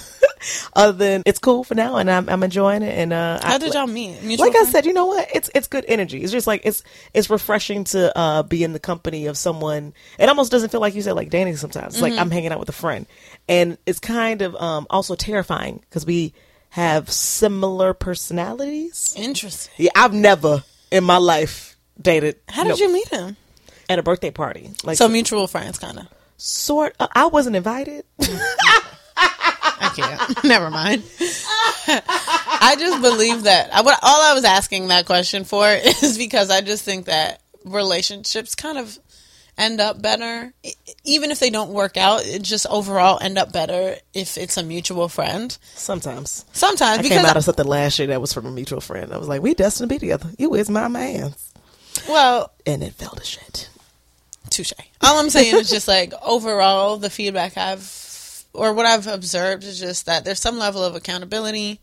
Other 0.74 0.92
than 0.92 1.22
it's 1.26 1.38
cool 1.38 1.64
for 1.64 1.74
now, 1.74 1.96
and 1.96 2.10
I'm, 2.10 2.28
I'm 2.28 2.42
enjoying 2.42 2.82
it. 2.82 2.96
And 2.96 3.12
uh, 3.12 3.40
How 3.42 3.54
I, 3.54 3.58
did 3.58 3.74
y'all 3.74 3.86
meet? 3.86 4.22
Mutual 4.22 4.46
like 4.46 4.56
I 4.56 4.64
said, 4.64 4.86
you 4.86 4.92
know 4.92 5.06
what? 5.06 5.28
It's 5.34 5.50
it's 5.54 5.66
good 5.66 5.84
energy. 5.88 6.22
It's 6.22 6.30
just 6.30 6.46
like 6.46 6.62
it's 6.64 6.82
it's 7.14 7.30
refreshing 7.30 7.84
to 7.84 8.16
uh, 8.16 8.42
be 8.42 8.62
in 8.62 8.72
the 8.72 8.78
company 8.78 9.26
of 9.26 9.36
someone. 9.36 9.92
It 10.18 10.28
almost 10.28 10.52
doesn't 10.52 10.70
feel 10.70 10.80
like 10.80 10.94
you 10.94 11.02
said 11.02 11.12
like 11.12 11.30
dating 11.30 11.56
sometimes. 11.56 11.94
Mm-hmm. 11.94 12.02
like 12.02 12.12
I'm 12.14 12.30
hanging 12.30 12.52
out 12.52 12.60
with 12.60 12.68
a 12.68 12.72
friend, 12.72 13.06
and 13.48 13.78
it's 13.86 13.98
kind 13.98 14.42
of 14.42 14.54
um, 14.56 14.86
also 14.90 15.14
terrifying 15.14 15.80
because 15.88 16.06
we 16.06 16.32
have 16.70 17.10
similar 17.10 17.94
personalities. 17.94 19.14
Interesting. 19.16 19.72
Yeah, 19.78 19.90
I've 19.96 20.12
never 20.12 20.62
in 20.92 21.02
my 21.04 21.16
life 21.16 21.76
dated. 22.00 22.36
How 22.48 22.62
did 22.64 22.70
no, 22.70 22.76
you 22.76 22.92
meet 22.92 23.08
him? 23.08 23.36
at 23.88 23.98
a 23.98 24.02
birthday 24.02 24.30
party? 24.30 24.70
Like 24.84 24.98
So 24.98 25.08
mutual 25.08 25.46
friends, 25.46 25.78
kind 25.78 25.98
of. 25.98 26.06
sort. 26.36 26.94
Uh, 26.98 27.08
I 27.14 27.26
wasn't 27.26 27.56
invited. 27.56 28.04
I 29.16 29.92
can't. 29.94 30.44
Never 30.44 30.70
mind. 30.70 31.02
I 31.88 32.76
just 32.78 33.00
believe 33.00 33.44
that. 33.44 33.72
I, 33.72 33.82
what, 33.82 33.98
all 34.02 34.22
I 34.22 34.34
was 34.34 34.44
asking 34.44 34.88
that 34.88 35.06
question 35.06 35.44
for 35.44 35.68
is 36.02 36.18
because 36.18 36.50
I 36.50 36.60
just 36.60 36.84
think 36.84 37.06
that 37.06 37.40
relationships 37.64 38.54
kind 38.54 38.78
of, 38.78 38.98
end 39.58 39.80
up 39.80 40.00
better, 40.00 40.52
even 41.04 41.30
if 41.30 41.40
they 41.40 41.50
don't 41.50 41.70
work 41.70 41.96
out. 41.96 42.24
It 42.26 42.42
just 42.42 42.66
overall 42.68 43.18
end 43.20 43.38
up 43.38 43.52
better 43.52 43.96
if 44.14 44.36
it's 44.36 44.56
a 44.56 44.62
mutual 44.62 45.08
friend. 45.08 45.56
Sometimes. 45.74 46.44
Sometimes 46.52 46.98
I 46.98 47.02
because 47.02 47.18
came 47.18 47.26
out 47.26 47.36
of 47.36 47.44
something 47.44 47.66
last 47.66 47.98
year 47.98 48.08
that 48.08 48.20
was 48.20 48.32
from 48.32 48.46
a 48.46 48.50
mutual 48.50 48.80
friend. 48.80 49.12
I 49.12 49.18
was 49.18 49.28
like, 49.28 49.42
we 49.42 49.54
destined 49.54 49.88
to 49.88 49.94
be 49.94 49.98
together. 49.98 50.28
You 50.38 50.54
is 50.54 50.70
my 50.70 50.88
man. 50.88 51.34
well, 52.08 52.52
And 52.66 52.82
it 52.82 52.94
fell 52.94 53.10
to 53.10 53.24
shit. 53.24 53.70
touche. 54.50 54.72
All 55.00 55.18
I'm 55.18 55.30
saying 55.30 55.54
is 55.56 55.70
just 55.70 55.88
like 55.88 56.12
overall, 56.22 56.96
the 56.98 57.10
feedback 57.10 57.56
I've 57.56 57.80
or 58.56 58.72
what 58.72 58.86
I've 58.86 59.06
observed 59.06 59.64
is 59.64 59.78
just 59.78 60.06
that 60.06 60.24
there's 60.24 60.40
some 60.40 60.58
level 60.58 60.82
of 60.84 60.94
accountability. 60.94 61.80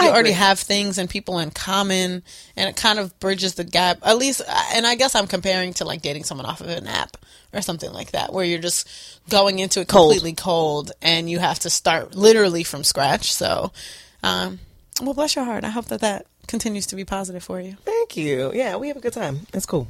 I 0.00 0.04
You 0.04 0.10
already 0.10 0.28
agree. 0.30 0.38
have 0.38 0.60
things 0.60 0.96
and 0.98 1.10
people 1.10 1.38
in 1.40 1.50
common, 1.50 2.22
and 2.56 2.68
it 2.70 2.76
kind 2.76 2.98
of 3.00 3.18
bridges 3.18 3.54
the 3.54 3.64
gap. 3.64 3.98
At 4.04 4.16
least, 4.16 4.40
and 4.74 4.86
I 4.86 4.94
guess 4.94 5.14
I'm 5.16 5.26
comparing 5.26 5.74
to 5.74 5.84
like 5.84 6.02
dating 6.02 6.22
someone 6.24 6.46
off 6.46 6.60
of 6.60 6.68
an 6.68 6.86
app 6.86 7.16
or 7.52 7.62
something 7.62 7.92
like 7.92 8.12
that, 8.12 8.32
where 8.32 8.44
you're 8.44 8.60
just 8.60 8.88
going 9.28 9.58
into 9.58 9.80
it 9.80 9.88
Cold. 9.88 10.12
completely 10.12 10.34
cold, 10.34 10.92
and 11.02 11.28
you 11.28 11.38
have 11.40 11.58
to 11.60 11.70
start 11.70 12.14
literally 12.14 12.62
from 12.62 12.84
scratch. 12.84 13.32
So, 13.32 13.72
um, 14.22 14.60
well, 15.02 15.14
bless 15.14 15.34
your 15.34 15.44
heart. 15.44 15.64
I 15.64 15.70
hope 15.70 15.86
that 15.86 16.00
that 16.02 16.26
continues 16.46 16.86
to 16.86 16.96
be 16.96 17.04
positive 17.04 17.42
for 17.42 17.60
you. 17.60 17.76
Thank 17.84 18.16
you. 18.16 18.52
Yeah, 18.54 18.76
we 18.76 18.88
have 18.88 18.96
a 18.96 19.00
good 19.00 19.12
time. 19.14 19.40
It's 19.52 19.66
cool. 19.66 19.88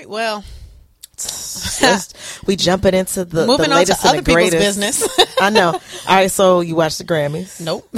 Right. 0.00 0.08
Well, 0.08 0.44
we 2.46 2.56
jumping 2.56 2.94
into 2.94 3.24
the, 3.24 3.46
moving 3.46 3.70
the 3.70 3.76
on 3.76 3.84
to 3.84 3.96
other 4.04 4.18
the 4.18 4.22
people's 4.22 4.50
greatest. 4.50 4.80
business. 4.80 5.36
I 5.40 5.50
know. 5.50 5.68
All 6.08 6.16
right, 6.16 6.30
so 6.30 6.60
you 6.60 6.74
watched 6.74 6.98
the 6.98 7.04
Grammys. 7.04 7.60
nope. 7.60 7.88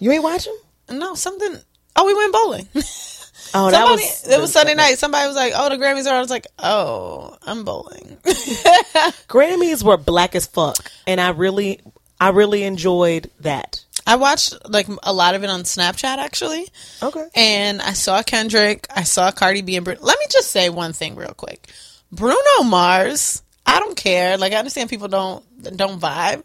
You 0.00 0.12
ain't 0.12 0.22
watching? 0.22 0.56
no, 0.90 1.14
something. 1.14 1.56
Oh, 1.96 2.06
we 2.06 2.14
went 2.14 2.32
bowling. 2.32 2.68
Oh, 3.52 3.70
that 3.70 3.78
Somebody, 3.78 4.02
was 4.02 4.28
it 4.28 4.40
was 4.40 4.52
Sunday 4.52 4.74
night. 4.74 4.98
Somebody 4.98 5.26
was 5.26 5.34
like, 5.34 5.52
"Oh, 5.56 5.68
the 5.68 5.76
Grammys 5.76 6.06
are." 6.06 6.10
on." 6.10 6.16
I 6.16 6.20
was 6.20 6.30
like, 6.30 6.46
"Oh, 6.60 7.36
I'm 7.42 7.64
bowling." 7.64 8.16
Grammys 9.28 9.82
were 9.82 9.96
black 9.96 10.36
as 10.36 10.46
fuck, 10.46 10.90
and 11.06 11.20
I 11.20 11.30
really, 11.30 11.80
I 12.20 12.28
really 12.28 12.62
enjoyed 12.62 13.28
that. 13.40 13.84
I 14.10 14.16
watched 14.16 14.54
like 14.68 14.88
a 15.04 15.12
lot 15.12 15.36
of 15.36 15.44
it 15.44 15.50
on 15.50 15.62
Snapchat 15.62 16.18
actually, 16.18 16.66
Okay. 17.00 17.26
and 17.34 17.80
I 17.80 17.92
saw 17.92 18.22
Kendrick. 18.24 18.86
I 18.94 19.04
saw 19.04 19.30
Cardi 19.30 19.62
B 19.62 19.76
and 19.76 19.84
Bruno. 19.84 20.00
Let 20.02 20.18
me 20.18 20.26
just 20.30 20.50
say 20.50 20.68
one 20.68 20.92
thing 20.92 21.14
real 21.14 21.32
quick. 21.34 21.68
Bruno 22.10 22.64
Mars. 22.64 23.42
I 23.64 23.78
don't 23.78 23.96
care. 23.96 24.36
Like 24.36 24.52
I 24.52 24.56
understand 24.56 24.90
people 24.90 25.06
don't 25.06 25.44
don't 25.76 26.00
vibe. 26.00 26.42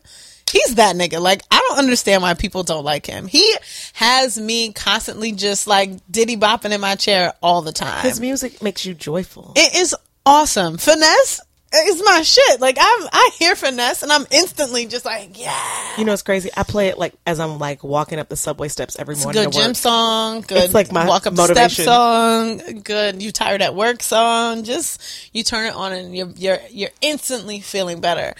He's 0.52 0.76
that 0.76 0.96
nigga. 0.96 1.20
Like 1.20 1.42
I 1.50 1.58
don't 1.68 1.80
understand 1.80 2.22
why 2.22 2.36
people 2.36 2.62
don't 2.62 2.84
like 2.86 3.08
him. 3.08 3.26
He 3.26 3.56
has 3.94 4.40
me 4.40 4.72
constantly 4.74 5.32
just 5.32 5.66
like 5.66 5.90
diddy 6.12 6.38
bopping 6.38 6.72
in 6.72 6.80
my 6.82 6.94
chair 6.96 7.34
all 7.42 7.64
the 7.64 7.72
time. 7.72 8.04
His 8.04 8.22
music 8.22 8.62
makes 8.62 8.86
you 8.86 8.94
joyful. 8.94 9.54
It 9.56 9.76
is 9.76 9.96
awesome. 10.24 10.78
Finesse 10.78 11.42
is 11.88 12.02
my 12.06 12.22
shit. 12.22 12.62
Like 12.62 12.78
I'm, 12.80 13.08
I 13.12 13.32
hear 13.38 13.56
finesse 13.56 14.04
and 14.04 14.12
I'm 14.12 14.26
instantly 14.32 14.86
just 14.86 15.06
like, 15.06 15.40
yeah. 15.40 15.98
You 15.98 16.06
know, 16.06 16.14
it's 16.14 16.22
crazy. 16.22 16.50
I 16.56 16.64
play 16.64 16.88
it 16.88 16.98
like 16.98 17.14
as 17.26 17.40
I'm 17.40 17.60
like 17.60 17.84
walking 17.84 18.20
up 18.20 18.30
the 18.30 18.36
subway 18.36 18.68
steps 18.68 18.98
every 19.00 19.16
morning. 19.16 19.44
Good 19.44 19.52
to 19.52 19.58
work. 19.58 19.66
gym 19.66 19.74
song, 19.74 20.42
good 20.42 20.64
It's 20.64 20.74
like 20.74 20.92
my 20.92 21.08
walk 21.08 21.28
up 21.28 21.34
step 21.34 21.50
motivation. 21.50 21.86
song, 21.86 22.82
good 22.84 23.22
you 23.22 23.32
tired 23.32 23.62
at 23.62 23.76
work 23.76 24.02
song. 24.04 24.64
Just 24.64 25.02
you 25.34 25.44
turn 25.44 25.66
it 25.66 25.76
on 25.76 25.94
and 25.94 26.16
you're 26.16 26.30
you're 26.36 26.60
you're 26.70 26.90
instantly 27.02 27.60
feeling 27.60 28.02
better. 28.02 28.34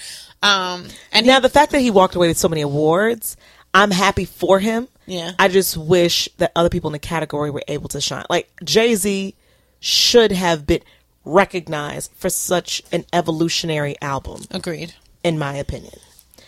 Um 0.44 0.88
and 1.12 1.26
Now, 1.26 1.40
the 1.40 1.50
fact 1.50 1.72
that 1.72 1.80
he 1.80 1.92
walked 1.92 2.16
away 2.16 2.28
with 2.28 2.38
so 2.38 2.48
many 2.50 2.62
awards, 2.62 3.38
I'm 3.74 3.92
happy 3.92 4.26
for 4.26 4.60
him. 4.60 4.88
Yeah. 5.08 5.34
I 5.38 5.48
just 5.50 5.78
wish 5.78 6.28
that 6.38 6.52
other 6.56 6.70
people 6.70 6.90
in 6.90 6.94
the 6.94 7.00
category 7.00 7.52
were 7.52 7.64
able 7.68 7.90
to 7.90 8.02
shine. 8.02 8.26
Like 8.30 8.50
Jay 8.64 8.96
Z 8.96 9.36
should 9.80 10.32
have 10.32 10.66
been 10.66 10.82
recognized 11.26 12.12
for 12.16 12.30
such 12.30 12.82
an 12.92 13.06
evolutionary 13.12 13.96
album, 14.02 14.44
agreed. 14.52 14.94
in 15.24 15.38
my 15.38 15.56
opinion. 15.56 16.00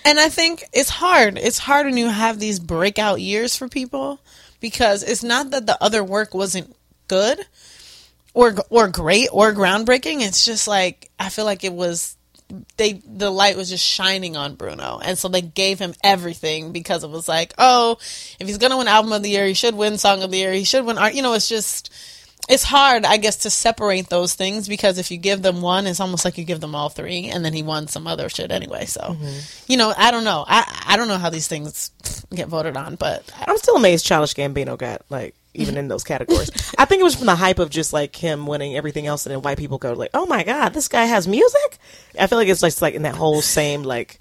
And 0.06 0.20
I 0.20 0.30
think 0.30 0.64
it's 0.72 0.90
hard. 0.90 1.38
It's 1.38 1.58
hard 1.58 1.86
when 1.86 1.98
you 1.98 2.08
have 2.08 2.40
these 2.40 2.60
breakout 2.60 3.20
years 3.20 3.58
for 3.58 3.68
people 3.68 4.20
because 4.60 5.04
it's 5.04 5.24
not 5.24 5.52
that 5.52 5.66
the 5.66 5.82
other 5.84 6.04
work 6.04 6.34
wasn't 6.34 6.76
good 7.08 7.40
or 8.34 8.56
or 8.70 8.88
great 8.88 9.30
or 9.32 9.52
groundbreaking. 9.54 10.22
It's 10.22 10.46
just 10.46 10.68
like 10.68 11.10
I 11.20 11.30
feel 11.30 11.46
like 11.46 11.64
it 11.64 11.74
was 11.74 12.16
they 12.78 12.94
the 13.06 13.30
light 13.30 13.58
was 13.58 13.70
just 13.70 13.84
shining 13.84 14.38
on 14.38 14.56
Bruno, 14.56 15.00
and 15.04 15.18
so 15.18 15.28
they 15.28 15.42
gave 15.42 15.80
him 15.80 15.94
everything 16.04 16.72
because 16.72 17.04
it 17.04 17.10
was 17.10 17.28
like, 17.28 17.54
oh, 17.58 17.98
if 18.40 18.48
he's 18.48 18.58
gonna 18.58 18.78
win 18.78 18.88
album 18.88 19.12
of 19.12 19.24
the 19.24 19.30
year, 19.30 19.46
he 19.46 19.54
should 19.54 19.76
win 19.76 19.98
song 19.98 20.24
of 20.24 20.32
the 20.32 20.38
year. 20.38 20.54
He 20.54 20.64
should 20.64 20.86
win 20.86 20.98
art. 20.98 21.16
You 21.16 21.22
know, 21.22 21.34
it's 21.34 21.50
just 21.50 21.94
it's 22.48 22.64
hard, 22.64 23.06
I 23.06 23.18
guess, 23.18 23.38
to 23.38 23.50
separate 23.50 24.08
those 24.10 24.34
things 24.34 24.68
because 24.68 24.98
if 24.98 25.12
you 25.12 25.18
give 25.18 25.42
them 25.42 25.62
one, 25.62 25.86
it's 25.88 26.00
almost 26.00 26.24
like 26.26 26.38
you 26.38 26.46
give 26.46 26.62
them 26.62 26.76
all 26.76 26.90
three, 26.90 27.26
and 27.30 27.44
then 27.44 27.54
he 27.54 27.64
won 27.64 27.88
some 27.88 28.08
other 28.08 28.30
shit 28.30 28.52
anyway. 28.52 28.86
So, 28.86 29.18
you 29.68 29.78
know, 29.78 29.94
I 29.98 30.12
don't 30.12 30.24
know. 30.24 30.46
I 30.48 30.84
I 30.88 30.98
don't 30.98 31.08
know 31.08 31.18
how 31.18 31.30
these 31.30 31.48
things 31.48 31.92
get 32.34 32.48
voted 32.48 32.78
on, 32.78 32.96
but 32.96 33.30
I'm 33.46 33.58
still 33.58 33.76
amazed 33.76 34.06
Childish 34.06 34.34
Gambino 34.34 34.78
got 34.78 35.02
like 35.10 35.36
even 35.54 35.76
in 35.76 35.88
those 35.88 36.04
categories. 36.04 36.52
I 36.78 36.86
think 36.86 37.02
it 37.02 37.04
was 37.04 37.16
from 37.16 37.26
the 37.26 37.36
hype 37.36 37.60
of 37.60 37.70
just 37.70 37.92
like 37.92 38.16
him 38.16 38.48
winning 38.48 38.76
everything 38.76 39.08
else, 39.08 39.26
and 39.26 39.34
then 39.34 39.42
white 39.42 39.58
people 39.58 39.78
go 39.78 39.94
like, 39.94 40.12
"Oh 40.14 40.26
my 40.26 40.44
god, 40.44 40.74
this 40.74 40.88
guy 40.88 41.06
has 41.06 41.28
music." 41.28 41.80
I 42.20 42.28
feel 42.28 42.38
like 42.38 42.48
it's 42.48 42.62
just 42.62 42.82
like 42.82 42.94
in 42.94 43.04
that 43.04 43.16
whole 43.16 43.42
same 43.42 43.84
like 43.84 44.20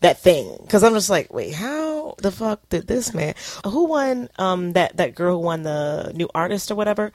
that 0.00 0.20
thing 0.20 0.56
because 0.62 0.84
I'm 0.84 0.94
just 0.94 1.10
like, 1.10 1.32
wait, 1.32 1.54
how 1.54 2.14
the 2.18 2.30
fuck 2.30 2.68
did 2.68 2.86
this 2.86 3.12
man? 3.14 3.34
Who 3.64 3.86
won? 3.86 4.28
Um, 4.38 4.72
that 4.74 4.98
that 4.98 5.14
girl 5.14 5.38
who 5.38 5.44
won 5.44 5.62
the 5.62 6.12
new 6.14 6.28
artist 6.34 6.70
or 6.70 6.74
whatever. 6.74 7.12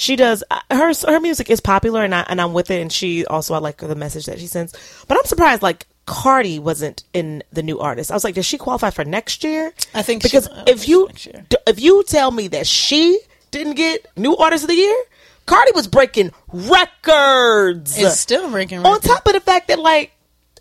She 0.00 0.16
does 0.16 0.42
uh, 0.50 0.60
her 0.70 0.92
her 1.06 1.20
music 1.20 1.50
is 1.50 1.60
popular 1.60 2.02
and 2.02 2.14
I 2.14 2.20
and 2.28 2.40
I'm 2.40 2.54
with 2.54 2.70
it 2.70 2.80
and 2.80 2.90
she 2.90 3.26
also 3.26 3.52
I 3.54 3.58
like 3.58 3.76
the 3.76 3.94
message 3.94 4.24
that 4.26 4.38
she 4.40 4.46
sends. 4.46 4.72
But 5.06 5.18
I'm 5.18 5.24
surprised 5.26 5.60
like 5.62 5.86
Cardi 6.06 6.58
wasn't 6.58 7.04
in 7.12 7.42
the 7.52 7.62
new 7.62 7.78
artist. 7.78 8.10
I 8.10 8.14
was 8.14 8.24
like, 8.24 8.34
does 8.34 8.46
she 8.46 8.56
qualify 8.56 8.88
for 8.90 9.04
next 9.04 9.44
year? 9.44 9.72
I 9.94 10.00
think 10.02 10.22
she- 10.22 10.28
because 10.28 10.48
I 10.48 10.64
if 10.68 10.88
you 10.88 11.06
next 11.08 11.26
year. 11.26 11.44
d- 11.48 11.56
if 11.66 11.78
you 11.80 12.02
tell 12.04 12.30
me 12.30 12.48
that 12.48 12.66
she 12.66 13.20
didn't 13.50 13.74
get 13.74 14.06
new 14.16 14.34
artist 14.36 14.64
of 14.64 14.68
the 14.68 14.74
year, 14.76 14.96
Cardi 15.44 15.72
was 15.74 15.86
breaking 15.86 16.30
records. 16.52 17.98
it's 18.00 18.18
still 18.20 18.50
breaking. 18.50 18.78
on 18.84 19.00
top 19.00 19.26
of 19.26 19.32
the 19.34 19.40
fact 19.40 19.68
that 19.68 19.78
like 19.78 20.12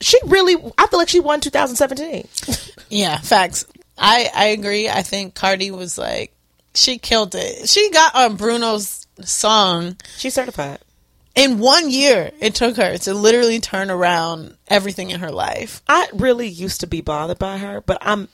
she 0.02 0.18
really, 0.26 0.56
I 0.78 0.88
feel 0.88 1.00
like 1.00 1.10
she 1.10 1.20
won 1.20 1.40
2017. 1.42 2.28
Yeah, 2.92 3.20
facts. 3.20 3.66
I 4.00 4.32
I 4.34 4.46
agree. 4.48 4.90
I 4.90 5.04
think 5.04 5.36
Cardi 5.36 5.70
was 5.70 5.96
like 6.00 6.34
she 6.74 6.98
killed 6.98 7.36
it. 7.36 7.70
She 7.70 7.92
got 7.92 8.16
on 8.16 8.36
Bruno's 8.36 9.06
song 9.24 9.98
She's 10.18 10.34
certified. 10.34 10.80
in 11.36 11.60
one 11.60 11.90
year. 11.90 12.32
It 12.40 12.56
took 12.56 12.78
her 12.78 12.98
to 13.00 13.14
literally 13.14 13.60
turn 13.60 13.90
around 13.92 14.56
everything 14.68 15.10
in 15.12 15.20
her 15.20 15.32
life. 15.32 15.82
I 15.88 16.08
really 16.14 16.48
used 16.48 16.82
to 16.82 16.88
be 16.88 17.02
bothered 17.02 17.40
by 17.40 17.58
her, 17.58 17.82
but 17.82 17.98
I'm 18.02 18.30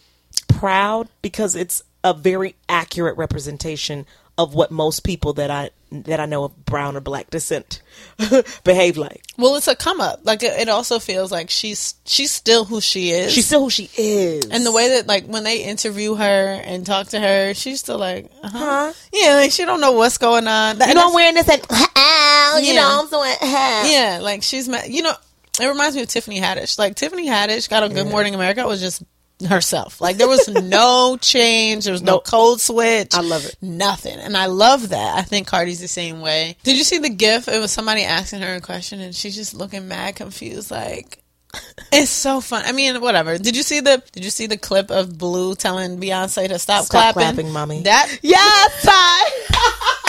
proud 0.47 1.09
because 1.21 1.55
it's 1.55 1.83
a 2.03 2.13
very 2.13 2.55
accurate 2.69 3.17
representation 3.17 4.05
of 4.37 4.53
what 4.53 4.71
most 4.71 5.03
people 5.03 5.33
that 5.33 5.49
I 5.49 5.69
that 6.03 6.19
I 6.19 6.25
know 6.25 6.43
of 6.45 6.65
brown 6.65 6.95
or 6.95 7.01
black 7.01 7.29
descent 7.29 7.81
behave 8.63 8.97
like. 8.97 9.23
Well, 9.38 9.55
it's 9.55 9.67
a 9.67 9.75
come 9.75 9.99
up. 10.01 10.21
Like 10.23 10.43
it 10.43 10.60
it 10.60 10.69
also 10.69 10.99
feels 10.99 11.31
like 11.31 11.49
she's 11.49 11.95
she's 12.05 12.31
still 12.31 12.65
who 12.65 12.81
she 12.81 13.12
is. 13.12 13.31
She's 13.34 13.45
still 13.47 13.62
who 13.63 13.69
she 13.69 13.89
is. 13.97 14.45
and 14.49 14.65
the 14.65 14.71
way 14.71 14.89
that 14.89 15.08
like 15.08 15.25
when 15.25 15.43
they 15.43 15.63
interview 15.63 16.15
her 16.15 16.23
and 16.63 16.86
talk 16.86 17.08
to 17.08 17.19
her, 17.19 17.53
she's 17.53 17.79
still 17.79 17.97
like, 17.97 18.29
uh-huh. 18.43 18.58
Huh? 18.58 18.93
yeah, 19.13 19.36
like 19.36 19.51
she 19.51 19.65
don't 19.65 19.81
know 19.81 19.93
what's 19.93 20.17
going 20.17 20.47
on. 20.47 20.79
you 20.79 20.93
know, 20.93 21.08
I'm 21.08 21.13
wearing 21.13 21.36
this 21.36 21.49
and 21.49 21.62
ow, 21.69 22.60
you 22.62 22.73
Yeah. 22.73 22.81
know, 22.81 23.08
I'm 23.12 23.13
ow. 23.13 23.84
Yeah, 23.91 24.19
like 24.21 24.43
she's 24.43 24.67
ma- 24.69 24.84
you 24.88 25.01
know, 25.03 25.13
it 25.60 25.67
reminds 25.67 25.95
me 25.95 26.01
of 26.01 26.08
Tiffany 26.10 26.39
Haddish. 26.39 26.77
Like 26.77 26.95
Tiffany 26.95 27.27
Haddish 27.27 27.69
got 27.69 27.84
on 27.84 27.93
Good 27.93 28.08
Morning 28.08 28.36
America 28.36 28.65
was 28.67 28.79
just 28.81 29.03
herself. 29.47 29.99
Like 30.01 30.17
there 30.17 30.27
was 30.27 30.47
no 30.47 31.17
change, 31.21 31.83
there 31.85 31.91
was 31.91 32.01
no 32.01 32.13
Nope. 32.13 32.25
code 32.25 32.61
switch. 32.61 33.13
I 33.13 33.21
love 33.21 33.45
it. 33.45 33.55
Nothing. 33.61 34.17
And 34.19 34.37
I 34.37 34.45
love 34.45 34.89
that. 34.89 35.17
I 35.17 35.21
think 35.23 35.47
Cardi's 35.47 35.79
the 35.81 35.87
same 35.87 36.21
way. 36.21 36.57
Did 36.63 36.77
you 36.77 36.83
see 36.83 36.99
the 36.99 37.09
gif? 37.09 37.47
It 37.47 37.59
was 37.59 37.71
somebody 37.71 38.03
asking 38.03 38.41
her 38.41 38.55
a 38.55 38.61
question 38.61 38.99
and 39.01 39.13
she's 39.15 39.35
just 39.35 39.53
looking 39.53 39.87
mad 39.87 40.15
confused 40.15 40.71
like 40.71 41.19
it's 41.91 42.09
so 42.11 42.41
fun. 42.41 42.63
I 42.65 42.71
mean, 42.73 42.99
whatever. 43.01 43.37
Did 43.37 43.55
you 43.55 43.63
see 43.63 43.79
the 43.79 44.03
Did 44.11 44.23
you 44.25 44.29
see 44.29 44.45
the 44.47 44.57
clip 44.57 44.91
of 44.91 45.17
Blue 45.17 45.55
telling 45.55 45.99
Beyonce 45.99 46.47
to 46.49 46.59
stop, 46.59 46.85
Stop 46.85 47.13
clapping? 47.13 47.33
clapping, 47.35 47.51
mommy. 47.51 47.81
That 47.83 48.19
Yes, 48.21 48.83
Ty. 48.83 50.01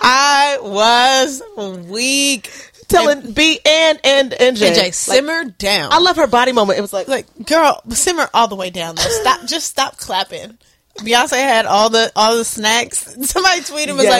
I 0.00 0.58
was 0.62 1.42
weak. 1.88 2.50
Telling 2.88 3.32
B 3.32 3.60
and 3.66 4.00
and 4.02 4.32
and 4.32 4.56
J. 4.56 4.66
And 4.68 4.74
Jay, 4.76 4.82
Like, 4.84 4.94
simmer 4.94 5.44
down. 5.44 5.92
I 5.92 5.98
love 5.98 6.16
her 6.16 6.26
body 6.26 6.52
moment. 6.52 6.78
It 6.78 6.82
was 6.82 6.92
like, 6.92 7.06
like, 7.06 7.26
girl, 7.46 7.82
simmer 7.90 8.28
all 8.32 8.48
the 8.48 8.56
way 8.56 8.70
down 8.70 8.94
though. 8.94 9.02
Stop, 9.02 9.46
just 9.46 9.66
stop 9.66 9.98
clapping. 9.98 10.56
Beyonce 10.98 11.36
had 11.36 11.64
all 11.66 11.90
the 11.90 12.10
all 12.16 12.36
the 12.38 12.44
snacks. 12.44 12.98
Somebody 13.30 13.60
tweeted 13.60 13.94
was 13.94 14.04
Yes. 14.04 14.10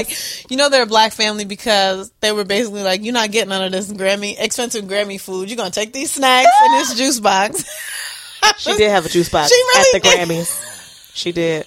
like, 0.44 0.50
you 0.50 0.56
know, 0.56 0.68
they're 0.68 0.82
a 0.84 0.86
black 0.86 1.12
family 1.12 1.44
because 1.44 2.12
they 2.20 2.30
were 2.30 2.44
basically 2.44 2.82
like, 2.82 3.02
you're 3.02 3.14
not 3.14 3.32
getting 3.32 3.48
none 3.48 3.62
of 3.64 3.72
this 3.72 3.90
Grammy 3.92 4.36
expensive 4.38 4.84
Grammy 4.84 5.20
food. 5.20 5.48
You're 5.50 5.56
gonna 5.56 5.70
take 5.70 5.92
these 5.92 6.12
snacks 6.12 6.50
and 6.62 6.74
this 6.80 6.94
juice 6.98 7.18
box. 7.20 7.64
she 8.58 8.76
did 8.76 8.90
have 8.90 9.06
a 9.06 9.08
juice 9.08 9.28
box 9.28 9.50
really 9.50 9.80
at 9.96 10.02
the 10.02 10.08
did. 10.08 10.28
Grammys. 10.28 11.10
She 11.14 11.32
did. 11.32 11.66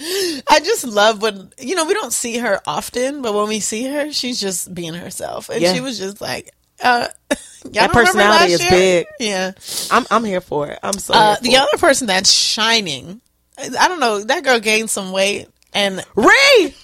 I 0.48 0.60
just 0.62 0.84
love 0.86 1.22
when 1.22 1.52
you 1.58 1.74
know 1.74 1.84
we 1.86 1.94
don't 1.94 2.12
see 2.12 2.38
her 2.38 2.60
often, 2.66 3.22
but 3.22 3.34
when 3.34 3.48
we 3.48 3.60
see 3.60 3.84
her, 3.86 4.12
she's 4.12 4.40
just 4.40 4.72
being 4.74 4.94
herself, 4.94 5.48
and 5.48 5.60
Yeah. 5.60 5.72
she 5.74 5.80
was 5.80 5.98
just 5.98 6.20
like, 6.20 6.50
uh, 6.82 7.08
That 7.72 7.92
personality 7.92 8.52
is 8.52 8.60
year? 8.60 8.70
big. 8.70 9.06
Yeah. 9.20 9.52
I'm 9.90 10.06
I'm 10.10 10.24
here 10.24 10.40
for 10.40 10.68
it. 10.68 10.78
I'm 10.82 10.98
so 10.98 11.12
Uh, 11.14 11.36
the 11.42 11.56
other 11.56 11.76
person 11.78 12.06
that's 12.06 12.32
shining, 12.32 13.20
I 13.58 13.88
don't 13.88 14.00
know, 14.00 14.22
that 14.24 14.44
girl 14.44 14.60
gained 14.60 14.88
some 14.90 15.10
weight, 15.12 15.48
and 15.74 16.04
it. 16.16 16.74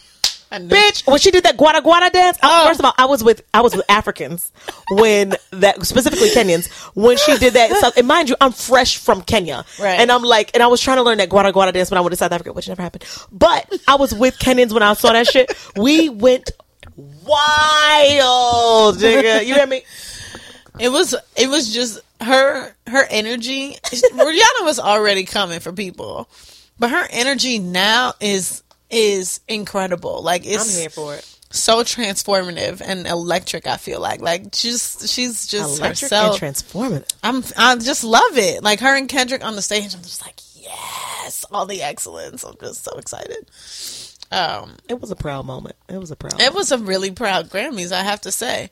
Ree, 0.54 0.56
I 0.56 0.58
knew- 0.66 0.74
bitch, 0.74 1.06
when 1.06 1.18
she 1.18 1.30
did 1.30 1.44
that 1.44 1.56
gwara 1.56 1.80
gwara 1.82 2.10
dance. 2.12 2.38
I- 2.42 2.62
Oh. 2.62 2.68
First 2.68 2.80
of 2.80 2.86
all, 2.86 2.94
I 2.98 3.06
was 3.06 3.22
with 3.24 3.42
I 3.52 3.60
was 3.60 3.74
with 3.76 3.84
Africans 3.90 4.50
when 4.90 5.34
that 5.52 5.84
specifically 5.86 6.30
Kenyans 6.30 6.68
when 6.94 7.16
she 7.16 7.36
did 7.38 7.54
that. 7.54 7.70
So, 7.76 7.90
and 7.96 8.06
mind 8.06 8.28
you, 8.28 8.36
I'm 8.40 8.52
fresh 8.52 8.96
from 8.98 9.22
Kenya, 9.22 9.64
Right. 9.80 9.98
And 10.00 10.10
I'm 10.12 10.22
like, 10.22 10.50
and 10.54 10.62
I 10.62 10.66
was 10.68 10.80
trying 10.80 10.96
to 10.98 11.02
learn 11.02 11.18
that 11.18 11.28
gwara 11.28 11.52
gwara 11.52 11.72
dance 11.72 11.90
when 11.90 11.98
I 11.98 12.00
went 12.00 12.12
to 12.12 12.16
South 12.16 12.32
Africa, 12.32 12.52
which 12.52 12.68
never 12.68 12.82
happened. 12.82 13.04
But 13.32 13.72
I 13.88 13.96
was 13.96 14.14
with 14.14 14.38
Kenyans 14.38 14.72
when 14.72 14.82
I 14.82 14.92
saw 14.94 15.12
that 15.12 15.26
shit. 15.26 15.54
We 15.76 16.08
went 16.08 16.50
wild, 16.96 18.96
nigga. 18.98 19.44
You 19.46 19.54
hear 19.54 19.66
me? 19.66 19.82
It 20.78 20.90
was 20.90 21.14
it 21.36 21.48
was 21.48 21.72
just 21.72 22.00
her 22.20 22.74
her 22.88 23.06
energy. 23.10 23.76
Rihanna 23.84 24.64
was 24.64 24.80
already 24.80 25.24
coming 25.24 25.60
for 25.60 25.72
people, 25.72 26.28
but 26.78 26.90
her 26.90 27.06
energy 27.10 27.58
now 27.60 28.14
is 28.20 28.62
is 28.90 29.40
incredible. 29.48 30.22
Like 30.22 30.42
I'm 30.44 30.52
it's 30.52 30.78
here 30.78 30.90
for 30.90 31.14
it. 31.14 31.24
so 31.50 31.82
transformative 31.82 32.80
and 32.84 33.06
electric. 33.06 33.66
I 33.66 33.76
feel 33.76 34.00
like 34.00 34.20
like 34.20 34.52
just 34.52 35.08
she's 35.08 35.46
just 35.46 35.78
Electric 35.80 36.00
herself. 36.00 36.42
and 36.42 36.54
transformative. 36.54 37.08
I'm 37.22 37.42
I 37.56 37.76
just 37.76 38.04
love 38.04 38.36
it. 38.38 38.62
Like 38.62 38.80
her 38.80 38.96
and 38.96 39.08
Kendrick 39.08 39.44
on 39.44 39.56
the 39.56 39.62
stage. 39.62 39.94
I'm 39.94 40.02
just 40.02 40.22
like 40.24 40.40
yes, 40.56 41.44
all 41.50 41.66
the 41.66 41.82
excellence. 41.82 42.44
I'm 42.44 42.56
just 42.60 42.84
so 42.84 42.92
excited. 42.98 43.46
Um, 44.32 44.76
It 44.88 45.00
was 45.00 45.10
a 45.10 45.16
proud 45.16 45.46
moment. 45.46 45.76
It 45.88 45.98
was 45.98 46.10
a 46.10 46.16
proud. 46.16 46.40
it 46.40 46.52
was 46.54 46.72
a 46.72 46.78
really 46.78 47.10
proud 47.12 47.50
Grammys, 47.50 47.92
I 47.92 48.02
have 48.02 48.22
to 48.22 48.32
say. 48.32 48.70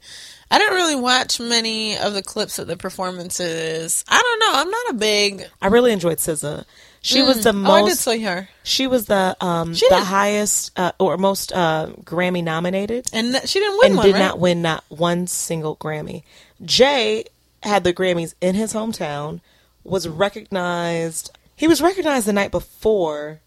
I 0.51 0.59
didn't 0.59 0.75
really 0.75 0.97
watch 0.97 1.39
many 1.41 1.97
of 1.97 2.15
the 2.15 2.23
clips 2.23 2.59
of 2.59 2.67
the 2.67 2.77
performances. 2.77 4.05
I 4.09 4.21
don't 4.21 4.39
know. 4.41 4.61
I'm 4.61 4.71
not 4.71 4.91
a 4.91 4.95
big. 4.95 5.47
I 5.63 5.69
really 5.69 5.93
enjoyed 5.93 6.19
SZA. 6.19 6.65
She 7.03 7.21
was 7.23 7.43
the 7.43 7.51
Oh, 7.51 7.73
I 7.73 7.81
did 7.83 7.89
most. 7.89 8.01
see 8.01 8.23
her, 8.23 8.49
she 8.63 8.87
was 8.87 9.07
the 9.07 9.37
um 9.41 9.75
She 9.75 9.89
the 9.89 10.01
highest 10.05 10.71
uh, 10.79 10.93
or 11.01 11.19
most 11.19 11.53
uh, 11.53 11.89
Grammy 12.05 12.43
nominated 12.45 13.09
and 13.13 13.33
th- 13.33 13.49
she 13.49 13.59
didn't 13.59 13.79
win 13.79 13.87
and 13.89 13.97
one, 13.97 14.07
did 14.07 14.13
right? 14.15 14.19
not 14.21 14.39
win 14.39 14.63
not 14.63 14.85
one 14.89 15.27
single 15.27 15.77
Grammy. 15.77 16.23
Jay 16.65 17.25
had 17.63 17.83
the 17.85 17.93
Grammys 17.93 18.35
in 18.41 18.55
his 18.55 18.73
hometown. 18.73 19.41
Was 19.85 20.07
recognized. 20.09 21.31
He 21.57 21.67
was 21.67 21.83
recognized 21.83 22.27
the 22.27 22.33
night 22.33 22.53
before. 22.53 23.41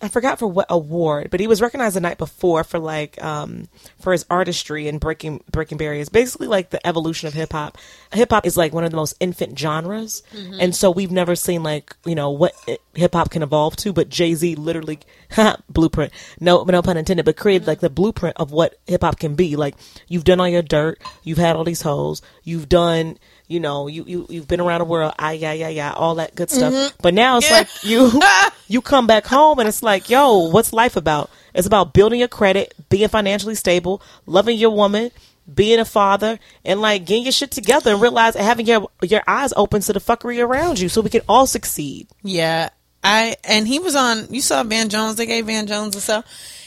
I 0.00 0.08
forgot 0.08 0.38
for 0.38 0.46
what 0.46 0.66
award, 0.70 1.28
but 1.30 1.40
he 1.40 1.48
was 1.48 1.60
recognized 1.60 1.96
the 1.96 2.00
night 2.00 2.18
before 2.18 2.62
for 2.62 2.78
like 2.78 3.22
um 3.22 3.68
for 4.00 4.12
his 4.12 4.24
artistry 4.30 4.86
and 4.86 5.00
breaking 5.00 5.42
breaking 5.50 5.78
barriers. 5.78 6.08
Basically 6.08 6.46
like 6.46 6.70
the 6.70 6.84
evolution 6.86 7.26
of 7.26 7.34
hip 7.34 7.52
hop. 7.52 7.78
Hip 8.12 8.30
hop 8.30 8.46
is 8.46 8.56
like 8.56 8.72
one 8.72 8.84
of 8.84 8.90
the 8.90 8.96
most 8.96 9.16
infant 9.20 9.58
genres. 9.58 10.22
And 10.60 10.74
so 10.74 10.90
we've 10.90 11.10
never 11.10 11.34
seen 11.34 11.62
like, 11.62 11.96
you 12.04 12.14
know, 12.14 12.30
what 12.30 12.54
hip 12.94 13.14
hop 13.14 13.30
can 13.30 13.42
evolve 13.42 13.76
to, 13.76 13.92
but 13.92 14.08
Jay-Z 14.08 14.54
literally 14.54 15.00
blueprint. 15.68 16.12
No 16.38 16.62
no 16.62 16.80
pun 16.82 16.96
intended, 16.96 17.24
but 17.24 17.36
created 17.36 17.66
like 17.66 17.80
the 17.80 17.90
blueprint 17.90 18.36
of 18.36 18.52
what 18.52 18.78
hip 18.86 19.02
hop 19.02 19.18
can 19.18 19.34
be. 19.34 19.56
Like 19.56 19.74
you've 20.06 20.24
done 20.24 20.38
all 20.40 20.48
your 20.48 20.62
dirt, 20.62 21.02
you've 21.24 21.38
had 21.38 21.56
all 21.56 21.64
these 21.64 21.82
hoes, 21.82 22.22
you've 22.44 22.68
done 22.68 23.18
you 23.48 23.58
know, 23.60 23.86
you, 23.88 24.04
you 24.06 24.26
you've 24.28 24.46
been 24.46 24.60
around 24.60 24.80
the 24.80 24.84
world, 24.84 25.14
ah 25.18 25.30
yeah, 25.30 25.52
yeah, 25.52 25.68
yeah, 25.68 25.92
all 25.92 26.14
that 26.16 26.34
good 26.34 26.50
stuff. 26.50 26.94
But 27.02 27.14
now 27.14 27.38
it's 27.38 27.48
Yeah. 27.50 27.56
like 27.58 27.68
you 27.82 28.20
you 28.68 28.80
come 28.82 29.06
back 29.06 29.26
home 29.26 29.58
and 29.58 29.68
it's 29.68 29.82
like, 29.82 30.08
yo, 30.10 30.48
what's 30.50 30.72
life 30.72 30.96
about? 30.96 31.30
It's 31.54 31.66
about 31.66 31.92
building 31.94 32.18
your 32.20 32.28
credit, 32.28 32.74
being 32.90 33.08
financially 33.08 33.54
stable, 33.54 34.00
loving 34.26 34.58
your 34.58 34.70
woman, 34.70 35.10
being 35.52 35.80
a 35.80 35.84
father, 35.86 36.38
and 36.64 36.80
like 36.80 37.06
getting 37.06 37.22
your 37.24 37.32
shit 37.32 37.50
together 37.50 37.92
and 37.92 38.02
realize 38.02 38.34
having 38.36 38.66
your 38.66 38.88
your 39.02 39.22
eyes 39.26 39.52
open 39.56 39.80
to 39.82 39.92
the 39.94 40.00
fuckery 40.00 40.44
around 40.44 40.78
you 40.78 40.88
so 40.88 41.00
we 41.00 41.08
can 41.10 41.22
all 41.28 41.46
succeed. 41.46 42.06
Yeah, 42.22 42.68
I 43.02 43.36
and 43.44 43.66
he 43.66 43.78
was 43.78 43.96
on. 43.96 44.26
You 44.32 44.42
saw 44.42 44.62
Van 44.62 44.88
Jones. 44.90 45.16
They 45.16 45.26
gave 45.26 45.46
Van 45.46 45.66
Jones 45.66 45.96
a 45.96 46.00
cell. 46.02 46.24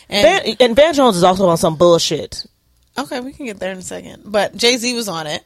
And 0.09 0.45
Van, 0.45 0.55
and 0.59 0.75
Van 0.75 0.93
Jones 0.93 1.15
is 1.15 1.23
also 1.23 1.47
on 1.47 1.57
some 1.57 1.75
bullshit. 1.77 2.45
okay, 2.97 3.19
we 3.21 3.31
can 3.31 3.45
get 3.45 3.59
there 3.59 3.71
in 3.71 3.77
a 3.77 3.81
second. 3.83 4.23
But 4.25 4.57
Jay 4.57 4.75
Z 4.77 4.93
was 4.95 5.07
on 5.07 5.27
it. 5.27 5.45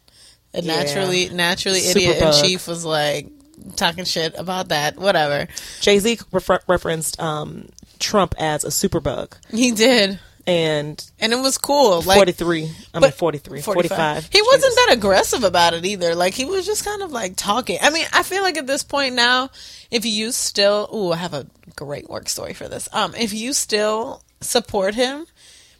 And 0.55 0.65
Yeah. 0.65 0.77
naturally, 0.77 1.29
naturally, 1.29 1.85
idiot 1.87 2.21
in 2.21 2.33
chief 2.41 2.67
was 2.67 2.85
like 2.85 3.27
talking 3.75 4.05
shit 4.05 4.35
about 4.37 4.69
that. 4.69 4.97
Whatever 4.97 5.47
Jay 5.81 5.99
Z 5.99 6.19
refer- 6.31 6.61
referenced 6.67 7.19
um, 7.19 7.69
Trump 7.99 8.35
as 8.37 8.63
a 8.63 8.69
superbug 8.69 9.33
he 9.51 9.71
did, 9.71 10.19
and 10.47 11.03
and 11.19 11.33
it 11.33 11.39
was 11.39 11.57
cool. 11.57 12.01
Like 12.01 12.17
43. 12.17 12.63
I 12.63 12.65
mean, 12.65 12.73
but- 12.93 13.13
43, 13.15 13.61
45. 13.61 14.29
He 14.31 14.41
wasn't 14.41 14.63
Jesus. 14.63 14.75
that 14.75 14.93
aggressive 14.93 15.43
about 15.43 15.73
it 15.73 15.85
either. 15.85 16.15
Like 16.15 16.33
he 16.33 16.45
was 16.45 16.65
just 16.65 16.85
kind 16.85 17.01
of 17.01 17.11
like 17.11 17.35
talking. 17.35 17.79
I 17.81 17.89
mean, 17.89 18.05
I 18.13 18.23
feel 18.23 18.43
like 18.43 18.57
at 18.57 18.67
this 18.67 18.83
point 18.83 19.15
now, 19.15 19.49
if 19.91 20.05
you 20.05 20.31
still, 20.31 20.87
oh, 20.91 21.11
I 21.11 21.17
have 21.17 21.33
a 21.33 21.47
great 21.75 22.09
work 22.09 22.29
story 22.29 22.53
for 22.53 22.67
this. 22.67 22.87
Um, 22.93 23.15
if 23.15 23.33
you 23.33 23.53
still 23.53 24.21
support 24.41 24.93
him, 24.95 25.25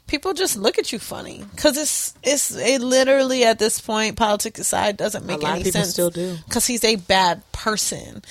people 0.06 0.32
just 0.34 0.56
look 0.56 0.78
at 0.78 0.92
you 0.92 0.98
funny 0.98 1.44
because 1.54 1.76
it's 1.76 2.14
it's 2.22 2.54
it 2.56 2.80
literally 2.80 3.44
at 3.44 3.58
this 3.58 3.80
point, 3.80 4.16
politics 4.16 4.60
aside, 4.60 4.96
doesn't 4.96 5.26
make 5.26 5.42
lot 5.42 5.50
of 5.50 5.54
any 5.56 5.64
people 5.64 5.80
sense. 5.80 5.92
still 5.92 6.10
do. 6.10 6.36
because 6.46 6.66
he's 6.66 6.84
a 6.84 6.96
bad 6.96 7.42
person. 7.52 8.22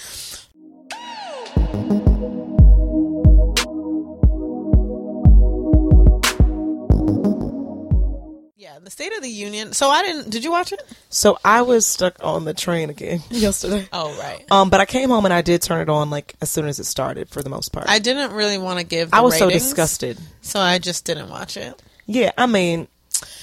The 8.85 8.91
State 8.91 9.13
of 9.13 9.21
the 9.21 9.29
Union. 9.29 9.73
So 9.73 9.89
I 9.89 10.03
didn't. 10.03 10.29
Did 10.29 10.43
you 10.43 10.51
watch 10.51 10.71
it? 10.71 10.81
So 11.09 11.37
I 11.43 11.63
was 11.63 11.85
stuck 11.85 12.15
on 12.23 12.45
the 12.45 12.53
train 12.53 12.89
again 12.89 13.21
yesterday. 13.29 13.87
Oh 13.91 14.15
right. 14.17 14.45
Um, 14.51 14.69
but 14.69 14.79
I 14.79 14.85
came 14.85 15.09
home 15.09 15.25
and 15.25 15.33
I 15.33 15.41
did 15.41 15.61
turn 15.61 15.81
it 15.81 15.89
on 15.89 16.09
like 16.09 16.35
as 16.41 16.49
soon 16.49 16.67
as 16.67 16.79
it 16.79 16.85
started 16.85 17.29
for 17.29 17.41
the 17.41 17.49
most 17.49 17.73
part. 17.73 17.89
I 17.89 17.99
didn't 17.99 18.31
really 18.31 18.57
want 18.57 18.79
to 18.79 18.85
give. 18.85 19.11
The 19.11 19.17
I 19.17 19.21
was 19.21 19.37
so 19.37 19.49
disgusted. 19.49 20.19
so 20.41 20.59
I 20.59 20.79
just 20.79 21.03
didn't 21.03 21.29
watch 21.29 21.57
it. 21.57 21.81
Yeah, 22.05 22.31
I 22.37 22.45
mean, 22.45 22.87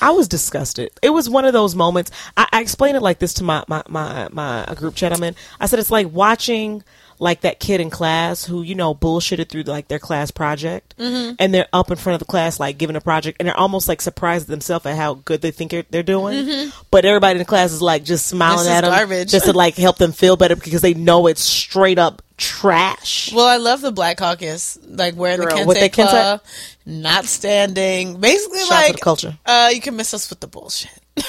I 0.00 0.10
was 0.12 0.28
disgusted. 0.28 0.90
It 1.02 1.10
was 1.10 1.28
one 1.28 1.44
of 1.44 1.52
those 1.52 1.74
moments. 1.74 2.10
I, 2.36 2.48
I 2.52 2.60
explained 2.60 2.96
it 2.96 3.02
like 3.02 3.18
this 3.18 3.34
to 3.34 3.44
my 3.44 3.64
my 3.68 3.82
my 3.88 4.28
my 4.30 4.64
group 4.76 4.94
chat 4.94 5.12
I'm 5.12 5.22
in. 5.22 5.34
I 5.60 5.66
said 5.66 5.78
it's 5.78 5.90
like 5.90 6.12
watching 6.12 6.84
like 7.22 7.42
that 7.42 7.60
kid 7.60 7.80
in 7.80 7.88
class 7.88 8.44
who 8.44 8.62
you 8.62 8.74
know 8.74 8.94
bullshitted 8.96 9.48
through 9.48 9.62
like 9.62 9.86
their 9.86 10.00
class 10.00 10.32
project, 10.32 10.94
Mm-hmm. 10.98 11.34
and 11.38 11.54
they're 11.54 11.68
up 11.72 11.90
in 11.90 11.96
front 11.96 12.14
of 12.14 12.18
the 12.18 12.24
class 12.30 12.58
like 12.58 12.78
giving 12.78 12.96
a 12.96 13.00
project, 13.00 13.36
and 13.38 13.46
they're 13.46 13.56
almost 13.56 13.86
like 13.88 14.00
surprised 14.02 14.44
at 14.46 14.48
themselves 14.48 14.84
at 14.86 14.96
how 14.96 15.14
good 15.14 15.40
they 15.40 15.52
think 15.52 15.70
they're, 15.70 15.84
they're 15.90 16.02
doing. 16.02 16.70
But 16.90 17.04
everybody 17.04 17.32
in 17.32 17.38
the 17.38 17.44
class 17.44 17.70
is 17.72 17.80
like 17.80 18.02
just 18.04 18.26
smiling 18.26 18.66
Mm-hmm. 18.66 18.72
At 18.72 18.80
them, 18.82 18.90
garbage. 18.90 19.30
just 19.30 19.46
to 19.46 19.52
like 19.52 19.76
help 19.76 19.98
them 19.98 20.10
feel 20.12 20.36
better 20.36 20.56
because 20.56 20.80
they 20.82 20.94
know 20.94 21.28
it's 21.28 21.40
straight 21.40 21.98
up 21.98 22.22
trash. 22.36 23.32
Well, 23.32 23.46
I 23.46 23.56
love 23.58 23.80
the 23.82 23.92
Black 23.92 24.16
Caucus, 24.16 24.78
like 24.84 25.14
wearing 25.16 25.40
the 25.40 25.46
Kente 25.46 25.66
with 25.66 25.78
their 25.78 25.88
Kente- 25.90 26.08
club, 26.10 26.40
not 26.84 27.24
standing. 27.26 28.18
Basically, 28.20 28.58
Shout 28.60 28.70
like 28.70 28.94
the 28.96 29.00
culture. 29.00 29.38
Uh, 29.46 29.70
you 29.72 29.80
can 29.80 29.94
miss 29.96 30.12
us 30.12 30.28
with 30.28 30.40
the 30.40 30.48
bullshit. 30.48 30.90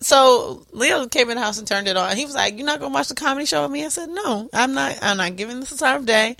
so 0.00 0.66
Leo 0.72 1.06
came 1.08 1.30
in 1.30 1.36
the 1.36 1.42
house 1.42 1.58
and 1.58 1.66
turned 1.66 1.88
it 1.88 1.96
on. 1.96 2.16
He 2.16 2.24
was 2.24 2.34
like, 2.34 2.56
"You're 2.56 2.66
not 2.66 2.80
gonna 2.80 2.94
watch 2.94 3.08
the 3.08 3.14
comedy 3.14 3.46
show 3.46 3.62
with 3.62 3.70
me?" 3.70 3.84
I 3.84 3.88
said, 3.88 4.08
"No, 4.08 4.48
I'm 4.52 4.74
not. 4.74 4.98
I'm 5.02 5.16
not 5.16 5.36
giving 5.36 5.60
this 5.60 5.70
the 5.70 5.76
time 5.78 5.96
of 6.00 6.06
day. 6.06 6.36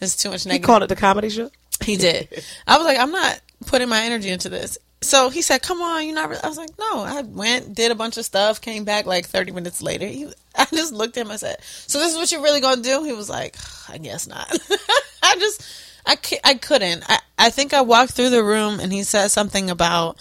It's 0.00 0.16
too 0.16 0.30
much 0.30 0.44
He 0.44 0.58
called 0.58 0.82
it 0.82 0.88
the 0.88 0.96
comedy 0.96 1.28
show. 1.28 1.50
He 1.82 1.96
did. 1.96 2.28
I 2.66 2.78
was 2.78 2.86
like, 2.86 2.98
I'm 2.98 3.12
not 3.12 3.40
putting 3.66 3.88
my 3.88 4.02
energy 4.02 4.30
into 4.30 4.48
this. 4.48 4.78
So 5.02 5.30
he 5.30 5.40
said, 5.40 5.62
"Come 5.62 5.80
on, 5.80 6.04
you're 6.04 6.14
not." 6.14 6.30
Re-. 6.30 6.36
I 6.42 6.48
was 6.48 6.58
like, 6.58 6.70
"No." 6.78 7.00
I 7.00 7.22
went, 7.22 7.74
did 7.74 7.90
a 7.90 7.94
bunch 7.94 8.16
of 8.16 8.24
stuff, 8.24 8.60
came 8.60 8.84
back 8.84 9.06
like 9.06 9.26
30 9.26 9.52
minutes 9.52 9.82
later. 9.82 10.06
He, 10.06 10.30
I 10.54 10.66
just 10.66 10.92
looked 10.92 11.16
at 11.16 11.24
him. 11.24 11.30
I 11.30 11.36
said, 11.36 11.56
"So 11.62 11.98
this 11.98 12.12
is 12.12 12.18
what 12.18 12.30
you're 12.32 12.42
really 12.42 12.60
gonna 12.60 12.82
do?" 12.82 13.04
He 13.04 13.12
was 13.12 13.30
like, 13.30 13.56
"I 13.88 13.98
guess 13.98 14.26
not." 14.26 14.50
I 15.22 15.36
just, 15.36 15.62
I, 16.04 16.18
I 16.44 16.54
couldn't. 16.54 17.04
I, 17.08 17.18
I 17.38 17.50
think 17.50 17.72
I 17.72 17.80
walked 17.82 18.12
through 18.12 18.30
the 18.30 18.44
room 18.44 18.80
and 18.80 18.92
he 18.92 19.04
said 19.04 19.28
something 19.28 19.70
about 19.70 20.18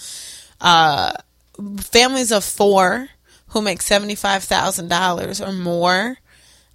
uh, 0.61 1.13
families 1.79 2.31
of 2.31 2.43
four 2.43 3.09
who 3.49 3.61
make 3.61 3.81
seventy 3.81 4.15
five 4.15 4.43
thousand 4.43 4.87
dollars 4.89 5.41
or 5.41 5.51
more. 5.51 6.17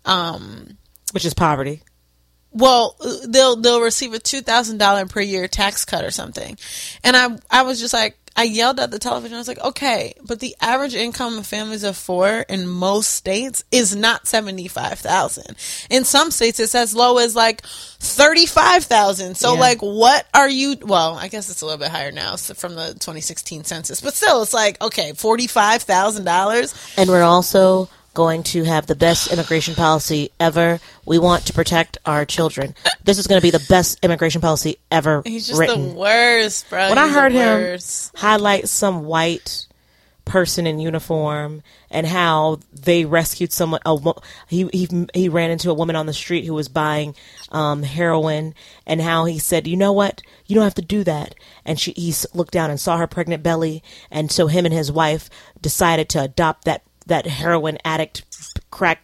Um, 0.05 0.77
Which 1.13 1.25
is 1.25 1.33
poverty. 1.35 1.83
well 2.53 2.97
they'll 3.27 3.57
they'll 3.57 3.81
receive 3.81 4.13
a 4.13 4.19
two 4.19 4.41
thousand 4.43 4.79
dollar 4.79 5.07
per 5.07 5.21
year 5.21 5.49
tax 5.49 5.85
cut 5.85 6.05
or 6.05 6.11
something 6.11 6.57
and 7.03 7.17
i 7.17 7.29
i 7.51 7.63
was 7.63 7.81
just 7.81 7.95
like 7.95 8.17
i 8.37 8.43
yelled 8.43 8.81
at 8.81 8.91
the 8.91 8.99
television. 8.99 9.37
I 9.37 9.39
was 9.39 9.49
like 9.49 9.61
okay 9.61 10.15
but 10.27 10.41
the 10.41 10.57
average 10.61 10.95
income 10.95 11.39
of 11.39 11.47
families 11.47 11.85
of 11.85 11.97
four 11.97 12.41
in 12.49 12.67
most 12.67 13.11
states 13.13 13.63
is 13.71 13.95
not 13.95 14.27
75000 14.27 15.57
in 15.91 16.05
some 16.05 16.31
states 16.31 16.59
it's 16.61 16.75
as 16.75 16.95
low 16.95 17.19
as 17.19 17.37
like 17.37 17.63
35000 17.65 19.37
so 19.37 19.55
Yeah. 19.55 19.61
like 19.61 19.79
what 19.81 20.27
are 20.35 20.49
you 20.49 20.77
well 20.83 21.15
i 21.15 21.29
guess 21.29 21.51
it's 21.51 21.63
a 21.63 21.65
little 21.67 21.79
bit 21.79 21.91
higher 21.91 22.11
now 22.13 22.37
from 22.37 22.75
the 22.75 22.89
2016 22.95 23.65
census 23.65 24.01
but 24.01 24.15
still 24.15 24.43
it's 24.43 24.53
like 24.55 24.81
okay 24.83 25.13
$45000 25.13 26.99
And 26.99 27.11
we're 27.11 27.23
also 27.23 27.89
going 28.15 28.43
to 28.45 28.65
have 28.65 28.87
the 28.87 28.95
best 28.95 29.33
immigration 29.33 29.75
policy 29.75 30.31
ever. 30.41 30.81
We 31.05 31.19
want 31.19 31.47
to 31.47 31.53
protect 31.53 31.99
our 32.07 32.25
children. 32.25 32.75
This 33.03 33.19
is 33.19 33.27
going 33.27 33.41
to 33.41 33.43
be 33.43 33.51
the 33.51 33.65
best 33.69 34.03
immigration 34.05 34.41
policy 34.41 34.79
ever 34.91 35.23
He's 35.25 35.47
just 35.49 35.59
written. 35.61 35.91
the 35.91 35.95
worst, 35.95 36.71
bro. 36.71 36.89
when 36.89 36.99
I 36.99 37.05
He's 37.07 37.15
the 37.15 37.21
heard 37.21 37.33
him 37.33 37.79
highlight 38.17 38.69
some 38.69 39.05
white 39.05 39.67
person 40.25 40.67
in 40.67 40.79
uniform 40.79 41.63
and 41.91 42.07
how 42.07 42.59
they 42.73 43.05
rescued 43.05 43.53
someone 43.53 43.81
a, 43.85 43.95
he 44.49 44.67
he 44.73 45.07
he 45.13 45.29
ran 45.29 45.51
into 45.51 45.71
a 45.71 45.75
woman 45.75 45.97
on 45.97 46.07
the 46.07 46.15
street 46.15 46.47
who 46.47 46.55
was 46.55 46.67
buying 46.67 47.15
um, 47.53 47.83
heroin 47.83 48.55
and 48.87 49.03
how 49.03 49.27
he 49.27 49.39
said 49.39 49.67
you 49.67 49.77
know 49.77 49.93
what 49.93 50.23
you 50.47 50.55
don't 50.55 50.65
have 50.65 50.75
to 50.75 50.81
do 50.81 51.05
that 51.05 51.35
and 51.67 51.79
she 51.79 51.93
he 51.93 52.15
looked 52.33 52.53
down 52.55 52.71
and 52.71 52.81
saw 52.81 52.97
her 52.97 53.07
pregnant 53.07 53.43
belly 53.43 53.83
and 54.11 54.33
so 54.33 54.47
him 54.47 54.65
and 54.65 54.73
his 54.73 54.91
wife 54.91 55.29
decided 55.61 56.09
to 56.09 56.23
adopt 56.23 56.65
that 56.65 56.83
that 57.07 57.27
heroin 57.27 57.79
addict 57.85 58.25
crack 58.71 59.03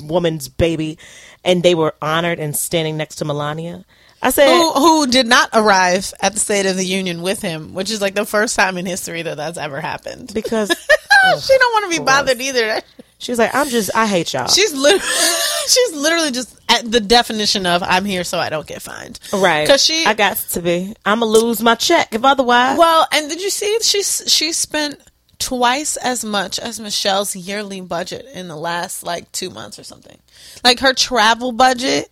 woman's 0.00 0.48
baby 0.48 0.98
and 1.44 1.62
they 1.62 1.74
were 1.74 1.94
honored 2.02 2.40
and 2.40 2.56
standing 2.56 2.96
next 2.96 3.16
to 3.16 3.24
Melania 3.24 3.84
I 4.22 4.30
said 4.30 4.48
who, 4.48 4.72
who 4.72 5.06
did 5.06 5.26
not 5.26 5.50
arrive 5.52 6.12
at 6.20 6.32
the 6.32 6.40
State 6.40 6.66
of 6.66 6.76
the 6.76 6.84
Union 6.84 7.22
with 7.22 7.42
him, 7.42 7.74
which 7.74 7.90
is 7.90 8.00
like 8.00 8.14
the 8.14 8.24
first 8.24 8.56
time 8.56 8.76
in 8.76 8.86
history 8.86 9.22
that 9.22 9.36
that's 9.36 9.58
ever 9.58 9.80
happened. 9.80 10.32
because 10.34 10.68
she 11.40 11.58
don't 11.58 11.72
want 11.72 11.92
to 11.92 11.98
be 12.00 12.04
bothered 12.04 12.40
either. 12.40 12.80
she 13.18 13.30
was 13.32 13.38
like 13.38 13.54
I'm 13.54 13.68
just 13.68 13.94
I 13.94 14.06
hate 14.06 14.32
y'all 14.32 14.48
She's 14.48 14.72
literally, 14.72 15.04
she's 15.68 15.92
literally 15.94 16.30
just 16.30 16.58
at 16.68 16.90
the 16.90 17.00
definition 17.00 17.66
of 17.66 17.82
"I'm 17.82 18.04
here 18.04 18.24
so 18.24 18.38
I 18.38 18.48
don't 18.48 18.66
get 18.66 18.82
fined." 18.82 19.20
Right. 19.32 19.64
Because 19.64 19.84
she, 19.84 20.04
I 20.06 20.14
got 20.14 20.38
to 20.38 20.62
be. 20.62 20.94
I'm 21.04 21.20
gonna 21.20 21.30
lose 21.30 21.62
my 21.62 21.74
check 21.74 22.14
if 22.14 22.24
otherwise. 22.24 22.78
well, 22.78 23.06
and 23.12 23.28
did 23.28 23.40
you 23.42 23.50
see 23.50 23.78
she's 23.82 24.24
she 24.26 24.52
spent 24.52 24.98
twice 25.38 25.96
as 25.96 26.24
much 26.24 26.58
as 26.58 26.80
Michelle's 26.80 27.36
yearly 27.36 27.80
budget 27.80 28.26
in 28.32 28.48
the 28.48 28.56
last 28.56 29.02
like 29.02 29.30
two 29.32 29.50
months 29.50 29.78
or 29.78 29.84
something. 29.84 30.18
Like 30.64 30.80
her 30.80 30.92
travel 30.92 31.52
budget 31.52 32.10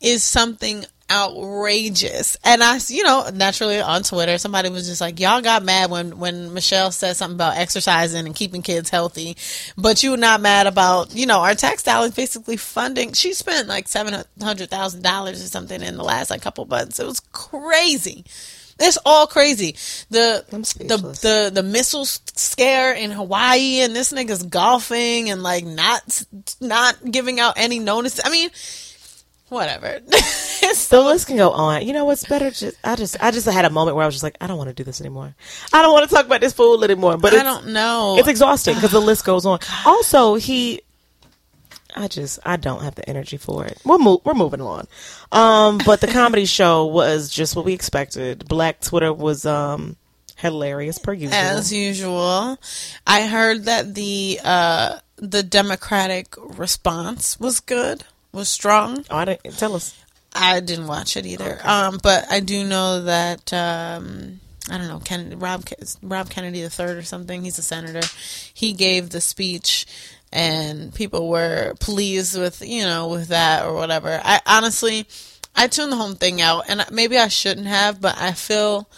is 0.00 0.24
something 0.24 0.84
outrageous. 1.10 2.36
And 2.44 2.62
I, 2.62 2.78
you 2.88 3.02
know, 3.02 3.28
naturally 3.34 3.80
on 3.80 4.02
Twitter, 4.02 4.38
somebody 4.38 4.68
was 4.68 4.86
just 4.86 5.00
like, 5.00 5.18
y'all 5.18 5.40
got 5.40 5.62
mad 5.64 5.90
when, 5.90 6.18
when 6.18 6.54
Michelle 6.54 6.92
said 6.92 7.16
something 7.16 7.34
about 7.34 7.56
exercising 7.56 8.26
and 8.26 8.34
keeping 8.34 8.62
kids 8.62 8.90
healthy, 8.90 9.36
but 9.76 10.02
you 10.02 10.12
were 10.12 10.16
not 10.16 10.40
mad 10.40 10.66
about, 10.66 11.14
you 11.14 11.26
know, 11.26 11.40
our 11.40 11.54
tax 11.54 11.82
dollars 11.82 12.12
basically 12.12 12.56
funding. 12.56 13.12
She 13.12 13.34
spent 13.34 13.68
like 13.68 13.86
$700,000 13.86 15.32
or 15.32 15.34
something 15.34 15.82
in 15.82 15.96
the 15.96 16.04
last 16.04 16.30
like 16.30 16.42
couple 16.42 16.64
months. 16.66 17.00
It 17.00 17.06
was 17.06 17.20
crazy. 17.32 18.24
It's 18.82 18.98
all 19.04 19.26
crazy. 19.26 19.76
The 20.08 20.42
the 20.48 20.96
the 21.20 21.50
the 21.52 21.62
missile 21.62 22.06
scare 22.06 22.94
in 22.94 23.10
Hawaii 23.10 23.80
and 23.80 23.94
this 23.94 24.10
nigga's 24.10 24.42
golfing 24.42 25.28
and 25.28 25.42
like 25.42 25.66
not 25.66 26.24
not 26.62 26.96
giving 27.10 27.38
out 27.38 27.54
any 27.58 27.78
notice. 27.78 28.20
I 28.24 28.30
mean, 28.30 28.48
whatever. 29.50 30.00
it's 30.08 30.88
the 30.88 31.00
list 31.00 31.26
can 31.26 31.36
go 31.36 31.50
on. 31.50 31.86
You 31.86 31.92
know 31.92 32.04
what's 32.06 32.24
better? 32.26 32.50
Just 32.50 32.76
I 32.82 32.96
just 32.96 33.22
I 33.22 33.30
just 33.30 33.46
had 33.46 33.64
a 33.66 33.70
moment 33.70 33.96
where 33.96 34.04
I 34.04 34.06
was 34.06 34.14
just 34.14 34.22
like, 34.24 34.36
I 34.40 34.46
don't 34.46 34.56
want 34.56 34.68
to 34.68 34.74
do 34.74 34.84
this 34.84 35.00
anymore. 35.00 35.34
I 35.72 35.82
don't 35.82 35.92
want 35.92 36.08
to 36.08 36.14
talk 36.14 36.24
about 36.26 36.40
this 36.40 36.52
fool 36.54 36.82
anymore. 36.82 37.18
But 37.18 37.34
I 37.34 37.42
don't 37.42 37.68
know. 37.68 38.16
it's 38.18 38.28
exhausting 38.28 38.74
because 38.76 38.92
the 38.92 39.00
list 39.00 39.24
goes 39.24 39.44
on. 39.44 39.58
Also, 39.84 40.34
he. 40.36 40.80
I 41.96 42.06
just 42.06 42.38
I 42.46 42.56
don't 42.56 42.82
have 42.84 42.94
the 42.94 43.08
energy 43.08 43.36
for 43.36 43.64
it. 43.66 43.80
We're 43.84 43.98
mo- 43.98 44.22
we're 44.24 44.34
moving 44.34 44.60
on. 44.60 44.86
Um, 45.32 45.78
but 45.84 46.00
the 46.00 46.06
comedy 46.06 46.44
show 46.58 46.86
was 46.86 47.28
just 47.28 47.56
what 47.56 47.64
we 47.64 47.72
expected. 47.72 48.46
Black 48.48 48.80
Twitter 48.80 49.12
was 49.12 49.44
um 49.44 49.96
hilarious 50.36 50.98
per 50.98 51.12
usual. 51.12 51.34
as 51.34 51.72
usual. 51.72 52.58
I 53.06 53.26
heard 53.26 53.64
that 53.64 53.94
the 53.96 54.38
uh 54.44 55.00
the 55.16 55.42
Democratic 55.42 56.34
response 56.38 57.38
was 57.40 57.58
good, 57.60 58.04
was 58.32 58.48
strong. 58.48 59.04
oh, 59.10 59.16
I 59.16 59.24
didn't 59.24 59.56
tell 59.58 59.74
us. 59.74 59.96
I 60.32 60.60
didn't 60.60 60.86
watch 60.86 61.16
it 61.16 61.26
either. 61.26 61.58
Um, 61.64 61.98
but 62.02 62.30
I 62.30 62.40
do 62.40 62.64
know 62.64 63.02
that 63.02 63.52
um, 63.52 64.40
I 64.70 64.78
don't 64.78 64.88
know 64.88 65.00
Kennedy, 65.00 65.34
Rob 65.34 65.64
Rob 66.02 66.30
Kennedy 66.30 66.62
the 66.62 66.70
third 66.70 66.96
or 66.96 67.02
something. 67.02 67.42
He's 67.42 67.58
a 67.58 67.62
senator. 67.62 68.06
He 68.54 68.72
gave 68.72 69.10
the 69.10 69.20
speech, 69.20 69.86
and 70.32 70.94
people 70.94 71.28
were 71.28 71.74
pleased 71.80 72.38
with 72.38 72.62
you 72.62 72.82
know 72.82 73.08
with 73.08 73.28
that 73.28 73.64
or 73.64 73.74
whatever. 73.74 74.20
I 74.22 74.40
honestly, 74.46 75.06
I 75.56 75.66
tuned 75.66 75.90
the 75.90 75.96
whole 75.96 76.12
thing 76.12 76.40
out, 76.40 76.64
and 76.68 76.84
maybe 76.92 77.18
I 77.18 77.28
shouldn't 77.28 77.66
have, 77.66 78.00
but 78.00 78.16
I 78.16 78.32
feel 78.32 78.88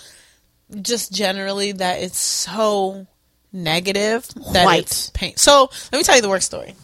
just 0.83 1.13
generally 1.13 1.73
that 1.73 2.03
it's 2.03 2.19
so 2.19 3.07
negative 3.53 4.27
that 4.53 4.65
White. 4.65 4.81
it's 4.81 5.11
pain. 5.11 5.37
So 5.37 5.71
let 5.93 5.99
me 5.99 6.03
tell 6.03 6.17
you 6.17 6.23
the 6.23 6.29
work 6.29 6.43
story. 6.43 6.75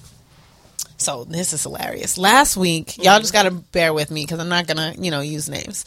So 0.98 1.24
this 1.24 1.52
is 1.52 1.62
hilarious. 1.62 2.18
Last 2.18 2.56
week, 2.56 2.98
y'all 2.98 3.20
just 3.20 3.32
gotta 3.32 3.50
bear 3.50 3.94
with 3.94 4.10
me 4.10 4.24
because 4.24 4.40
I'm 4.40 4.48
not 4.48 4.66
gonna, 4.66 4.94
you 4.98 5.10
know, 5.10 5.20
use 5.20 5.48
names. 5.48 5.84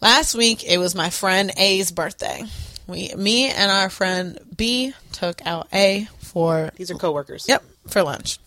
Last 0.00 0.34
week 0.34 0.64
it 0.64 0.78
was 0.78 0.94
my 0.94 1.10
friend 1.10 1.50
A's 1.56 1.90
birthday. 1.90 2.42
We, 2.86 3.14
me 3.14 3.48
and 3.48 3.70
our 3.70 3.88
friend 3.88 4.38
B 4.54 4.92
took 5.12 5.44
out 5.46 5.68
A 5.72 6.08
for 6.18 6.70
These 6.76 6.90
are 6.90 6.94
coworkers. 6.94 7.46
Yep, 7.48 7.64
for 7.88 8.02
lunch. 8.02 8.38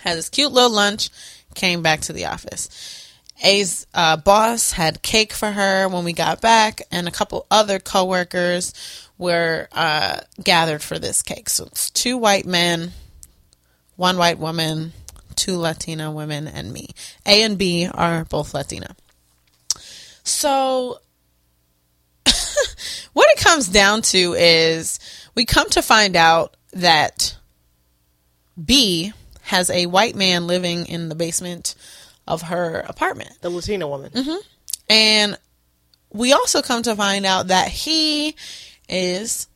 Had 0.00 0.18
this 0.18 0.28
cute 0.28 0.50
little 0.50 0.70
lunch, 0.70 1.10
came 1.54 1.82
back 1.82 2.00
to 2.02 2.12
the 2.12 2.26
office. 2.26 2.98
A's 3.44 3.86
uh, 3.94 4.16
boss 4.16 4.72
had 4.72 5.02
cake 5.02 5.32
for 5.32 5.50
her 5.50 5.88
when 5.88 6.04
we 6.04 6.12
got 6.12 6.40
back, 6.40 6.82
and 6.90 7.06
a 7.06 7.12
couple 7.12 7.46
other 7.50 7.78
coworkers 7.78 8.72
were 9.18 9.68
uh, 9.72 10.20
gathered 10.42 10.82
for 10.82 10.98
this 10.98 11.22
cake. 11.22 11.48
So 11.48 11.64
it's 11.66 11.90
two 11.90 12.18
white 12.18 12.46
men, 12.46 12.92
one 13.96 14.16
white 14.16 14.38
woman, 14.38 14.92
two 15.34 15.56
Latina 15.56 16.10
women, 16.10 16.48
and 16.48 16.72
me. 16.72 16.88
A 17.26 17.42
and 17.42 17.58
B 17.58 17.88
are 17.92 18.24
both 18.24 18.54
Latina. 18.54 18.94
So 20.24 21.00
what 23.12 23.28
it 23.30 23.38
comes 23.38 23.68
down 23.68 24.02
to 24.02 24.34
is 24.34 24.98
we 25.34 25.44
come 25.44 25.68
to 25.70 25.82
find 25.82 26.16
out 26.16 26.56
that 26.72 27.36
B 28.62 29.12
has 29.42 29.70
a 29.70 29.86
white 29.86 30.14
man 30.14 30.46
living 30.46 30.86
in 30.86 31.08
the 31.08 31.14
basement 31.14 31.74
of 32.26 32.42
her 32.42 32.84
apartment. 32.88 33.32
The 33.40 33.50
Latina 33.50 33.88
woman. 33.88 34.10
Mm-hmm. 34.12 34.36
And 34.88 35.38
we 36.10 36.32
also 36.32 36.62
come 36.62 36.82
to 36.84 36.94
find 36.94 37.26
out 37.26 37.48
that 37.48 37.68
he 37.68 38.36
is 38.88 39.48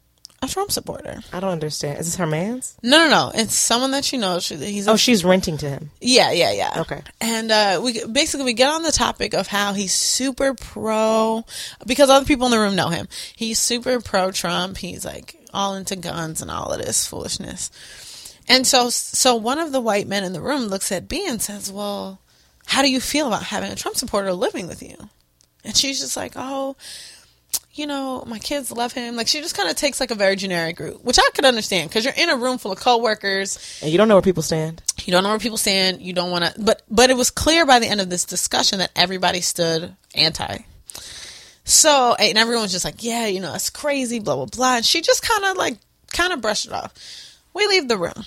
a 0.47 0.53
Trump 0.53 0.71
supporter. 0.73 1.21
I 1.33 1.41
don't 1.41 1.51
understand. 1.53 1.99
Is 1.99 2.07
this 2.07 2.17
her 2.17 2.27
man's? 2.27 2.77
No, 2.83 2.99
no, 2.99 3.09
no. 3.11 3.33
It's 3.35 3.55
someone 3.55 3.91
that 3.91 4.13
you 4.13 4.19
know. 4.19 4.39
She- 4.41 4.57
He's 4.57 4.87
a 4.87 4.93
Oh, 4.93 4.97
she's 4.97 5.25
renting 5.25 5.59
to 5.59 5.69
him. 5.69 5.91
Yeah, 6.01 6.31
yeah, 6.33 6.53
yeah. 6.53 6.81
Okay. 6.81 7.03
And 7.21 7.51
uh, 7.51 7.81
we 7.85 8.05
basically 8.07 8.45
we 8.47 8.53
get 8.55 8.71
on 8.71 8.83
the 8.83 8.93
topic 8.93 9.35
of 9.35 9.47
how 9.47 9.73
he's 9.75 9.93
super 9.95 10.55
pro 10.55 11.45
because 11.87 12.09
other 12.11 12.25
people 12.25 12.47
in 12.47 12.51
the 12.53 12.59
room 12.59 12.75
know 12.77 12.89
him. 12.89 13.09
He's 13.37 13.59
super 13.59 14.01
pro 14.01 14.31
Trump. 14.33 14.79
He's 14.79 15.05
like 15.05 15.37
all 15.53 15.75
into 15.75 15.97
guns 15.97 16.43
and 16.43 16.51
all 16.51 16.73
of 16.73 16.79
this 16.85 17.07
foolishness. 17.07 17.71
And 18.49 18.67
so 18.67 18.91
so 18.91 19.35
one 19.35 19.59
of 19.59 19.73
the 19.73 19.81
white 19.81 20.07
men 20.07 20.23
in 20.25 20.33
the 20.33 20.41
room 20.41 20.63
looks 20.67 20.93
at 20.93 21.09
B 21.09 21.27
and 21.29 21.43
says, 21.43 21.71
"Well, 21.73 22.21
how 22.67 22.83
do 22.83 22.91
you 22.91 23.01
feel 23.01 23.27
about 23.27 23.43
having 23.45 23.73
a 23.73 23.77
Trump 23.77 23.97
supporter 23.97 24.33
living 24.33 24.69
with 24.69 24.83
you?" 24.83 24.97
And 25.65 25.77
she's 25.77 25.99
just 26.01 26.17
like, 26.17 26.33
"Oh, 26.37 26.77
you 27.73 27.87
know, 27.87 28.25
my 28.27 28.39
kids 28.39 28.71
love 28.71 28.93
him." 28.93 29.17
Like 29.17 29.29
she 29.29 29.41
just 29.41 29.57
kind 29.57 29.69
of 29.69 29.77
takes 29.77 30.01
like 30.01 30.11
a 30.11 30.15
very 30.15 30.37
generic 30.37 30.79
route, 30.81 31.05
which 31.05 31.19
I 31.19 31.29
could 31.35 31.45
understand 31.45 31.91
because 31.91 32.05
you're 32.05 32.15
in 32.17 32.31
a 32.31 32.37
room 32.37 32.59
full 32.59 32.73
of 32.73 32.79
coworkers. 32.79 33.81
And 33.83 33.91
you 33.91 33.99
don't 33.99 34.09
know 34.09 34.15
where 34.15 34.23
people 34.23 34.43
stand. 34.43 34.83
you 35.05 35.13
don't 35.13 35.23
know 35.23 35.31
where 35.31 35.39
people 35.39 35.59
stand. 35.59 36.03
You 36.03 36.13
don't 36.13 36.31
want 36.31 36.45
to 36.45 36.61
but 36.61 36.83
but 36.91 37.11
it 37.11 37.17
was 37.17 37.31
clear 37.31 37.67
by 37.67 37.79
the 37.79 37.87
end 37.87 38.01
of 38.01 38.11
this 38.11 38.25
discussion 38.25 38.79
that 38.79 38.91
everybody 38.97 39.41
stood 39.41 39.95
anti. 40.15 40.59
So 41.65 42.15
and 42.19 42.39
everyone's 42.39 42.73
just 42.73 42.85
like 42.85 43.03
yeah 43.03 43.27
you 43.27 43.41
know 43.41 43.53
that's 43.53 43.71
crazy 43.71 44.21
blah 44.21 44.37
blah 44.37 44.47
blah. 44.47 44.77
And 44.77 44.85
she 44.85 45.01
just 45.01 45.23
kind 45.23 45.45
of 45.45 45.57
like 45.57 45.79
kind 46.13 46.33
of 46.33 46.41
brushed 46.41 46.67
it 46.67 46.73
off. 46.73 46.93
We 47.55 47.67
leave 47.67 47.89
the 47.89 47.99
room. 47.99 48.25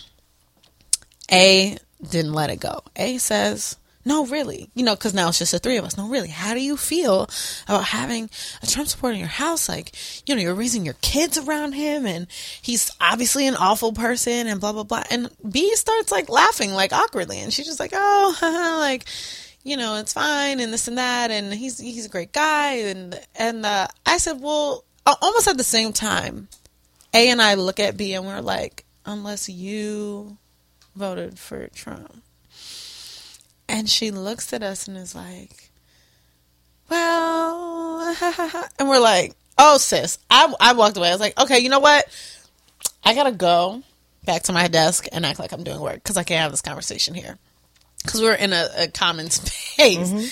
A 1.31 1.77
didn't 2.07 2.33
let 2.33 2.49
it 2.49 2.59
go. 2.59 2.81
A 2.95 3.17
says 3.17 3.77
no 4.05 4.25
really. 4.25 4.69
You 4.73 4.83
know 4.83 4.95
because 4.95 5.13
now 5.13 5.29
it's 5.29 5.39
just 5.39 5.51
the 5.51 5.59
three 5.59 5.77
of 5.77 5.85
us. 5.85 5.97
No 5.97 6.07
really. 6.07 6.29
How 6.29 6.53
do 6.53 6.61
you 6.61 6.77
feel 6.77 7.29
about 7.65 7.85
having 7.85 8.29
a 8.61 8.67
trump 8.67 8.87
supporter 8.87 9.13
in 9.13 9.19
your 9.19 9.27
house? 9.27 9.67
Like 9.67 9.93
you 10.25 10.35
know 10.35 10.41
you're 10.41 10.55
raising 10.55 10.85
your 10.85 10.95
kids 11.01 11.37
around 11.37 11.73
him 11.73 12.05
and 12.05 12.27
he's 12.61 12.91
obviously 13.01 13.47
an 13.47 13.55
awful 13.55 13.93
person 13.93 14.47
and 14.47 14.59
blah 14.59 14.73
blah 14.73 14.83
blah. 14.83 15.03
And 15.11 15.29
b 15.51 15.75
starts 15.75 16.11
like 16.11 16.29
laughing 16.29 16.71
like 16.71 16.93
awkwardly. 16.93 17.39
And 17.39 17.53
she's 17.53 17.65
just 17.65 17.79
like 17.79 17.91
oh 17.93 18.37
like 18.79 19.05
you 19.63 19.75
know 19.75 19.95
it's 19.97 20.13
fine 20.13 20.59
and 20.59 20.71
this 20.71 20.87
and 20.87 20.97
that. 20.97 21.31
And 21.31 21.53
he's 21.53 21.77
he's 21.77 22.05
a 22.05 22.09
great 22.09 22.31
guy. 22.31 22.73
And 22.75 23.19
and 23.35 23.65
uh, 23.65 23.87
i 24.05 24.17
said 24.17 24.41
well 24.41 24.85
almost 25.21 25.47
at 25.47 25.57
the 25.57 25.63
same 25.63 25.93
time 25.93 26.47
a 27.13 27.29
and 27.29 27.41
i 27.41 27.55
look 27.55 27.79
at 27.79 27.97
b 27.97 28.13
and 28.13 28.25
we're 28.25 28.41
like 28.41 28.85
unless 29.05 29.49
you 29.49 30.37
voted 30.95 31.39
for 31.39 31.67
trump 31.69 32.21
and 33.69 33.89
she 33.89 34.11
looks 34.11 34.51
at 34.51 34.63
us 34.63 34.87
and 34.87 34.97
is 34.97 35.15
like, 35.15 35.69
well, 36.89 38.15
and 38.79 38.89
we're 38.89 38.99
like, 38.99 39.33
oh, 39.57 39.77
sis. 39.77 40.17
I, 40.29 40.53
I 40.59 40.73
walked 40.73 40.97
away. 40.97 41.09
I 41.09 41.11
was 41.11 41.21
like, 41.21 41.39
okay, 41.39 41.59
you 41.59 41.69
know 41.69 41.79
what? 41.79 42.05
I 43.03 43.13
gotta 43.13 43.31
go. 43.31 43.83
back 44.25 44.43
to 44.43 44.53
my 44.53 44.67
desk 44.67 45.07
and 45.11 45.25
act 45.25 45.39
like 45.39 45.53
I'm 45.53 45.63
doing 45.63 45.79
work 45.79 45.95
because 45.95 46.17
I 46.17 46.23
can't 46.23 46.41
have 46.41 46.51
this 46.51 46.61
conversation 46.61 47.13
here 47.13 47.37
because 48.03 48.21
we're 48.21 48.33
in 48.33 48.53
a, 48.53 48.67
a 48.77 48.87
common 48.87 49.29
space. 49.29 50.11
Mm-hmm. 50.11 50.25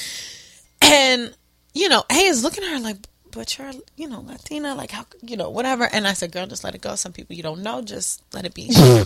And 0.81 1.35
you 1.73 1.89
know, 1.89 2.03
A 2.11 2.15
is 2.15 2.43
looking 2.43 2.63
at 2.63 2.71
her 2.71 2.79
like, 2.79 2.97
but 3.31 3.57
you're, 3.57 3.71
you 3.95 4.07
know, 4.09 4.21
Latina, 4.21 4.73
like 4.73 4.89
how, 4.91 5.05
you 5.21 5.37
know, 5.37 5.49
whatever. 5.51 5.87
And 5.91 6.07
I 6.07 6.13
said, 6.13 6.31
girl, 6.31 6.47
just 6.47 6.63
let 6.63 6.73
it 6.73 6.81
go. 6.81 6.95
Some 6.95 7.13
people 7.13 7.35
you 7.35 7.43
don't 7.43 7.61
know, 7.61 7.81
just 7.81 8.23
let 8.33 8.45
it 8.45 8.53
be. 8.53 8.71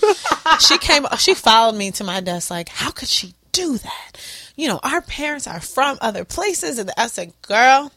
She 0.59 0.77
came, 0.77 1.05
she 1.17 1.33
followed 1.33 1.75
me 1.75 1.91
to 1.91 2.03
my 2.03 2.19
desk, 2.19 2.51
like, 2.51 2.67
how 2.67 2.91
could 2.91 3.07
she 3.07 3.33
do 3.51 3.77
that? 3.77 4.11
You 4.55 4.67
know, 4.67 4.79
our 4.83 5.01
parents 5.01 5.47
are 5.47 5.59
from 5.59 5.97
other 6.01 6.25
places, 6.25 6.77
and 6.77 6.91
I 6.97 7.07
said, 7.07 7.33
girl. 7.41 7.91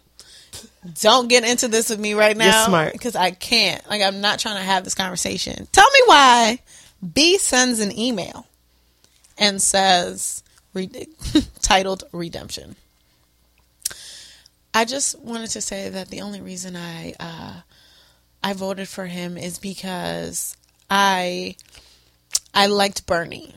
Don't 1.00 1.28
get 1.28 1.44
into 1.44 1.66
this 1.66 1.88
with 1.90 1.98
me 1.98 2.14
right 2.14 2.36
now. 2.36 2.44
You're 2.44 2.66
smart. 2.66 2.92
Because 2.92 3.16
I 3.16 3.30
can't. 3.32 3.84
Like, 3.88 4.02
I'm 4.02 4.20
not 4.20 4.38
trying 4.38 4.56
to 4.56 4.62
have 4.62 4.84
this 4.84 4.94
conversation. 4.94 5.66
Tell 5.72 5.90
me 5.90 6.00
why 6.04 6.58
B 7.12 7.38
sends 7.38 7.80
an 7.80 7.96
email 7.98 8.46
and 9.38 9.60
says, 9.60 10.42
re- 10.74 11.08
titled 11.62 12.04
Redemption. 12.12 12.76
I 14.74 14.84
just 14.84 15.18
wanted 15.20 15.50
to 15.50 15.60
say 15.60 15.88
that 15.88 16.08
the 16.08 16.20
only 16.22 16.40
reason 16.40 16.76
I 16.76 17.14
uh, 17.20 17.60
I 18.42 18.52
voted 18.54 18.88
for 18.88 19.06
him 19.06 19.38
is 19.38 19.58
because 19.58 20.56
I 20.90 21.54
I 22.52 22.66
liked 22.66 23.06
Bernie, 23.06 23.54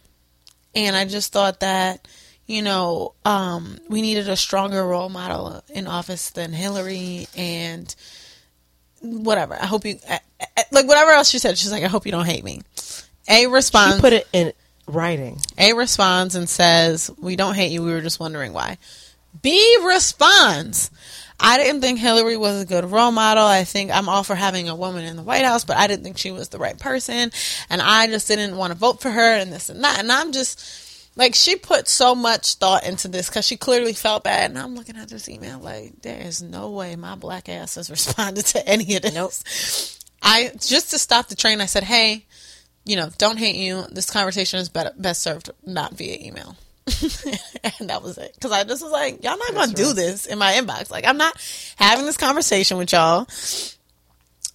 and 0.77 0.95
I 0.95 1.05
just 1.05 1.33
thought 1.33 1.61
that 1.61 2.07
you 2.45 2.61
know 2.61 3.13
um, 3.25 3.79
we 3.89 4.01
needed 4.01 4.29
a 4.29 4.35
stronger 4.35 4.85
role 4.85 5.09
model 5.09 5.63
in 5.69 5.87
office 5.87 6.29
than 6.29 6.53
Hillary, 6.53 7.27
and 7.35 7.93
whatever. 9.01 9.55
I 9.55 9.65
hope 9.65 9.85
you 9.85 9.97
I, 10.07 10.19
I, 10.55 10.63
like 10.71 10.87
whatever 10.87 11.11
else 11.11 11.29
she 11.29 11.39
said. 11.39 11.57
She's 11.57 11.71
like, 11.71 11.83
I 11.83 11.87
hope 11.87 12.05
you 12.05 12.11
don't 12.11 12.25
hate 12.25 12.43
me. 12.43 12.61
A 13.27 13.47
response. 13.47 13.95
She 13.95 14.01
put 14.01 14.13
it 14.13 14.27
in 14.31 14.53
writing. 14.87 15.41
A 15.57 15.73
responds 15.73 16.35
and 16.35 16.47
says, 16.47 17.09
"We 17.19 17.35
don't 17.35 17.55
hate 17.55 17.71
you. 17.71 17.83
We 17.83 17.91
were 17.91 18.01
just 18.01 18.19
wondering 18.19 18.53
why." 18.53 18.77
B 19.41 19.77
responds, 19.83 20.91
"I 21.39 21.57
didn't 21.57 21.81
think 21.81 21.99
Hillary 21.99 22.37
was 22.37 22.61
a 22.61 22.65
good 22.65 22.85
role 22.85 23.11
model. 23.11 23.45
I 23.45 23.63
think 23.63 23.91
I'm 23.91 24.09
all 24.09 24.23
for 24.23 24.35
having 24.35 24.69
a 24.69 24.75
woman 24.75 25.05
in 25.05 25.15
the 25.15 25.23
White 25.23 25.45
House, 25.45 25.65
but 25.65 25.77
I 25.77 25.87
didn't 25.87 26.03
think 26.03 26.17
she 26.17 26.31
was 26.31 26.49
the 26.49 26.57
right 26.57 26.77
person, 26.77 27.31
and 27.69 27.81
I 27.81 28.07
just 28.07 28.27
didn't 28.27 28.57
want 28.57 28.73
to 28.73 28.79
vote 28.79 29.01
for 29.01 29.11
her 29.11 29.33
and 29.35 29.51
this 29.51 29.69
and 29.69 29.83
that." 29.83 29.99
And 29.99 30.11
I'm 30.11 30.31
just 30.31 31.09
like, 31.15 31.35
she 31.35 31.55
put 31.55 31.87
so 31.87 32.13
much 32.13 32.55
thought 32.55 32.85
into 32.85 33.07
this 33.07 33.29
because 33.29 33.45
she 33.45 33.57
clearly 33.57 33.93
felt 33.93 34.23
bad. 34.23 34.51
And 34.51 34.59
I'm 34.59 34.75
looking 34.75 34.97
at 34.97 35.09
this 35.09 35.27
email 35.27 35.57
like, 35.59 36.01
there 36.03 36.21
is 36.21 36.43
no 36.43 36.69
way 36.69 36.95
my 36.95 37.15
black 37.15 37.49
ass 37.49 37.75
has 37.75 37.89
responded 37.97 38.45
to 38.47 38.67
any 38.67 38.95
of 38.95 39.01
this. 39.01 39.13
Nope. 39.13 39.31
I 40.21 40.51
just 40.59 40.91
to 40.91 40.99
stop 40.99 41.27
the 41.27 41.35
train. 41.35 41.61
I 41.61 41.65
said, 41.65 41.83
"Hey." 41.83 42.25
you 42.87 42.95
know, 42.95 43.09
don't 43.17 43.37
hate 43.37 43.57
you. 43.57 43.83
This 43.91 44.09
conversation 44.09 44.59
is 44.59 44.69
better, 44.69 44.91
best 44.97 45.21
served 45.21 45.51
not 45.65 45.93
via 45.93 46.17
email. 46.19 46.55
And 47.79 47.89
that 47.89 48.01
was 48.01 48.17
it. 48.17 48.31
Because 48.35 48.51
I 48.51 48.63
just 48.63 48.81
was 48.81 48.91
like, 48.91 49.23
y'all 49.23 49.37
not 49.37 49.53
going 49.53 49.69
to 49.69 49.75
do 49.75 49.93
this 49.93 50.25
in 50.25 50.37
my 50.39 50.53
inbox. 50.53 50.89
Like, 50.89 51.05
I'm 51.05 51.17
not 51.17 51.35
having 51.77 52.05
this 52.05 52.17
conversation 52.17 52.77
with 52.77 52.91
y'all. 52.91 53.27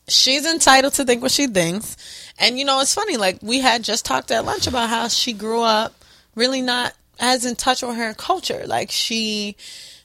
She's 0.09 0.47
entitled 0.47 0.95
to 0.95 1.05
think 1.05 1.22
what 1.22 1.30
she 1.30 1.47
thinks. 1.47 2.33
And, 2.39 2.59
you 2.59 2.64
know, 2.64 2.80
it's 2.80 2.95
funny. 2.95 3.16
Like, 3.16 3.39
we 3.43 3.61
had 3.61 3.85
just 3.85 4.05
talked 4.05 4.30
at 4.30 4.45
lunch 4.45 4.66
about 4.66 4.89
how 4.89 5.09
she 5.09 5.33
grew 5.33 5.62
up 5.62 5.95
really 6.35 6.62
not 6.62 6.95
as 7.20 7.45
in 7.45 7.55
touch 7.55 7.83
with 7.83 7.97
her 7.97 8.14
culture. 8.14 8.64
Like, 8.66 8.91
she, 8.91 9.57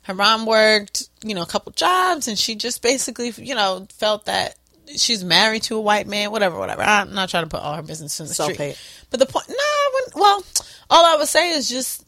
her 0.04 0.14
mom 0.14 0.46
worked, 0.46 1.08
you 1.24 1.34
know, 1.34 1.42
a 1.42 1.48
couple 1.48 1.72
jobs, 1.72 2.28
and 2.28 2.38
she 2.38 2.56
just 2.56 2.82
basically, 2.82 3.32
you 3.38 3.56
know, 3.56 3.88
felt 3.98 4.26
that 4.26 4.56
she's 4.96 5.24
married 5.24 5.64
to 5.64 5.76
a 5.76 5.82
white 5.82 6.08
man, 6.08 6.32
whatever, 6.32 6.58
whatever. 6.60 6.82
I'm 6.82 7.14
not 7.14 7.30
trying 7.30 7.44
to 7.44 7.50
put 7.50 7.62
all 7.62 7.76
her 7.76 7.82
business 7.82 8.20
in 8.20 8.28
the 8.28 8.34
Self-hate. 8.34 8.76
street. 8.76 9.08
But 9.10 9.20
the 9.20 9.26
point, 9.26 9.50
nah, 9.50 9.56
when, 9.94 10.22
well, 10.22 10.44
all 10.90 11.06
I 11.06 11.18
would 11.18 11.28
say 11.28 11.52
is 11.52 11.70
just 11.70 12.06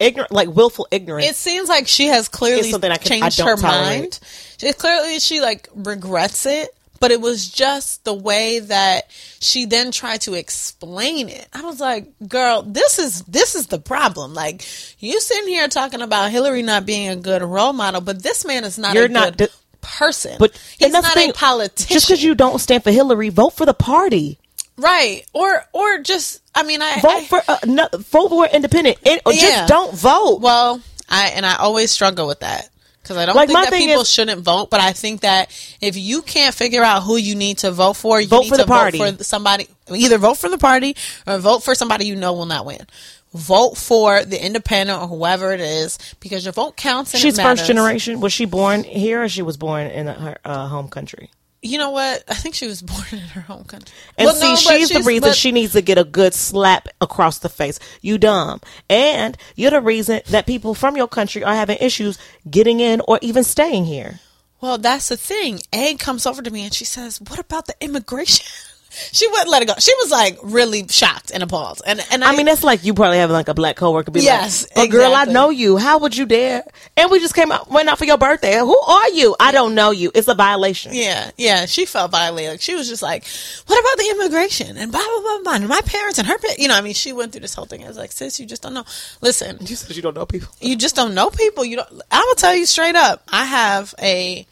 Ignorant, 0.00 0.32
like 0.32 0.48
willful 0.48 0.88
ignorance. 0.90 1.28
it 1.28 1.36
seems 1.36 1.68
like 1.68 1.86
she 1.86 2.06
has 2.06 2.28
clearly 2.28 2.70
something 2.70 2.90
I 2.90 2.96
can- 2.96 3.20
changed 3.20 3.36
don't 3.38 3.46
her 3.48 3.56
tolerate. 3.56 4.00
mind. 4.00 4.18
She 4.58 4.72
clearly 4.72 5.20
she 5.20 5.40
like 5.40 5.68
regrets 5.74 6.46
it, 6.46 6.74
but 7.00 7.10
it 7.10 7.20
was 7.20 7.48
just 7.48 8.02
the 8.04 8.14
way 8.14 8.58
that 8.60 9.10
she 9.40 9.66
then 9.66 9.90
tried 9.92 10.22
to 10.22 10.34
explain 10.34 11.28
it. 11.28 11.46
I 11.52 11.62
was 11.62 11.80
like, 11.80 12.06
"Girl, 12.26 12.62
this 12.62 12.98
is 12.98 13.22
this 13.28 13.54
is 13.54 13.66
the 13.68 13.78
problem. 13.78 14.32
Like 14.34 14.64
you 15.00 15.20
sitting 15.20 15.48
here 15.48 15.68
talking 15.68 16.00
about 16.02 16.30
Hillary 16.30 16.62
not 16.62 16.86
being 16.86 17.08
a 17.08 17.16
good 17.16 17.42
role 17.42 17.72
model, 17.74 18.00
but 18.00 18.22
this 18.22 18.44
man 18.46 18.64
is 18.64 18.78
not 18.78 18.94
You're 18.94 19.04
a 19.04 19.08
not 19.08 19.36
good 19.36 19.48
di- 19.48 19.54
person. 19.82 20.36
but 20.38 20.52
he's 20.78 20.92
not 20.92 21.04
thing, 21.14 21.30
a 21.30 21.32
politician. 21.34 21.92
Just 21.94 22.06
because 22.08 22.22
you 22.22 22.34
don't 22.34 22.58
stand 22.58 22.82
for 22.84 22.90
Hillary, 22.90 23.28
vote 23.28 23.50
for 23.54 23.64
the 23.66 23.74
party. 23.74 24.38
Right? 24.80 25.24
Or 25.32 25.64
or 25.72 25.98
just 25.98 26.40
I 26.54 26.62
mean, 26.64 26.82
I 26.82 27.00
Vote 27.00 27.10
I- 27.10 27.24
for 27.26 27.42
uh, 27.48 27.56
no, 27.66 27.88
vote 27.92 28.28
for 28.30 28.46
independent, 28.46 28.98
and, 29.06 29.20
or 29.24 29.32
Yeah. 29.32 29.40
just 29.40 29.68
don't 29.68 29.94
vote. 29.94 30.40
Well, 30.40 30.80
I 31.08 31.28
and 31.28 31.44
I 31.46 31.56
always 31.56 31.90
struggle 31.90 32.26
with 32.26 32.40
that 32.40 32.68
because 33.02 33.16
I 33.16 33.26
don't 33.26 33.34
Like, 33.36 33.48
think 33.48 33.60
that 33.60 33.72
people 33.72 34.02
is- 34.02 34.10
shouldn't 34.10 34.42
vote, 34.42 34.70
but 34.70 34.80
I 34.80 34.92
think 34.92 35.20
that 35.22 35.50
if 35.80 35.96
you 35.96 36.22
can't 36.22 36.54
figure 36.54 36.82
out 36.82 37.02
who 37.02 37.16
you 37.16 37.34
need 37.34 37.58
to 37.58 37.70
vote 37.70 37.94
for, 37.94 38.20
you 38.20 38.28
Vote 38.28 38.42
need 38.42 38.48
for 38.50 38.56
to 38.56 38.62
the 38.62 38.66
party. 38.68 38.98
vote 38.98 39.18
for 39.18 39.24
somebody. 39.24 39.68
Either 39.92 40.18
vote 40.18 40.36
for 40.38 40.48
the 40.48 40.58
party 40.58 40.96
or 41.26 41.38
vote 41.38 41.62
for 41.62 41.74
somebody 41.74 42.06
you 42.06 42.16
know 42.16 42.32
will 42.32 42.46
not 42.46 42.64
win. 42.66 42.86
Vote 43.32 43.76
for 43.76 44.24
the 44.24 44.44
independent 44.44 45.00
or 45.00 45.06
whoever 45.06 45.52
it 45.52 45.60
is 45.60 45.98
because 46.18 46.44
your 46.44 46.52
vote 46.52 46.76
counts. 46.76 47.14
And 47.14 47.20
She's 47.20 47.40
first 47.40 47.64
generation. 47.64 48.20
Was 48.20 48.32
she 48.32 48.44
born 48.44 48.82
here, 48.82 49.22
or 49.22 49.28
she 49.28 49.42
was 49.42 49.56
born 49.56 49.86
in 49.86 50.08
her 50.08 50.36
uh, 50.44 50.66
home 50.66 50.88
country? 50.88 51.30
You 51.62 51.76
know 51.78 51.90
what? 51.90 52.24
I 52.28 52.34
think 52.34 52.54
she 52.54 52.66
was 52.66 52.80
born 52.82 53.04
in 53.12 53.18
her 53.18 53.42
home 53.42 53.64
country. 53.64 53.94
And 54.16 54.26
Well, 54.26 54.34
see, 54.34 54.46
no, 54.46 54.50
but 54.52 54.58
she's 54.78 54.88
the 54.88 55.00
reason 55.02 55.28
but- 55.30 55.36
she 55.36 55.52
needs 55.52 55.72
to 55.74 55.82
get 55.82 55.98
a 55.98 56.04
good 56.04 56.34
slap 56.34 56.88
across 57.00 57.38
the 57.38 57.48
face. 57.48 57.78
You 58.00 58.18
dumb. 58.18 58.60
And 58.88 59.36
you're 59.56 59.70
the 59.70 59.80
reason 59.80 60.22
that 60.30 60.46
people 60.46 60.74
from 60.74 60.96
your 60.96 61.08
country 61.08 61.44
are 61.44 61.54
having 61.54 61.78
issues 61.80 62.18
getting 62.50 62.80
in 62.80 63.02
or 63.06 63.18
even 63.22 63.44
staying 63.44 63.84
here. 63.84 64.20
Well, 64.60 64.78
that's 64.78 65.08
the 65.08 65.16
thing. 65.16 65.60
A 65.72 65.94
comes 65.96 66.26
over 66.26 66.42
to 66.42 66.50
me 66.50 66.64
and 66.64 66.74
she 66.74 66.84
says, 66.84 67.18
"What 67.20 67.38
about 67.38 67.66
the 67.66 67.74
immigration?" 67.80 68.46
She 68.90 69.26
wouldn't 69.28 69.48
let 69.48 69.62
it 69.62 69.66
go. 69.66 69.74
She 69.78 69.94
was 69.94 70.10
like 70.10 70.38
really 70.42 70.86
shocked 70.88 71.30
and 71.32 71.42
appalled. 71.42 71.80
And 71.86 72.04
and 72.10 72.24
I 72.24 72.36
mean, 72.36 72.46
that's 72.46 72.64
like 72.64 72.84
you 72.84 72.92
probably 72.94 73.18
have 73.18 73.30
like 73.30 73.48
a 73.48 73.54
black 73.54 73.76
coworker 73.76 74.10
be 74.10 74.20
Yes, 74.20 74.66
like, 74.76 74.88
"Oh, 74.88 74.92
girl, 74.92 75.14
I 75.14 75.24
know 75.24 75.50
you. 75.50 75.76
How 75.76 75.98
would 75.98 76.16
you 76.16 76.26
dare?" 76.26 76.64
And 76.96 77.10
we 77.10 77.20
just 77.20 77.34
came 77.34 77.52
out, 77.52 77.70
went 77.70 77.88
out 77.88 77.98
for 77.98 78.04
your 78.04 78.18
birthday. 78.18 78.58
Who 78.58 78.78
are 78.78 79.08
you? 79.10 79.36
I 79.38 79.52
don't 79.52 79.74
know 79.74 79.90
you. 79.92 80.10
It's 80.14 80.28
a 80.28 80.34
violation. 80.34 80.92
Yeah, 80.94 81.30
yeah, 81.36 81.66
she 81.66 81.86
felt 81.86 82.10
violated. 82.10 82.60
She 82.60 82.74
was 82.74 82.88
just 82.88 83.02
like, 83.02 83.24
"What 83.66 83.78
about 83.78 83.96
the 83.98 84.10
immigration?" 84.10 84.76
And 84.76 84.90
blah 84.90 85.00
blah 85.04 85.20
blah 85.20 85.42
blah. 85.44 85.54
And 85.54 85.68
my 85.68 85.80
parents 85.86 86.18
and 86.18 86.26
her, 86.28 86.38
pa-" 86.38 86.54
you 86.58 86.68
know, 86.68 86.74
I 86.76 86.80
mean, 86.80 86.94
she 86.94 87.12
went 87.12 87.32
through 87.32 87.42
this 87.42 87.54
whole 87.54 87.66
thing. 87.66 87.84
I 87.84 87.88
was 87.88 87.96
like, 87.96 88.12
"Sis, 88.12 88.40
you 88.40 88.46
just 88.46 88.62
don't 88.62 88.74
know. 88.74 88.84
Listen, 89.20 89.58
You 89.60 89.76
said 89.76 89.94
you 89.96 90.02
don't 90.02 90.14
know 90.16 90.26
people. 90.26 90.48
you 90.60 90.76
just 90.76 90.96
don't 90.96 91.14
know 91.14 91.30
people. 91.30 91.64
You 91.64 91.76
don't. 91.76 92.02
I 92.10 92.24
will 92.26 92.34
tell 92.34 92.54
you 92.54 92.66
straight 92.66 92.96
up. 92.96 93.22
I 93.30 93.44
have 93.44 93.94
a 94.02 94.46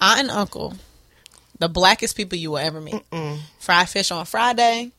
aunt 0.00 0.20
and 0.20 0.30
uncle, 0.30 0.74
the 1.62 1.68
blackest 1.68 2.16
people 2.16 2.36
you 2.36 2.50
will 2.50 2.58
ever 2.58 2.80
meet. 2.80 3.04
Fried 3.60 3.88
fish 3.88 4.10
on 4.10 4.26
Friday. 4.26 4.90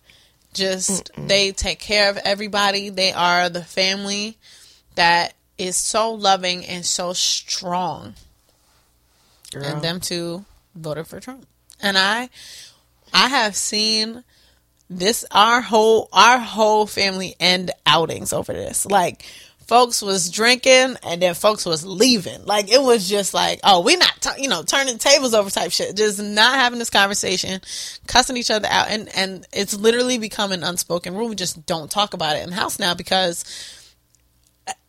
Just 0.54 1.12
they 1.18 1.52
take 1.52 1.78
care 1.78 2.10
of 2.10 2.16
everybody. 2.16 2.88
They 2.88 3.12
are 3.12 3.50
the 3.50 3.66
family 3.66 4.38
that 4.96 5.34
is 5.58 5.76
so 5.76 6.14
loving 6.14 6.64
and 6.66 6.86
so 6.86 7.12
strong 7.12 8.14
Girl. 9.52 9.66
and 9.66 9.82
them 9.82 10.00
two 10.00 10.46
voted 10.74 11.06
for 11.06 11.20
Trump. 11.20 11.46
And 11.82 11.98
I 11.98 12.30
I 13.14 13.28
have 13.28 13.58
seen 13.58 14.24
this 14.90 15.26
our 15.32 15.60
whole 15.60 16.08
our 16.14 16.38
whole 16.38 16.88
family 16.88 17.36
end 17.42 17.72
outings 17.86 18.32
over 18.32 18.54
this. 18.54 18.86
Like 18.86 19.26
folks 19.68 20.02
was 20.02 20.30
drinking 20.30 20.98
and 21.04 21.22
then 21.22 21.34
folks 21.34 21.66
was 21.66 21.86
leaving. 21.86 22.46
Like 22.46 22.72
it 22.72 22.82
was 22.82 23.10
just 23.10 23.34
like, 23.34 23.60
oh, 23.64 23.82
we 23.82 23.96
not 23.96 24.14
you 24.38 24.50
know 24.50 24.64
turning 24.64 24.98
tables 24.98 25.34
over 25.34 25.50
type 25.50 25.72
shit. 25.72 25.96
Just 25.96 26.22
not 26.22 26.56
having 26.56 26.80
this 26.80 26.90
conversation, 26.90 27.62
cussing 28.08 28.38
each 28.38 28.52
other 28.52 28.68
out, 28.70 28.90
and 28.90 29.10
and 29.16 29.48
it's 29.54 29.74
literally 29.74 30.18
become 30.18 30.52
an 30.52 30.64
unspoken 30.64 31.16
rule. 31.16 31.30
We 31.30 31.36
just 31.36 31.66
don't 31.66 31.90
talk 31.90 32.14
about 32.14 32.38
it 32.38 32.46
in 32.46 32.52
house 32.52 32.80
now 32.80 32.94
because 32.94 33.44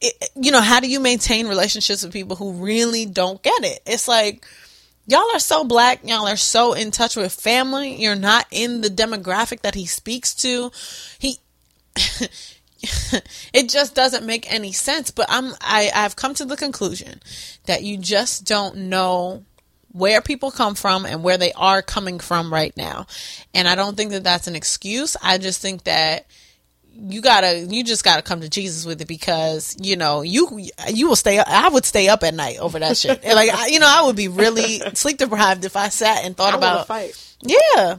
it, 0.01 0.31
you 0.37 0.51
know, 0.51 0.61
how 0.61 0.81
do 0.81 0.89
you 0.89 1.01
maintain 1.01 1.49
relationships 1.49 2.03
with 2.03 2.13
people 2.13 2.37
who 2.37 2.53
really 2.53 3.07
don't 3.07 3.43
get 3.43 3.65
it? 3.65 3.81
It's 3.87 4.09
like 4.09 4.45
y'all 5.07 5.31
are 5.35 5.41
so 5.41 5.65
black, 5.65 6.01
y'all 6.05 6.27
are 6.27 6.37
so 6.37 6.73
in 6.73 6.91
touch 6.91 7.17
with 7.17 7.33
family. 7.33 8.01
You're 8.01 8.15
not 8.15 8.47
in 8.51 8.81
the 8.81 8.89
demographic 8.89 9.61
that 9.61 9.75
he 9.75 9.87
speaks 9.87 10.35
to. 10.37 10.71
He 11.19 11.39
it 13.53 13.69
just 13.69 13.95
doesn't 13.95 14.27
make 14.27 14.51
any 14.53 14.73
sense, 14.73 15.11
but 15.11 15.27
I'm 15.29 15.53
I 15.61 15.91
I've 15.95 16.17
come 16.17 16.35
to 16.35 16.45
the 16.45 16.57
conclusion 16.57 17.21
that 17.67 17.83
you 17.83 17.97
just 17.99 18.45
don't 18.47 18.77
know 18.89 19.45
where 19.93 20.21
people 20.21 20.51
come 20.51 20.75
from 20.75 21.07
and 21.07 21.23
where 21.23 21.39
they 21.39 21.53
are 21.53 21.81
coming 21.81 22.19
from 22.19 22.53
right 22.53 22.77
now. 22.77 23.07
And 23.55 23.69
I 23.69 23.75
don't 23.77 23.97
think 23.97 24.11
that 24.11 24.25
that's 24.25 24.49
an 24.49 24.57
excuse. 24.57 25.17
I 25.23 25.39
just 25.39 25.61
think 25.61 25.85
that 25.85 26.27
you 26.97 27.21
gotta 27.23 27.59
you 27.69 27.83
just 27.83 28.05
gotta 28.05 28.23
come 28.23 28.41
to 28.41 28.49
jesus 28.49 28.87
with 28.87 29.01
it 29.01 29.09
because 29.09 29.77
you 29.81 29.97
know 29.97 30.23
you 30.23 30.61
you 30.93 31.09
will 31.09 31.17
stay 31.17 31.39
up 31.39 31.47
i 31.49 31.69
would 31.69 31.85
stay 31.85 32.09
up 32.09 32.23
at 32.23 32.33
night 32.35 32.57
over 32.61 32.79
that 32.79 32.97
shit 32.97 33.19
And, 33.25 33.35
like 33.35 33.51
I, 33.53 33.67
you 33.67 33.81
know 33.81 33.89
i 33.93 34.03
would 34.07 34.15
be 34.15 34.29
really 34.29 34.79
sleep 34.95 35.19
deprived 35.19 35.65
if 35.65 35.75
i 35.77 35.89
sat 35.89 36.25
and 36.25 36.37
thought 36.37 36.55
I 36.55 36.57
about 36.57 36.87
fight. 36.87 37.35
yeah 37.43 37.99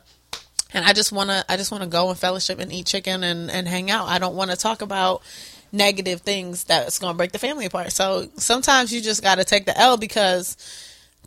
and 0.75 0.85
I 0.85 0.93
just 0.93 1.11
want 1.11 1.29
to 1.29 1.43
I 1.49 1.55
just 1.55 1.71
want 1.71 1.83
to 1.83 1.89
go 1.89 2.09
and 2.09 2.19
fellowship 2.19 2.59
and 2.59 2.71
eat 2.71 2.85
chicken 2.85 3.23
and 3.23 3.49
and 3.49 3.67
hang 3.67 3.89
out. 3.89 4.07
I 4.07 4.19
don't 4.19 4.35
want 4.35 4.51
to 4.51 4.57
talk 4.57 4.81
about 4.81 5.23
negative 5.71 6.21
things 6.21 6.65
that's 6.65 6.99
going 6.99 7.13
to 7.13 7.17
break 7.17 7.31
the 7.31 7.39
family 7.39 7.65
apart. 7.65 7.91
So 7.91 8.27
sometimes 8.35 8.93
you 8.93 9.01
just 9.01 9.23
got 9.23 9.35
to 9.35 9.45
take 9.45 9.65
the 9.65 9.77
L 9.77 9.97
because 9.97 10.57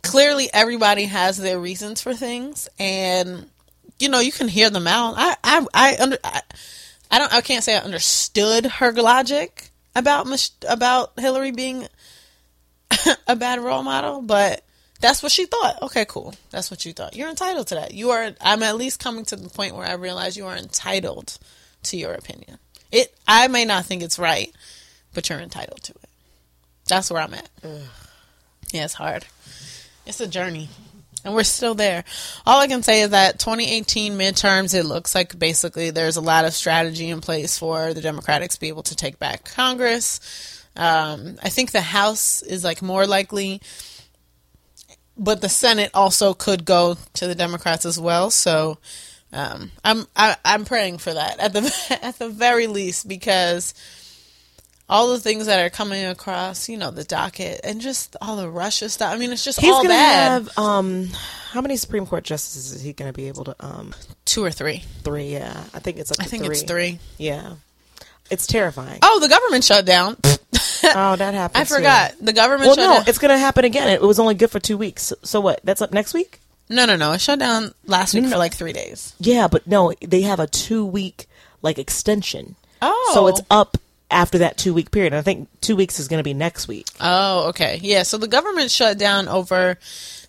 clearly 0.03 0.49
everybody 0.53 1.05
has 1.05 1.37
their 1.37 1.59
reasons 1.59 2.01
for 2.01 2.13
things 2.13 2.69
and 2.79 3.49
you 3.97 4.07
know, 4.07 4.19
you 4.19 4.31
can 4.31 4.47
hear 4.47 4.69
them 4.69 4.87
out. 4.87 5.15
I 5.17 5.35
I 5.43 5.65
I 5.73 5.97
under 5.99 6.17
I, 6.23 6.41
I 7.09 7.19
don't 7.19 7.33
I 7.33 7.41
can't 7.41 7.63
say 7.63 7.75
I 7.75 7.81
understood 7.81 8.65
her 8.67 8.91
logic 8.93 9.71
about 9.95 10.27
about 10.67 11.19
Hillary 11.19 11.51
being 11.51 11.87
a 13.27 13.35
bad 13.35 13.59
role 13.59 13.83
model, 13.83 14.21
but 14.21 14.63
that's 14.99 15.23
what 15.23 15.31
she 15.31 15.45
thought. 15.45 15.81
Okay, 15.81 16.05
cool. 16.05 16.33
That's 16.51 16.69
what 16.69 16.85
you 16.85 16.93
thought. 16.93 17.15
You're 17.15 17.29
entitled 17.29 17.67
to 17.67 17.75
that. 17.75 17.93
You 17.93 18.11
are. 18.11 18.31
I'm 18.41 18.63
at 18.63 18.77
least 18.77 18.99
coming 18.99 19.25
to 19.25 19.35
the 19.35 19.49
point 19.49 19.75
where 19.75 19.87
I 19.87 19.93
realize 19.93 20.37
you 20.37 20.45
are 20.47 20.57
entitled 20.57 21.37
to 21.83 21.97
your 21.97 22.13
opinion. 22.13 22.57
It. 22.91 23.15
I 23.27 23.47
may 23.47 23.65
not 23.65 23.85
think 23.85 24.01
it's 24.03 24.19
right, 24.19 24.53
but 25.13 25.29
you're 25.29 25.39
entitled 25.39 25.83
to 25.83 25.93
it. 25.93 26.09
That's 26.87 27.11
where 27.11 27.21
I'm 27.21 27.33
at. 27.33 27.49
Yeah, 28.71 28.85
it's 28.85 28.93
hard. 28.93 29.25
It's 30.05 30.19
a 30.19 30.27
journey. 30.27 30.69
And 31.23 31.35
we're 31.35 31.43
still 31.43 31.75
there. 31.75 32.05
All 32.45 32.61
I 32.61 32.67
can 32.67 32.81
say 32.81 33.01
is 33.01 33.09
that 33.09 33.39
2018 33.39 34.13
midterms, 34.13 34.73
it 34.73 34.85
looks 34.85 35.13
like 35.13 35.37
basically 35.37 35.89
there's 35.89 36.15
a 36.15 36.21
lot 36.21 36.45
of 36.45 36.53
strategy 36.53 37.09
in 37.09 37.19
place 37.19 37.57
for 37.57 37.93
the 37.93 38.01
Democrats 38.01 38.55
to 38.55 38.59
be 38.59 38.69
able 38.69 38.83
to 38.83 38.95
take 38.95 39.19
back 39.19 39.43
Congress. 39.43 40.65
Um, 40.77 41.37
I 41.43 41.49
think 41.49 41.71
the 41.71 41.81
House 41.81 42.41
is 42.41 42.63
like 42.63 42.81
more 42.81 43.05
likely, 43.05 43.61
but 45.19 45.41
the 45.41 45.49
Senate 45.49 45.91
also 45.93 46.33
could 46.33 46.65
go 46.65 46.95
to 47.13 47.27
the 47.27 47.35
Democrats 47.35 47.85
as 47.85 47.99
well. 47.99 48.31
So 48.31 48.77
um, 49.31 49.71
I'm 49.83 50.07
I, 50.15 50.35
I'm 50.43 50.65
praying 50.65 50.97
for 50.99 51.13
that 51.13 51.39
at 51.39 51.53
the 51.53 51.99
at 52.01 52.17
the 52.17 52.29
very 52.29 52.67
least 52.67 53.07
because 53.07 53.73
all 54.89 55.09
the 55.09 55.19
things 55.19 55.45
that 55.45 55.63
are 55.63 55.69
coming 55.69 56.03
across, 56.05 56.67
you 56.67 56.75
know, 56.77 56.89
the 56.89 57.03
docket 57.03 57.61
and 57.63 57.79
just 57.79 58.15
all 58.21 58.37
the 58.37 58.49
Russia 58.49 58.89
stuff. 58.89 59.13
I 59.13 59.17
mean, 59.17 59.31
it's 59.31 59.43
just 59.43 59.59
He's 59.61 59.69
all 59.71 59.83
gonna 59.83 59.89
bad. 59.89 60.31
have 60.31 60.57
um, 60.57 61.09
how 61.51 61.61
many 61.61 61.75
Supreme 61.77 62.07
Court 62.07 62.23
justices 62.23 62.71
is 62.73 62.81
he 62.81 62.93
gonna 62.93 63.13
be 63.13 63.27
able 63.27 63.43
to 63.43 63.55
um? 63.59 63.93
Two 64.25 64.43
or 64.43 64.49
three. 64.51 64.83
Three, 65.03 65.31
yeah. 65.31 65.63
I 65.73 65.79
think 65.79 65.97
it's 65.97 66.11
up 66.11 66.17
to 66.17 66.23
I 66.23 66.25
think 66.25 66.43
three. 66.45 66.53
it's 66.55 66.63
three. 66.63 66.99
Yeah, 67.19 67.53
it's 68.31 68.47
terrifying. 68.47 68.99
Oh, 69.01 69.19
the 69.19 69.27
government 69.29 69.63
shut 69.63 69.85
down. 69.85 70.17
Oh, 70.23 71.15
that 71.15 71.33
happened. 71.33 71.61
I 71.61 71.63
forgot. 71.65 72.15
The 72.21 72.33
government 72.33 72.67
Well, 72.67 72.75
shut 72.75 72.87
no, 72.89 72.95
down. 72.97 73.03
it's 73.07 73.17
gonna 73.17 73.37
happen 73.37 73.65
again. 73.65 73.89
It 73.89 74.01
was 74.01 74.19
only 74.19 74.35
good 74.35 74.49
for 74.51 74.59
two 74.59 74.77
weeks. 74.77 75.11
So, 75.23 75.39
what? 75.41 75.59
That's 75.63 75.81
up 75.81 75.91
next 75.93 76.13
week. 76.13 76.39
No, 76.69 76.85
no, 76.85 76.95
no. 76.95 77.13
It 77.13 77.21
shut 77.21 77.39
down 77.39 77.73
last 77.85 78.13
week 78.13 78.25
for 78.27 78.37
like 78.37 78.53
three 78.53 78.73
days. 78.73 79.13
Yeah, 79.19 79.47
but 79.47 79.65
no, 79.67 79.93
they 80.01 80.21
have 80.21 80.39
a 80.39 80.47
two 80.47 80.85
week 80.85 81.27
like 81.61 81.79
extension. 81.79 82.55
Oh. 82.81 83.11
so 83.13 83.27
it's 83.27 83.41
up 83.49 83.77
after 84.11 84.37
that 84.39 84.57
two 84.57 84.73
week 84.73 84.91
period. 84.91 85.13
And 85.13 85.19
I 85.19 85.21
think 85.23 85.49
two 85.61 85.75
weeks 85.75 85.99
is 85.99 86.07
gonna 86.07 86.23
be 86.23 86.33
next 86.35 86.67
week. 86.67 86.87
Oh, 87.01 87.49
okay. 87.49 87.79
Yeah, 87.81 88.03
so 88.03 88.17
the 88.17 88.27
government 88.27 88.69
shut 88.71 88.97
down 88.99 89.27
over 89.27 89.77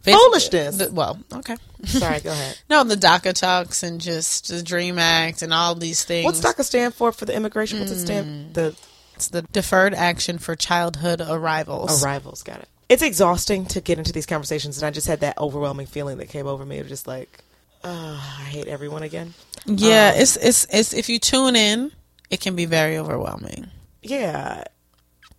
Foolishness. 0.02 0.76
the- 0.78 0.92
well, 0.92 1.18
okay. 1.32 1.56
Sorry, 1.84 2.20
go 2.20 2.30
ahead. 2.32 2.58
No, 2.68 2.84
the 2.84 2.96
DACA 2.96 3.32
talks 3.34 3.82
and 3.82 4.00
just 4.00 4.48
the 4.48 4.62
Dream 4.62 4.98
Act 4.98 5.42
and 5.42 5.52
all 5.52 5.74
these 5.74 6.04
things. 6.04 6.24
What's 6.24 6.40
DACA 6.40 6.64
stand 6.64 6.94
for 6.94 7.12
for 7.12 7.24
the 7.26 7.34
immigration? 7.34 7.78
What's 7.80 7.92
it 7.92 8.00
stand? 8.00 8.54
The 8.54 8.74
It's 9.14 9.28
the 9.28 9.42
Deferred 9.42 9.94
Action 9.94 10.38
for 10.38 10.56
Childhood 10.56 11.20
Arrivals. 11.20 12.02
arrivals. 12.02 12.42
Got 12.42 12.60
it. 12.60 12.68
It's 12.88 13.02
exhausting 13.02 13.66
to 13.66 13.80
get 13.80 13.98
into 13.98 14.12
these 14.12 14.26
conversations, 14.26 14.78
and 14.78 14.86
I 14.86 14.90
just 14.90 15.06
had 15.06 15.20
that 15.20 15.38
overwhelming 15.38 15.86
feeling 15.86 16.18
that 16.18 16.28
came 16.28 16.46
over 16.48 16.64
me 16.66 16.78
of 16.78 16.88
just 16.88 17.06
like, 17.06 17.38
uh, 17.84 18.18
I 18.20 18.42
hate 18.44 18.66
everyone 18.66 19.02
again. 19.04 19.34
Yeah, 19.66 20.12
it's, 20.14 20.36
it's 20.36 20.66
it's 20.72 20.92
if 20.92 21.08
you 21.08 21.18
tune 21.20 21.54
in, 21.54 21.92
it 22.30 22.40
can 22.40 22.56
be 22.56 22.64
very 22.64 22.98
overwhelming. 22.98 23.68
Yeah, 24.02 24.64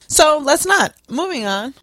So 0.07 0.39
let's 0.43 0.65
not. 0.65 0.93
Moving 1.09 1.45
on. 1.45 1.73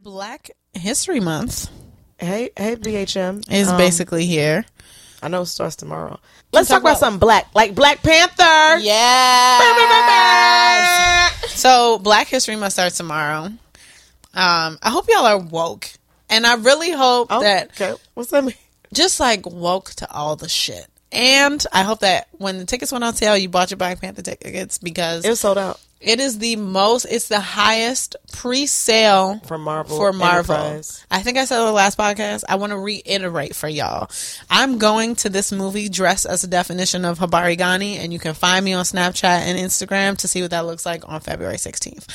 Black 0.00 0.50
History 0.74 1.20
Month 1.20 1.70
hey, 2.18 2.50
hey, 2.56 2.74
BHM 2.76 3.44
is 3.50 3.68
Um, 3.68 3.76
basically 3.76 4.26
here. 4.26 4.64
I 5.22 5.28
know 5.28 5.42
it 5.42 5.46
starts 5.46 5.76
tomorrow. 5.76 6.18
Let's 6.52 6.68
talk 6.68 6.76
talk 6.76 6.82
about, 6.82 6.90
about- 6.92 7.00
something 7.00 7.18
black, 7.20 7.46
like 7.54 7.74
Black 7.74 8.02
Panther. 8.02 8.78
Yeah. 8.78 9.58
so 11.48 11.98
Black 11.98 12.26
History 12.28 12.56
Month 12.56 12.72
starts 12.74 12.96
tomorrow. 12.96 13.44
Um, 14.34 14.78
I 14.82 14.90
hope 14.90 15.06
y'all 15.08 15.26
are 15.26 15.38
woke, 15.38 15.88
and 16.30 16.46
I 16.46 16.54
really 16.54 16.90
hope 16.92 17.28
Oh, 17.30 17.40
that 17.40 17.70
okay. 17.70 17.94
What's 18.14 18.30
that 18.30 18.44
mean? 18.44 18.54
just 18.92 19.20
like 19.20 19.44
woke 19.46 19.90
to 19.96 20.10
all 20.10 20.36
the 20.36 20.48
shit. 20.48 20.86
And 21.12 21.64
I 21.72 21.82
hope 21.82 22.00
that 22.00 22.28
when 22.32 22.58
the 22.58 22.64
tickets 22.66 22.92
went 22.92 23.02
on 23.04 23.14
sale, 23.14 23.36
you 23.36 23.48
bought 23.48 23.70
your 23.70 23.78
Black 23.78 24.00
Panther 24.00 24.22
tickets 24.22 24.78
because 24.78 25.24
It 25.24 25.30
was 25.30 25.40
sold 25.40 25.58
out 25.58 25.80
it 26.00 26.20
is 26.20 26.38
the 26.38 26.56
most, 26.56 27.04
it's 27.06 27.28
the 27.28 27.40
highest 27.40 28.16
pre-sale 28.32 29.40
for 29.46 29.58
Marvel. 29.58 29.96
for 29.96 30.12
Marvel. 30.12 30.54
Enterprise. 30.54 31.04
I 31.10 31.20
think 31.20 31.38
I 31.38 31.44
said 31.44 31.58
on 31.60 31.66
the 31.66 31.72
last 31.72 31.98
podcast. 31.98 32.44
I 32.48 32.56
want 32.56 32.70
to 32.70 32.78
reiterate 32.78 33.54
for 33.56 33.68
y'all. 33.68 34.08
I'm 34.48 34.78
going 34.78 35.16
to 35.16 35.28
this 35.28 35.50
movie 35.50 35.88
dressed 35.88 36.26
as 36.26 36.44
a 36.44 36.46
definition 36.46 37.04
of 37.04 37.18
Habari 37.18 37.56
Gani, 37.56 37.98
and 37.98 38.12
you 38.12 38.18
can 38.18 38.34
find 38.34 38.64
me 38.64 38.74
on 38.74 38.84
Snapchat 38.84 39.24
and 39.24 39.58
Instagram 39.58 40.16
to 40.18 40.28
see 40.28 40.40
what 40.40 40.52
that 40.52 40.66
looks 40.66 40.86
like 40.86 41.08
on 41.08 41.20
February 41.20 41.56
16th. 41.56 42.06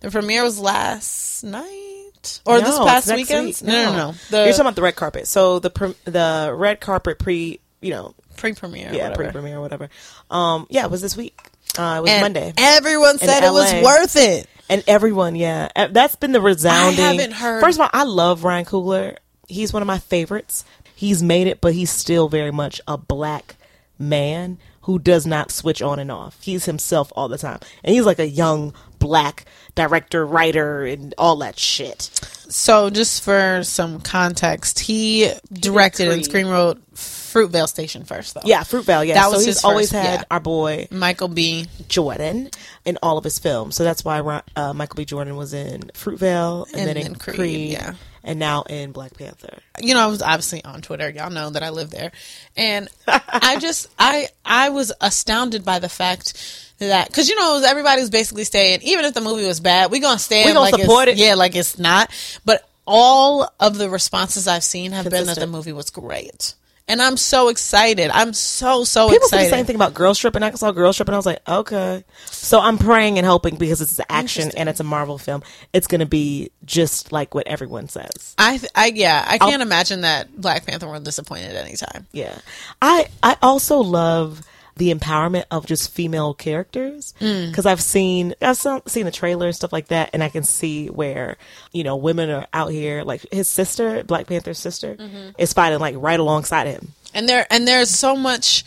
The 0.00 0.10
premiere 0.10 0.42
was 0.42 0.58
last 0.58 1.42
night 1.44 2.40
or 2.46 2.60
this 2.60 2.78
past 2.78 3.12
weekend. 3.14 3.46
week. 3.46 3.62
No, 3.62 3.72
no, 3.72 3.96
no. 3.96 4.14
The 4.30 4.36
You're 4.44 4.46
talking 4.48 4.60
about 4.62 4.76
the 4.76 4.82
red 4.82 4.96
carpet. 4.96 5.26
So 5.26 5.58
the 5.58 5.70
pre- 5.70 5.94
the 6.04 6.52
red 6.56 6.80
carpet 6.80 7.18
pre, 7.18 7.60
you 7.80 7.90
know, 7.90 8.14
pre-premiere. 8.36 8.92
yeah, 8.92 9.10
whatever. 9.10 9.22
pre 9.24 9.32
premiere 9.32 9.58
or 9.58 9.60
whatever. 9.60 9.88
Um, 10.30 10.66
yeah, 10.70 10.84
it 10.84 10.90
was 10.90 11.02
this 11.02 11.16
week. 11.16 11.40
Uh, 11.78 11.96
it 11.98 12.02
was 12.02 12.10
And 12.10 12.22
Monday. 12.22 12.52
Everyone 12.56 13.18
said 13.18 13.42
it 13.44 13.52
was 13.52 13.72
worth 13.84 14.16
it. 14.16 14.48
And 14.68 14.82
everyone, 14.88 15.36
yeah, 15.36 15.68
Uh, 15.76 15.86
that's 15.90 16.16
been 16.16 16.32
the 16.32 16.40
resounding. 16.40 17.04
I 17.04 17.12
haven't 17.12 17.32
heard- 17.32 17.62
First 17.62 17.78
of 17.78 17.82
all, 17.82 17.90
I 17.92 18.02
love 18.02 18.42
Ryan 18.42 18.64
Coogler. 18.64 19.16
He's 19.46 19.72
one 19.72 19.80
of 19.82 19.86
my 19.86 19.98
favorites. 19.98 20.64
He's 20.94 21.22
made 21.22 21.46
it, 21.46 21.60
but 21.60 21.72
he's 21.74 21.90
still 21.90 22.28
very 22.28 22.50
much 22.50 22.80
a 22.88 22.96
black 22.98 23.54
man 23.98 24.58
who 24.82 24.98
does 24.98 25.26
not 25.26 25.50
switch 25.52 25.82
on 25.82 25.98
and 25.98 26.10
off. 26.10 26.36
He's 26.40 26.64
himself 26.64 27.12
all 27.14 27.28
the 27.28 27.38
time, 27.38 27.60
and 27.84 27.94
he's 27.94 28.04
like 28.04 28.18
a 28.18 28.28
young 28.28 28.72
black 28.98 29.44
director, 29.74 30.24
writer, 30.26 30.84
and 30.84 31.14
all 31.18 31.36
that 31.36 31.58
shit. 31.58 32.08
So, 32.48 32.88
just 32.90 33.22
for 33.22 33.60
some 33.62 34.00
context, 34.00 34.78
he 34.80 35.30
directed 35.52 36.08
and 36.10 36.22
screenwrote 36.22 36.78
Fruitvale 37.36 37.68
Station 37.68 38.04
first, 38.04 38.34
though. 38.34 38.40
Yeah, 38.44 38.60
Fruitvale. 38.60 39.06
Yeah, 39.06 39.14
That 39.14 39.24
so 39.30 39.32
was 39.32 39.44
he's 39.46 39.64
always 39.64 39.92
first- 39.92 40.02
had 40.04 40.20
yeah. 40.20 40.24
our 40.30 40.40
boy 40.40 40.88
Michael 40.90 41.28
B. 41.28 41.66
Jordan 41.88 42.50
in 42.84 42.98
all 43.02 43.18
of 43.18 43.24
his 43.24 43.38
films. 43.38 43.76
So 43.76 43.84
that's 43.84 44.04
why 44.04 44.20
uh, 44.56 44.72
Michael 44.72 44.96
B. 44.96 45.04
Jordan 45.04 45.36
was 45.36 45.52
in 45.52 45.82
Fruitvale, 45.94 46.66
and, 46.72 46.76
And 46.76 46.88
then 46.88 46.96
in 46.96 47.14
Creed, 47.14 47.36
Creed, 47.36 47.72
yeah. 47.72 47.94
and 48.24 48.38
now 48.38 48.62
in 48.62 48.92
Black 48.92 49.16
Panther. 49.16 49.58
you 49.80 49.94
know, 49.94 50.00
I 50.00 50.06
was 50.06 50.22
obviously 50.22 50.64
on 50.64 50.80
Twitter. 50.82 51.10
Y'all 51.10 51.30
know 51.30 51.50
that 51.50 51.62
I 51.62 51.70
live 51.70 51.90
there, 51.90 52.12
and 52.56 52.88
I 53.06 53.56
just, 53.60 53.88
I, 53.98 54.28
I 54.44 54.70
was 54.70 54.92
astounded 55.00 55.64
by 55.64 55.78
the 55.78 55.88
fact 55.88 56.72
that 56.78 57.08
because 57.08 57.28
you 57.28 57.36
know 57.36 57.62
everybody 57.66 58.00
was 58.02 58.10
basically 58.10 58.44
saying 58.44 58.80
even 58.82 59.04
if 59.06 59.14
the 59.14 59.20
movie 59.22 59.46
was 59.46 59.60
bad, 59.60 59.90
we 59.90 59.98
gonna 60.00 60.18
stand 60.18 60.46
We 60.46 60.52
gonna 60.52 60.60
like 60.70 60.80
support 60.80 61.08
it. 61.08 61.16
Yeah, 61.16 61.34
like 61.34 61.54
it's 61.56 61.78
not. 61.78 62.10
But 62.44 62.68
all 62.86 63.50
of 63.58 63.78
the 63.78 63.88
responses 63.90 64.46
I've 64.46 64.62
seen 64.62 64.92
have 64.92 65.08
been 65.10 65.26
that 65.26 65.38
the 65.38 65.46
movie 65.46 65.72
was 65.72 65.90
great, 65.90 66.54
and 66.88 67.02
I'm 67.02 67.16
so 67.16 67.48
excited. 67.48 68.10
I'm 68.10 68.32
so 68.32 68.84
so 68.84 69.06
excited. 69.06 69.14
People 69.16 69.28
say 69.28 69.44
the 69.44 69.50
same 69.50 69.66
thing 69.66 69.76
about 69.76 69.94
Girl 69.94 70.14
Trip, 70.14 70.34
and 70.34 70.44
I 70.44 70.50
saw 70.52 70.70
Girl 70.70 70.92
Trip, 70.92 71.08
and 71.08 71.14
I 71.14 71.18
was 71.18 71.26
like, 71.26 71.40
okay. 71.48 72.04
So 72.26 72.60
I'm 72.60 72.78
praying 72.78 73.18
and 73.18 73.26
hoping 73.26 73.56
because 73.56 73.80
it's 73.80 73.98
an 73.98 74.06
action 74.08 74.52
and 74.56 74.68
it's 74.68 74.80
a 74.80 74.84
Marvel 74.84 75.18
film, 75.18 75.42
it's 75.72 75.86
going 75.86 76.00
to 76.00 76.06
be 76.06 76.50
just 76.64 77.12
like 77.12 77.34
what 77.34 77.46
everyone 77.46 77.88
says. 77.88 78.34
I, 78.38 78.58
th- 78.58 78.72
I, 78.74 78.86
yeah, 78.94 79.24
I 79.26 79.38
can't 79.38 79.62
imagine 79.62 80.02
that 80.02 80.40
Black 80.40 80.66
Panther 80.66 80.86
will 80.86 81.00
disappoint 81.00 81.44
at 81.44 81.56
any. 81.56 81.74
Yeah, 82.12 82.38
I 82.80 83.08
I 83.22 83.36
also 83.42 83.78
love 83.78 84.46
the 84.76 84.92
empowerment 84.92 85.44
of 85.50 85.66
just 85.66 85.92
female 85.92 86.34
characters 86.34 87.14
mm. 87.20 87.48
because 87.50 87.66
I've 87.66 87.80
seen 87.80 88.34
I've 88.42 88.56
seen 88.56 89.06
the 89.06 89.10
trailer 89.10 89.46
and 89.46 89.56
stuff 89.56 89.72
like 89.72 89.88
that, 89.88 90.10
and 90.12 90.22
I 90.22 90.28
can 90.28 90.42
see 90.42 90.88
where 90.88 91.38
you 91.72 91.82
know 91.82 91.96
women 91.96 92.30
are 92.30 92.46
out 92.52 92.70
here. 92.70 93.02
Like 93.02 93.26
his 93.32 93.48
sister, 93.48 94.04
Black 94.04 94.26
Panther's 94.26 94.58
sister, 94.58 94.94
mm-hmm. 94.94 95.30
is 95.38 95.52
fighting 95.52 95.80
like 95.80 95.96
right 95.98 96.20
alongside 96.20 96.66
him. 96.66 96.92
and 97.14 97.28
there 97.28 97.46
and 97.50 97.66
there's 97.66 97.90
so 97.90 98.16
much 98.16 98.64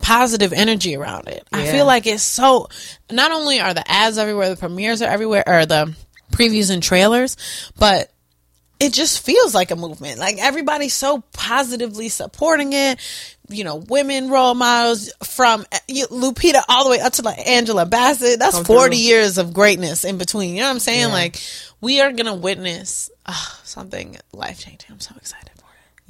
positive 0.00 0.52
energy 0.52 0.96
around 0.96 1.28
it. 1.28 1.46
I 1.52 1.66
feel 1.66 1.86
like 1.86 2.06
it's 2.06 2.22
so. 2.22 2.68
Not 3.10 3.30
only 3.30 3.60
are 3.60 3.74
the 3.74 3.88
ads 3.90 4.18
everywhere, 4.18 4.48
the 4.48 4.56
premieres 4.56 5.02
are 5.02 5.10
everywhere, 5.10 5.44
or 5.46 5.66
the 5.66 5.94
previews 6.32 6.70
and 6.70 6.82
trailers, 6.82 7.36
but 7.78 8.10
it 8.80 8.94
just 8.94 9.24
feels 9.24 9.54
like 9.54 9.70
a 9.70 9.76
movement. 9.76 10.18
Like 10.18 10.38
everybody's 10.38 10.94
so 10.94 11.22
positively 11.34 12.08
supporting 12.08 12.72
it. 12.72 12.98
You 13.50 13.64
know, 13.64 13.76
women 13.76 14.30
role 14.30 14.54
models 14.54 15.12
from 15.24 15.64
Lupita 15.88 16.62
all 16.68 16.84
the 16.84 16.90
way 16.90 17.00
up 17.00 17.12
to 17.14 17.22
like 17.22 17.46
Angela 17.46 17.84
Bassett. 17.84 18.38
That's 18.38 18.56
Come 18.56 18.64
40 18.64 18.96
through. 18.96 19.02
years 19.02 19.38
of 19.38 19.52
greatness 19.52 20.04
in 20.04 20.18
between. 20.18 20.54
You 20.54 20.60
know 20.60 20.68
what 20.68 20.74
I'm 20.74 20.78
saying? 20.78 21.00
Yeah. 21.08 21.12
Like 21.12 21.40
we 21.80 22.00
are 22.00 22.12
gonna 22.12 22.34
witness 22.34 23.10
ah, 23.26 23.60
something 23.64 24.16
life 24.32 24.60
changing. 24.60 24.90
I'm 24.90 25.00
so 25.00 25.14
excited. 25.16 25.50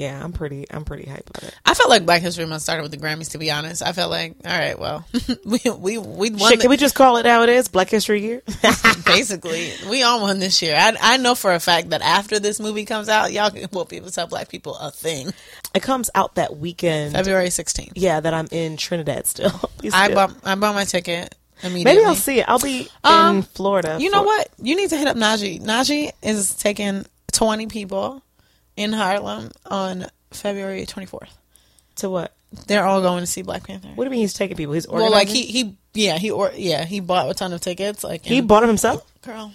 Yeah, 0.01 0.19
I'm 0.25 0.33
pretty. 0.33 0.65
I'm 0.71 0.87
pretty 0.87 1.05
hyped 1.05 1.29
about 1.29 1.43
it. 1.43 1.55
I 1.67 1.75
felt 1.75 1.91
like 1.91 2.07
Black 2.07 2.23
History 2.23 2.47
Month 2.47 2.63
started 2.63 2.83
with 2.83 2.91
the 2.91 2.97
Grammys. 2.97 3.33
To 3.33 3.39
be 3.39 3.51
honest, 3.51 3.83
I 3.83 3.93
felt 3.93 4.11
like, 4.11 4.35
all 4.47 4.51
right, 4.59 4.79
well, 4.79 5.07
we 5.45 5.59
we 5.79 5.99
we 5.99 6.31
won. 6.31 6.39
Shit, 6.39 6.59
the- 6.59 6.63
can 6.63 6.71
we 6.71 6.79
just 6.79 6.95
call 6.95 7.19
it 7.19 7.27
how 7.27 7.43
it 7.43 7.51
is? 7.51 7.69
Black 7.69 7.91
History 7.91 8.23
Year. 8.23 8.41
basically, 9.05 9.73
we 9.91 10.03
all 10.03 10.23
won 10.23 10.39
this 10.39 10.63
year. 10.63 10.75
I 10.77 10.97
I 11.01 11.17
know 11.19 11.35
for 11.35 11.53
a 11.53 11.61
fact 11.61 11.91
that 11.91 12.03
after 12.03 12.39
this 12.39 12.61
movie 12.61 12.85
comes 12.85 13.09
out, 13.09 13.33
y'all 13.33 13.51
won't 13.73 13.89
be 13.89 13.97
able 13.97 14.09
to 14.09 14.13
tell 14.15 14.27
Black 14.27 14.49
people 14.49 14.75
a 14.77 14.91
thing. 14.91 15.33
it 15.75 15.83
comes 15.83 16.11
out 16.15 16.37
that 16.37 16.57
weekend. 16.57 17.13
February 17.15 17.49
16th. 17.49 17.93
Yeah, 17.95 18.21
that 18.21 18.33
I'm 18.35 18.49
in 18.51 18.77
Trinidad 18.77 19.27
still. 19.27 19.53
We 19.83 19.91
I 19.93 20.13
bought 20.15 20.35
I 20.45 20.55
bought 20.57 20.75
my 20.75 20.85
ticket 20.85 21.35
immediately. 21.63 21.85
Maybe 21.95 22.05
I'll 22.05 22.15
see 22.15 22.41
it. 22.41 22.49
I'll 22.49 22.59
be 22.59 22.81
in 22.81 22.89
Um, 23.03 23.43
Florida. 23.43 23.97
You 24.01 24.11
know 24.11 24.21
for- 24.21 24.27
what? 24.27 24.49
You 24.63 24.77
need 24.77 24.91
to 24.91 24.97
hit 24.97 25.09
up 25.09 25.17
Najee. 25.17 25.61
Najee 25.63 26.11
is 26.23 26.55
taking 26.55 27.07
20 27.33 27.67
people 27.69 28.23
in 28.81 28.93
Harlem 28.93 29.51
on 29.67 30.07
February 30.31 30.87
24th. 30.87 31.29
To 31.97 32.11
what? 32.11 32.33
They're 32.67 32.85
all 32.85 33.01
going 33.03 33.21
to 33.21 33.27
see 33.27 33.43
Black 33.43 33.65
Panther. 33.67 33.89
What 33.95 34.05
do 34.05 34.07
you 34.07 34.11
mean 34.11 34.21
he's 34.21 34.33
taking 34.35 34.57
people? 34.57 34.75
He's 34.75 34.87
ordering. 34.87 35.05
Well, 35.11 35.13
like 35.13 35.29
he 35.29 35.45
he 35.47 35.77
yeah 35.95 36.19
he 36.19 36.31
or 36.31 36.51
yeah 36.55 36.85
he 36.85 37.01
bought 37.01 37.31
a 37.31 37.35
ton 37.35 37.53
of 37.53 37.61
tickets. 37.61 38.03
Like 38.03 38.25
he 38.25 38.39
and- 38.39 38.49
bought 38.49 38.61
them 38.61 38.69
himself. 38.69 39.05
girl. 39.23 39.53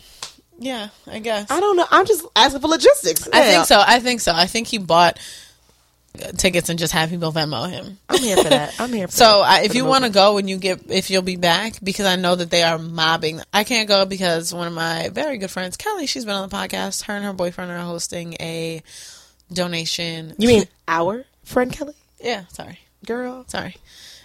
Yeah, 0.57 0.87
I 1.05 1.19
guess. 1.19 1.51
I 1.51 1.59
don't 1.59 1.75
know. 1.75 1.85
I'm 1.91 2.05
just 2.05 2.25
asking 2.35 2.61
for 2.61 2.67
logistics. 2.69 3.27
I 3.33 3.39
Yeah. 3.39 3.51
think 3.51 3.65
so. 3.65 3.83
I 3.85 3.99
think 3.99 4.21
so. 4.21 4.31
I 4.33 4.45
think 4.45 4.67
he 4.67 4.77
bought 4.77 5.19
uh, 6.23 6.31
tickets 6.31 6.69
and 6.69 6.79
just 6.79 6.93
had 6.93 7.09
people 7.09 7.33
Venmo 7.33 7.69
him. 7.69 7.97
I'm 8.07 8.19
here 8.21 8.37
for 8.37 8.43
that. 8.49 8.73
I'm 8.79 8.93
here. 8.93 9.07
For 9.09 9.11
So 9.13 9.25
that, 9.41 9.49
I, 9.51 9.61
if 9.63 9.75
you 9.75 9.83
want 9.83 10.05
to 10.05 10.09
go 10.09 10.35
when 10.35 10.47
you 10.47 10.55
get, 10.57 10.89
if 10.89 11.09
you'll 11.09 11.23
be 11.23 11.35
back, 11.35 11.73
because 11.83 12.05
I 12.05 12.15
know 12.15 12.35
that 12.35 12.51
they 12.51 12.63
are 12.63 12.77
mobbing. 12.77 13.41
I 13.51 13.65
can't 13.65 13.89
go 13.89 14.05
because 14.05 14.53
one 14.53 14.67
of 14.67 14.71
my 14.73 15.09
very 15.09 15.37
good 15.39 15.51
friends, 15.51 15.75
Kelly, 15.75 16.07
she's 16.07 16.23
been 16.23 16.35
on 16.35 16.47
the 16.47 16.55
podcast. 16.55 17.03
Her 17.03 17.15
and 17.17 17.25
her 17.25 17.33
boyfriend 17.33 17.69
are 17.69 17.79
hosting 17.79 18.35
a 18.39 18.81
donation. 19.51 20.33
you 20.37 20.47
mean 20.47 20.65
our 20.87 21.25
friend 21.43 21.71
Kelly, 21.71 21.93
Yeah, 22.21 22.45
sorry, 22.47 22.79
girl? 23.05 23.45
sorry. 23.47 23.75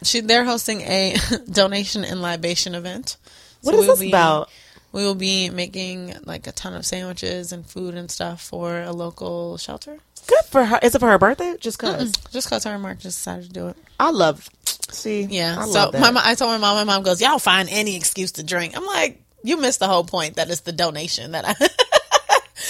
She 0.02 0.20
they're 0.20 0.44
hosting 0.44 0.80
a 0.82 1.16
donation 1.50 2.04
and 2.04 2.22
libation 2.22 2.74
event. 2.74 3.16
What 3.62 3.74
So 3.74 3.78
is 3.78 3.80
we 3.82 3.86
will 3.88 3.94
this 3.96 4.00
be- 4.00 4.08
about? 4.08 4.50
We 4.92 5.04
will 5.04 5.14
be 5.14 5.50
making 5.50 6.14
like 6.24 6.46
a 6.48 6.52
ton 6.52 6.74
of 6.74 6.84
sandwiches 6.84 7.52
and 7.52 7.64
food 7.64 7.94
and 7.94 8.10
stuff 8.10 8.42
for 8.42 8.80
a 8.80 8.90
local 8.92 9.56
shelter. 9.56 9.98
Good 10.26 10.44
for 10.50 10.64
her. 10.64 10.78
Is 10.82 10.94
it 10.94 10.98
for 10.98 11.06
her 11.08 11.18
birthday? 11.18 11.54
Just 11.60 11.78
cause 11.78 12.12
Just 12.32 12.50
cause 12.50 12.64
her 12.64 12.72
and 12.72 12.82
Mark 12.82 12.98
just 12.98 13.18
decided 13.18 13.44
to 13.44 13.50
do 13.50 13.68
it. 13.68 13.76
I 14.00 14.10
love. 14.10 14.48
See, 14.90 15.22
Yeah. 15.22 15.56
I 15.60 15.66
so 15.66 15.90
my 15.92 16.20
I 16.24 16.34
told 16.34 16.50
my 16.50 16.58
mom. 16.58 16.74
My 16.76 16.84
mom 16.94 17.02
goes, 17.04 17.20
"Y'all 17.20 17.38
find 17.38 17.68
any 17.70 17.94
excuse 17.96 18.32
to 18.32 18.42
drink." 18.42 18.76
I'm 18.76 18.84
like, 18.84 19.22
"You 19.44 19.58
missed 19.58 19.78
the 19.78 19.86
whole 19.86 20.02
point. 20.04 20.36
That 20.36 20.50
is 20.50 20.62
the 20.62 20.72
donation 20.72 21.32
that 21.32 21.44
I." 21.46 21.54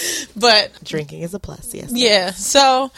but 0.35 0.71
drinking 0.83 1.21
is 1.21 1.33
a 1.33 1.39
plus. 1.39 1.73
Yes. 1.73 1.91
yeah, 1.93 2.31
so 2.31 2.91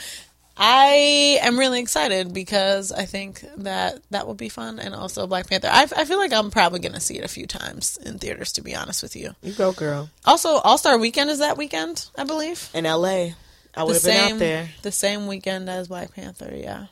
I 0.55 1.39
am 1.41 1.57
really 1.57 1.79
excited 1.79 2.33
because 2.33 2.91
I 2.91 3.05
think 3.05 3.43
that 3.57 3.99
that 4.11 4.27
will 4.27 4.35
be 4.35 4.49
fun, 4.49 4.79
and 4.79 4.93
also 4.93 5.25
Black 5.25 5.47
Panther. 5.47 5.69
I, 5.71 5.87
I 5.95 6.05
feel 6.05 6.17
like 6.17 6.31
I'm 6.31 6.51
probably 6.51 6.79
going 6.79 6.93
to 6.93 6.99
see 6.99 7.17
it 7.17 7.23
a 7.23 7.27
few 7.29 7.47
times 7.47 7.97
in 7.97 8.19
theaters. 8.19 8.51
To 8.53 8.61
be 8.61 8.75
honest 8.75 9.01
with 9.01 9.15
you. 9.15 9.31
You 9.41 9.53
go, 9.53 9.71
girl. 9.71 10.09
Also, 10.25 10.49
All 10.57 10.77
Star 10.77 10.97
Weekend 10.97 11.29
is 11.29 11.39
that 11.39 11.57
weekend, 11.57 12.07
I 12.17 12.23
believe. 12.23 12.69
In 12.73 12.85
L.A., 12.85 13.35
I 13.75 13.83
would 13.83 13.95
have 13.95 14.03
been 14.03 14.33
out 14.33 14.39
there. 14.39 14.69
the 14.83 14.91
same 14.91 15.25
weekend 15.25 15.69
as 15.69 15.87
Black 15.87 16.13
Panther. 16.13 16.53
Yeah. 16.55 16.85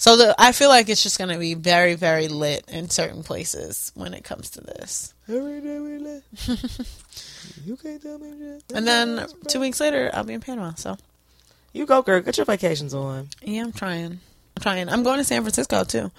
So 0.00 0.16
the 0.16 0.34
I 0.38 0.52
feel 0.52 0.70
like 0.70 0.88
it's 0.88 1.02
just 1.02 1.18
going 1.18 1.28
to 1.28 1.36
be 1.38 1.52
very, 1.52 1.94
very 1.94 2.28
lit 2.28 2.64
in 2.68 2.88
certain 2.88 3.22
places 3.22 3.92
when 3.94 4.14
it 4.14 4.24
comes 4.24 4.48
to 4.52 4.62
this. 4.62 5.12
Every 5.28 5.60
day 5.60 5.78
we 5.78 5.98
live. 5.98 6.22
you 7.66 7.76
can't 7.76 8.00
tell 8.00 8.18
me 8.18 8.30
shit. 8.38 8.62
And 8.74 8.88
then 8.88 9.26
two 9.48 9.60
weeks 9.60 9.78
later, 9.78 10.10
I'll 10.14 10.24
be 10.24 10.32
in 10.32 10.40
Panama. 10.40 10.72
So 10.76 10.96
You 11.74 11.84
go, 11.84 12.00
girl. 12.00 12.22
Get 12.22 12.38
your 12.38 12.46
vacations 12.46 12.94
on. 12.94 13.28
yeah, 13.42 13.62
I'm 13.62 13.72
trying. 13.72 14.12
I'm 14.56 14.62
trying. 14.62 14.88
I'm 14.88 15.02
going 15.02 15.18
to 15.18 15.24
San 15.24 15.42
Francisco 15.42 15.84
too. 15.84 16.10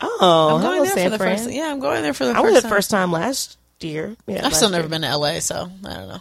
Oh, 0.00 0.54
I'm 0.56 0.62
going 0.62 0.74
hello, 0.74 0.84
there 0.84 0.94
San 0.94 1.06
for 1.06 1.10
the 1.10 1.18
Fran. 1.18 1.36
first. 1.38 1.50
Yeah, 1.50 1.72
I'm 1.72 1.80
going 1.80 2.02
there 2.02 2.14
for 2.14 2.26
the 2.26 2.30
I 2.30 2.34
first 2.34 2.44
went 2.44 2.54
the 2.54 2.62
time. 2.62 2.70
first 2.70 2.90
time 2.90 3.10
last 3.10 3.58
year. 3.80 4.16
Yeah, 4.28 4.46
I've 4.46 4.54
still 4.54 4.70
never 4.70 4.84
year. 4.84 4.90
been 4.90 5.02
to 5.02 5.16
LA, 5.16 5.40
so 5.40 5.68
I 5.84 5.92
don't 5.94 6.08
know. 6.08 6.20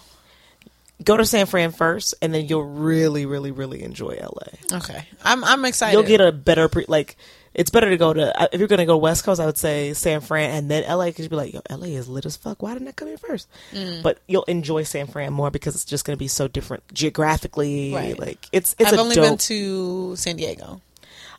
Go 1.04 1.18
to 1.18 1.26
San 1.26 1.46
Fran 1.46 1.72
first, 1.72 2.16
and 2.22 2.34
then 2.34 2.48
you'll 2.48 2.64
really, 2.64 3.26
really, 3.26 3.52
really 3.52 3.84
enjoy 3.84 4.20
LA. 4.22 4.78
Okay, 4.78 5.06
I'm 5.24 5.44
I'm 5.44 5.66
excited. 5.66 5.94
You'll 5.94 6.08
get 6.08 6.22
a 6.22 6.32
better 6.32 6.68
pre- 6.68 6.86
like. 6.88 7.18
It's 7.56 7.70
better 7.70 7.88
to 7.92 7.98
go 7.98 8.12
to 8.12 8.42
uh, 8.42 8.48
if 8.52 8.58
you're 8.60 8.68
gonna 8.68 8.88
go 8.88 8.98
West 8.98 9.24
Coast. 9.24 9.40
I 9.40 9.46
would 9.46 9.60
say 9.60 9.94
San 9.94 10.22
Fran 10.22 10.50
and 10.56 10.72
then 10.72 10.90
LA 10.90 11.06
because 11.06 11.26
you'd 11.26 11.30
be 11.30 11.36
like, 11.36 11.54
yo, 11.54 11.62
LA 11.70 11.88
is 11.88 12.10
lit 12.10 12.26
as 12.26 12.36
fuck. 12.36 12.64
Why 12.64 12.74
didn't 12.74 12.88
I 12.88 12.94
come 12.94 13.10
here 13.10 13.18
first? 13.18 13.48
Mm. 13.72 14.02
But 14.02 14.20
you'll 14.28 14.44
enjoy 14.46 14.84
San 14.84 15.06
Fran 15.06 15.34
more 15.34 15.52
because 15.52 15.76
it's 15.76 15.86
just 15.86 16.04
gonna 16.04 16.18
be 16.18 16.28
so 16.28 16.48
different 16.48 16.84
geographically. 16.94 17.94
Right. 17.94 18.18
Like 18.18 18.48
it's 18.52 18.76
it's 18.80 18.92
I've 18.92 18.98
only 18.98 19.16
dope. 19.16 19.26
been 19.26 19.38
to 19.38 20.16
San 20.16 20.36
Diego 20.38 20.82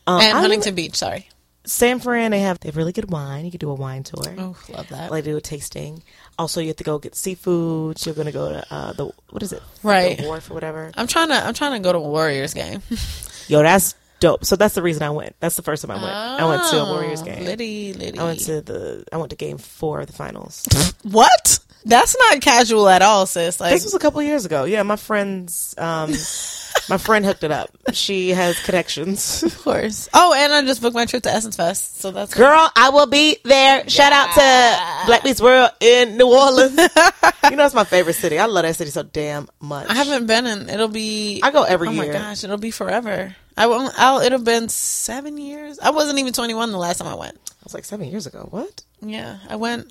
um, 0.07 0.20
and 0.20 0.38
Huntington 0.38 0.76
Beach. 0.76 0.94
Sorry. 0.94 1.28
San 1.66 1.98
Fran, 1.98 2.30
they 2.30 2.40
have 2.40 2.61
they 2.61 2.68
have 2.68 2.76
really 2.76 2.92
good 2.92 3.11
wine. 3.11 3.44
You 3.44 3.50
could 3.50 3.61
do 3.61 3.70
a 3.70 3.74
wine 3.74 4.02
tour. 4.02 4.34
Oh, 4.38 4.57
love 4.68 4.88
that. 4.90 5.11
Like 5.11 5.24
do 5.24 5.36
a 5.36 5.40
tasting. 5.40 6.02
Also, 6.39 6.61
you 6.61 6.68
have 6.68 6.76
to 6.76 6.85
go 6.85 6.99
get 6.99 7.14
seafood. 7.14 8.05
You're 8.05 8.14
gonna 8.14 8.32
go 8.32 8.51
to 8.51 8.66
uh, 8.74 8.93
the 8.93 9.07
what 9.30 9.43
is 9.43 9.53
it? 9.53 9.62
Right. 9.82 10.18
the 10.18 10.24
wharf 10.26 10.51
or 10.51 10.55
whatever. 10.55 10.91
I'm 10.97 11.07
trying 11.07 11.28
to 11.28 11.35
I'm 11.35 11.55
trying 11.55 11.72
to 11.72 11.78
go 11.87 11.93
to 11.93 11.99
a 11.99 12.09
Warriors 12.09 12.55
game. 12.55 12.82
Yo, 13.49 13.62
that's 13.62 13.95
dope. 14.20 14.45
So 14.45 14.57
that's 14.57 14.74
the 14.74 14.82
reason 14.82 15.03
I 15.03 15.11
went. 15.11 15.37
That's 15.41 15.57
the 15.57 15.62
first 15.62 15.82
time 15.85 15.91
I 15.91 16.03
went. 16.03 16.07
I 16.14 16.45
went 16.49 16.62
to 16.70 16.80
a 16.80 16.85
Warriors 16.93 17.22
Oh, 17.22 17.24
game. 17.24 17.45
Liddy, 17.45 17.93
Liddy. 17.93 18.18
I 18.18 18.24
went 18.24 18.41
to 18.41 18.61
the 18.62 19.05
I 19.12 19.16
went 19.18 19.30
to 19.30 19.37
game 19.37 19.59
four 19.59 20.01
of 20.01 20.07
the 20.07 20.12
finals. 20.12 20.66
what? 21.03 21.59
That's 21.85 22.16
not 22.18 22.41
casual 22.41 22.89
at 22.89 23.03
all, 23.03 23.26
sis. 23.26 23.61
Like 23.61 23.72
this 23.72 23.85
was 23.85 23.95
a 23.95 23.99
couple 23.99 24.22
years 24.22 24.47
ago. 24.47 24.64
Yeah, 24.64 24.82
my 24.82 24.97
friends, 24.97 25.74
um, 25.76 26.12
my 26.89 26.99
friend 26.99 27.24
hooked 27.24 27.45
it 27.45 27.51
up. 27.51 27.70
She 27.93 28.30
has 28.30 28.59
connections. 28.64 29.43
Of 29.55 29.62
course. 29.62 30.09
Oh, 30.12 30.35
and 30.35 30.53
I 30.53 30.62
just 30.62 30.82
booked 30.82 30.95
my 30.95 31.07
trip 31.07 31.22
to 31.22 31.30
Essence 31.30 31.57
Fest, 31.57 32.01
so 32.01 32.11
that's 32.11 32.35
Girl, 32.35 32.70
I 32.76 32.91
will 32.91 33.07
be 33.07 33.39
there. 33.45 33.89
Shout 33.89 34.12
out 34.12 34.32
to 34.35 35.07
Black 35.07 35.24
Meets 35.24 35.41
World 35.41 35.70
in 35.80 36.16
New 36.18 36.26
Orleans. 36.28 36.72
you 37.51 37.57
know, 37.57 37.64
it's 37.64 37.74
my 37.74 37.85
favorite 37.85 38.14
city. 38.14 38.39
I 38.39 38.47
love 38.47 38.64
that 38.64 38.76
city 38.76 38.91
so 38.91 39.03
damn 39.03 39.49
much. 39.61 39.89
I 39.89 39.95
haven't 39.95 40.26
been 40.26 40.47
in. 40.47 40.68
It'll 40.68 40.89
be. 40.89 41.41
I 41.43 41.51
go 41.51 41.62
every 41.62 41.89
oh 41.89 41.93
year. 41.93 42.12
my 42.12 42.18
gosh, 42.18 42.45
it'll 42.45 42.59
be 42.59 42.70
forever. 42.70 43.35
I 43.57 43.66
won't. 43.66 43.95
I'll. 43.97 44.20
It'll 44.20 44.39
been 44.43 44.68
seven 44.68 45.39
years. 45.39 45.78
I 45.78 45.91
wasn't 45.91 46.18
even 46.18 46.32
twenty 46.32 46.55
one 46.55 46.70
the 46.72 46.78
last 46.78 46.99
time 46.99 47.09
I 47.09 47.14
went. 47.14 47.37
I 47.37 47.64
was 47.64 47.74
like 47.74 47.85
seven 47.85 48.09
years 48.11 48.26
ago. 48.26 48.49
What? 48.51 48.82
Yeah, 49.01 49.39
I 49.49 49.57
went. 49.57 49.91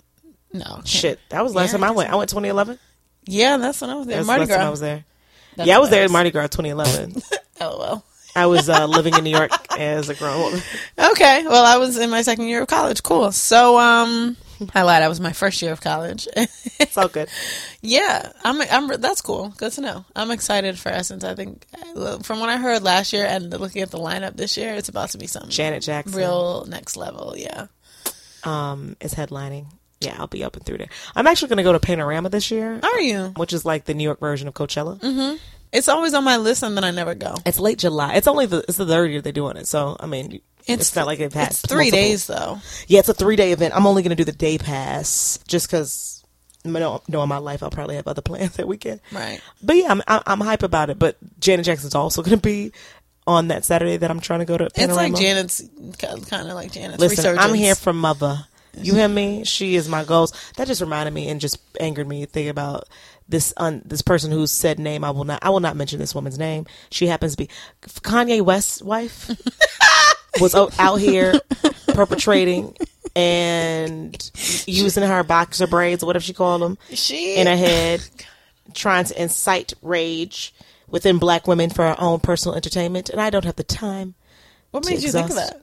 No 0.54 0.82
Shit, 0.86 1.20
that 1.30 1.42
was 1.44 1.54
the 1.54 1.58
last 1.58 1.70
Yeah, 1.72 1.80
time 1.80 1.84
I 1.84 1.92
went. 1.92 2.12
I 2.12 2.16
went 2.16 2.30
2011. 2.30 2.78
Yeah, 3.26 3.58
that's 3.58 3.82
when 3.82 3.90
I 3.90 3.96
was 3.96 4.06
there. 4.06 4.18
That's 4.18 4.28
Mardi 4.28 4.46
the 4.46 4.52
last 4.52 4.56
time 4.58 4.60
Gras. 4.60 4.68
I 4.68 4.70
was 4.70 4.80
there. 4.82 5.06
That's 5.56 5.68
yeah, 5.68 5.76
I 5.76 5.80
was 5.80 5.90
there 5.90 6.04
at 6.04 6.12
Mardi 6.12 6.32
Gras 6.32 6.48
2011. 6.48 7.22
oh 7.62 7.80
well. 7.80 8.06
I 8.36 8.48
was 8.48 8.68
uh, 8.68 8.88
living 8.88 9.14
in 9.14 9.24
New 9.24 9.30
York 9.30 9.52
as 9.78 10.10
a 10.10 10.16
grown 10.16 10.40
woman. 10.42 10.60
Okay, 10.98 11.44
well, 11.48 11.64
I 11.64 11.78
was 11.78 11.98
in 11.98 12.10
my 12.10 12.24
second 12.24 12.48
year 12.48 12.64
of 12.64 12.68
college. 12.68 13.04
Cool. 13.04 13.32
So, 13.32 13.78
um, 13.78 14.36
I 14.74 14.82
lied. 14.82 15.04
I 15.04 15.08
was 15.08 15.20
my 15.20 15.34
first 15.34 15.62
year 15.62 15.72
of 15.72 15.82
college. 15.82 16.28
It's 16.80 16.98
all 16.98 17.08
good. 17.08 17.30
yeah, 17.82 18.32
I'm. 18.44 18.60
I'm. 18.62 19.00
That's 19.00 19.22
cool. 19.22 19.50
Good 19.58 19.72
to 19.74 19.82
know. 19.82 20.06
I'm 20.16 20.32
excited 20.32 20.78
for 20.78 20.90
Essence. 20.90 21.24
I 21.24 21.34
think 21.36 21.66
from 22.24 22.40
what 22.40 22.50
I 22.50 22.58
heard 22.58 22.82
last 22.84 23.14
year 23.14 23.26
and 23.26 23.52
looking 23.52 23.84
at 23.84 23.92
the 23.92 24.00
lineup 24.00 24.36
this 24.36 24.58
year, 24.58 24.74
it's 24.74 24.90
about 24.90 25.12
to 25.12 25.18
be 25.20 25.28
something 25.28 25.52
Janet 25.52 25.84
Jackson 25.84 26.18
real 26.18 26.66
next 26.68 26.98
level. 26.98 27.36
Yeah. 27.38 27.68
um, 28.44 28.98
is 29.00 29.14
headlining. 29.14 29.68
Yeah, 30.06 30.16
I'll 30.20 30.28
be 30.28 30.44
up 30.44 30.56
and 30.56 30.66
through 30.66 30.80
there. 30.80 30.90
I'm 31.16 31.28
actually 31.28 31.50
going 31.50 31.58
to 31.58 31.64
go 31.64 31.74
to 31.74 31.80
Panorama 31.80 32.30
this 32.30 32.52
year, 32.52 32.80
Are 32.82 33.02
you? 33.02 33.34
which 33.38 33.54
is 33.54 33.66
like 33.66 33.86
the 33.86 33.94
New 33.94 34.04
York 34.04 34.20
version 34.20 34.48
of 34.48 34.54
Coachella. 34.54 35.00
Mm-hmm. 35.00 35.38
It's 35.72 35.88
always 35.88 36.14
on 36.14 36.24
my 36.24 36.38
list, 36.38 36.62
and 36.64 36.78
then 36.78 36.84
I 36.84 36.92
never 36.92 37.16
go. 37.16 37.36
It's 37.46 37.60
late 37.60 37.80
July. 37.80 38.14
It's 38.16 38.28
only 38.28 38.46
the 38.46 38.60
it's 38.68 38.78
the 38.78 38.86
third 38.86 39.10
year 39.12 39.22
they're 39.22 39.32
doing 39.34 39.58
it. 39.58 39.66
So 39.68 39.98
I 40.00 40.06
mean, 40.06 40.40
it's, 40.68 40.96
not 40.96 41.08
like 41.08 41.18
they've 41.20 41.34
had 41.34 41.48
It's 41.50 41.62
three 41.62 41.86
multiple- 41.86 42.00
days 42.00 42.28
though. 42.28 42.60
Yeah, 42.88 43.00
it's 43.00 43.10
a 43.10 43.14
three 43.14 43.36
day 43.36 43.52
event. 43.54 43.76
I'm 43.76 43.88
only 43.88 44.04
going 44.04 44.12
to 44.12 44.16
do 44.16 44.24
the 44.24 44.38
day 44.38 44.58
pass 44.58 45.40
just 45.48 45.68
because. 45.68 46.24
No, 46.66 47.02
no, 47.10 47.22
in 47.24 47.28
my 47.28 47.40
life, 47.40 47.62
I'll 47.62 47.70
probably 47.72 47.96
have 47.96 48.08
other 48.08 48.22
plans 48.30 48.56
that 48.56 48.68
weekend. 48.68 49.02
Right. 49.12 49.42
But 49.62 49.76
yeah, 49.78 49.88
I'm 49.92 50.02
I'm, 50.08 50.22
I'm 50.26 50.40
hype 50.42 50.64
about 50.64 50.90
it. 50.90 50.98
But 51.00 51.18
Janet 51.40 51.66
Jackson's 51.66 51.96
also 51.96 52.22
going 52.22 52.38
to 52.38 52.42
be 52.42 52.72
on 53.28 53.48
that 53.50 53.66
Saturday 53.66 53.98
that 53.98 54.10
I'm 54.12 54.20
trying 54.20 54.40
to 54.40 54.46
go 54.46 54.58
to. 54.58 54.66
It's 54.76 54.96
like 54.96 55.16
Janet's 55.16 55.62
kind 56.00 56.48
of 56.48 56.54
like 56.56 56.72
Janet's 56.72 57.00
Listen, 57.00 57.18
resurgence. 57.18 57.46
I'm 57.46 57.54
here 57.56 57.76
for 57.76 57.92
mother. 57.94 58.46
You 58.76 58.96
hear 58.96 59.08
me? 59.08 59.44
She 59.44 59.76
is 59.76 59.88
my 59.88 60.04
goals. 60.04 60.34
That 60.58 60.68
just 60.68 60.82
reminded 60.82 61.14
me 61.14 61.30
and 61.30 61.40
just 61.40 61.60
angered 61.80 62.08
me 62.08 62.26
thinking 62.26 62.50
about 62.50 62.90
this 63.30 63.54
un, 63.58 63.82
this 63.86 64.02
person 64.02 64.32
who 64.32 64.48
said 64.48 64.80
name 64.80 65.04
I 65.04 65.12
will 65.12 65.24
not 65.24 65.40
I 65.42 65.50
will 65.50 65.60
not 65.60 65.76
mention 65.76 66.00
this 66.00 66.16
woman's 66.16 66.40
name. 66.40 66.66
She 66.90 67.08
happens 67.08 67.34
to 67.34 67.38
be 67.38 67.50
Kanye 67.82 68.42
West's 68.42 68.82
wife. 68.82 69.30
was 70.40 70.56
out, 70.56 70.78
out 70.80 70.96
here 70.96 71.40
perpetrating 71.88 72.76
and 73.16 74.32
using 74.66 75.04
her 75.04 75.24
boxer 75.24 75.68
braids 75.68 76.04
or 76.04 76.08
whatever 76.08 76.24
she 76.24 76.34
called 76.34 76.62
them 76.62 76.78
She 76.90 77.36
in 77.36 77.48
her 77.48 77.56
head, 77.56 78.04
trying 78.74 79.06
to 79.06 79.22
incite 79.22 79.74
rage 79.82 80.54
within 80.88 81.20
black 81.20 81.48
women 81.48 81.70
for 81.70 81.86
our 81.86 81.96
own 82.00 82.20
personal 82.20 82.56
entertainment. 82.56 83.10
And 83.10 83.22
I 83.22 83.30
don't 83.30 83.46
have 83.46 83.56
the 83.56 83.64
time. 83.64 84.16
What 84.72 84.86
made 84.86 85.04
you 85.04 85.12
think 85.12 85.30
of 85.30 85.36
that? 85.36 85.63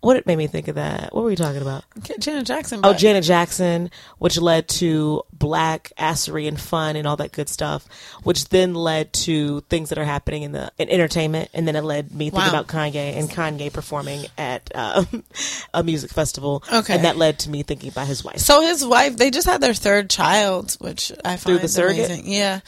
What 0.00 0.16
it 0.16 0.26
made 0.26 0.36
me 0.36 0.46
think 0.46 0.68
of 0.68 0.76
that? 0.76 1.12
What 1.14 1.22
were 1.24 1.28
we 1.28 1.36
talking 1.36 1.60
about? 1.60 1.84
Janet 2.18 2.46
Jackson. 2.46 2.80
Oh, 2.84 2.94
Janet 2.94 3.22
Jackson, 3.22 3.90
which 4.18 4.38
led 4.38 4.66
to 4.68 5.24
black 5.30 5.92
assery 5.98 6.48
and 6.48 6.58
fun 6.58 6.96
and 6.96 7.06
all 7.06 7.16
that 7.16 7.32
good 7.32 7.50
stuff, 7.50 7.86
which 8.22 8.48
then 8.48 8.72
led 8.72 9.12
to 9.12 9.60
things 9.68 9.90
that 9.90 9.98
are 9.98 10.04
happening 10.06 10.42
in 10.42 10.52
the 10.52 10.72
in 10.78 10.88
entertainment, 10.88 11.50
and 11.52 11.68
then 11.68 11.76
it 11.76 11.82
led 11.84 12.12
me 12.14 12.30
thinking 12.30 12.40
Wow. 12.52 12.60
about 12.60 12.66
Kanye 12.68 13.16
and 13.18 13.28
Kanye 13.28 13.70
performing 13.70 14.24
at 14.38 14.70
um, 14.74 15.06
a 15.74 15.82
music 15.82 16.10
festival. 16.10 16.64
Okay. 16.72 16.94
and 16.94 17.04
that 17.04 17.18
led 17.18 17.38
to 17.40 17.50
me 17.50 17.62
thinking 17.62 17.90
about 17.90 18.06
his 18.06 18.24
wife. 18.24 18.38
So 18.38 18.62
his 18.62 18.82
wife, 18.86 19.18
they 19.18 19.30
just 19.30 19.46
had 19.46 19.60
their 19.60 19.74
third 19.74 20.08
child, 20.08 20.76
which 20.80 21.12
I 21.26 21.36
find 21.36 21.60
the 21.60 21.68
surrogate? 21.68 22.06
amazing. 22.06 22.32
Yeah, 22.32 22.60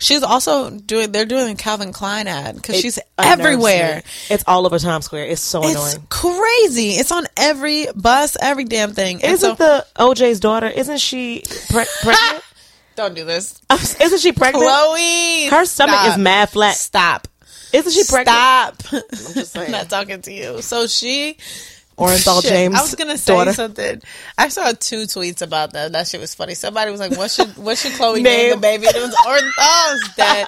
she's 0.00 0.22
also 0.24 0.70
doing. 0.70 1.12
They're 1.12 1.24
doing 1.26 1.52
a 1.52 1.54
Calvin 1.54 1.92
Klein 1.92 2.26
ad 2.26 2.56
because 2.56 2.80
she's 2.80 2.98
everywhere. 3.16 3.96
me. 3.96 4.02
It's 4.34 4.42
all 4.48 4.66
over 4.66 4.78
Times 4.80 5.04
Square. 5.04 5.26
It's 5.26 5.40
so 5.40 5.62
It's 5.62 5.72
annoying. 5.74 6.06
crazy. 6.08 6.90
It's 6.94 7.12
on 7.12 7.26
every 7.36 7.86
bus, 7.94 8.36
every 8.40 8.64
damn 8.64 8.92
thing. 8.92 9.20
Isn't 9.20 9.38
so, 9.38 9.54
the 9.54 9.86
OJ's 9.96 10.40
daughter? 10.40 10.66
Isn't 10.66 10.98
she 10.98 11.42
pre- 11.70 11.84
pregnant? 12.02 12.44
don't 12.96 13.14
do 13.14 13.24
this, 13.24 13.60
isn't 13.70 14.18
she 14.20 14.32
pregnant? 14.32 14.64
Khloé? 14.66 15.48
Her 15.48 15.64
stomach 15.64 15.94
stop. 16.00 16.08
is 16.10 16.18
mad 16.18 16.50
flat. 16.50 16.74
Stop. 16.74 17.28
Isn't 17.72 17.92
she 17.92 18.02
pregnant? 18.10 18.82
Stop. 18.82 18.92
I'm 18.92 19.34
just 19.34 19.52
saying. 19.52 19.70
not 19.70 19.88
talking 19.88 20.20
to 20.22 20.32
you. 20.32 20.60
So 20.60 20.86
she. 20.86 21.36
Orenthal 22.00 22.40
Shit, 22.42 22.50
James. 22.50 22.74
I 22.74 22.80
was 22.80 22.94
gonna 22.94 23.18
say 23.18 23.34
daughter. 23.34 23.52
something. 23.52 24.00
I 24.38 24.48
saw 24.48 24.72
two 24.72 25.02
tweets 25.02 25.42
about 25.42 25.74
that. 25.74 25.92
That 25.92 26.08
shit 26.08 26.20
was 26.20 26.34
funny. 26.34 26.54
Somebody 26.54 26.90
was 26.90 26.98
like, 26.98 27.16
"What 27.16 27.30
should 27.30 27.56
what 27.58 27.76
should 27.76 27.92
Khloé 27.92 28.22
name 28.22 28.52
the 28.52 28.56
baby?" 28.56 28.86
And 28.86 28.96
it 28.96 29.02
was 29.02 29.14
Orenthal's 29.14 30.14
dead. 30.16 30.46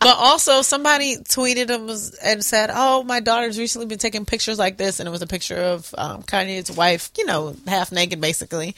But 0.00 0.16
also, 0.16 0.62
somebody 0.62 1.16
tweeted 1.18 1.68
and 1.68 1.86
was 1.86 2.14
and 2.14 2.42
said, 2.42 2.70
"Oh, 2.72 3.02
my 3.02 3.20
daughter's 3.20 3.58
recently 3.58 3.86
been 3.86 3.98
taking 3.98 4.24
pictures 4.24 4.58
like 4.58 4.78
this," 4.78 4.98
and 4.98 5.06
it 5.06 5.10
was 5.10 5.22
a 5.22 5.26
picture 5.26 5.56
of 5.60 5.94
um, 5.98 6.22
Kanye's 6.22 6.70
wife, 6.70 7.10
you 7.18 7.26
know, 7.26 7.54
half 7.66 7.92
naked, 7.92 8.20
basically. 8.20 8.74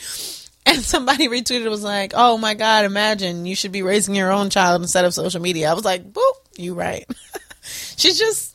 And 0.66 0.82
somebody 0.82 1.28
retweeted 1.28 1.70
was 1.70 1.84
like, 1.84 2.12
"Oh 2.16 2.38
my 2.38 2.54
god, 2.54 2.86
imagine 2.86 3.46
you 3.46 3.54
should 3.54 3.72
be 3.72 3.82
raising 3.82 4.16
your 4.16 4.32
own 4.32 4.50
child 4.50 4.82
instead 4.82 5.04
of 5.04 5.14
social 5.14 5.40
media." 5.40 5.70
I 5.70 5.74
was 5.74 5.84
like, 5.84 6.12
"Boop, 6.12 6.32
you 6.56 6.74
right." 6.74 7.06
She's 7.96 8.18
just 8.18 8.49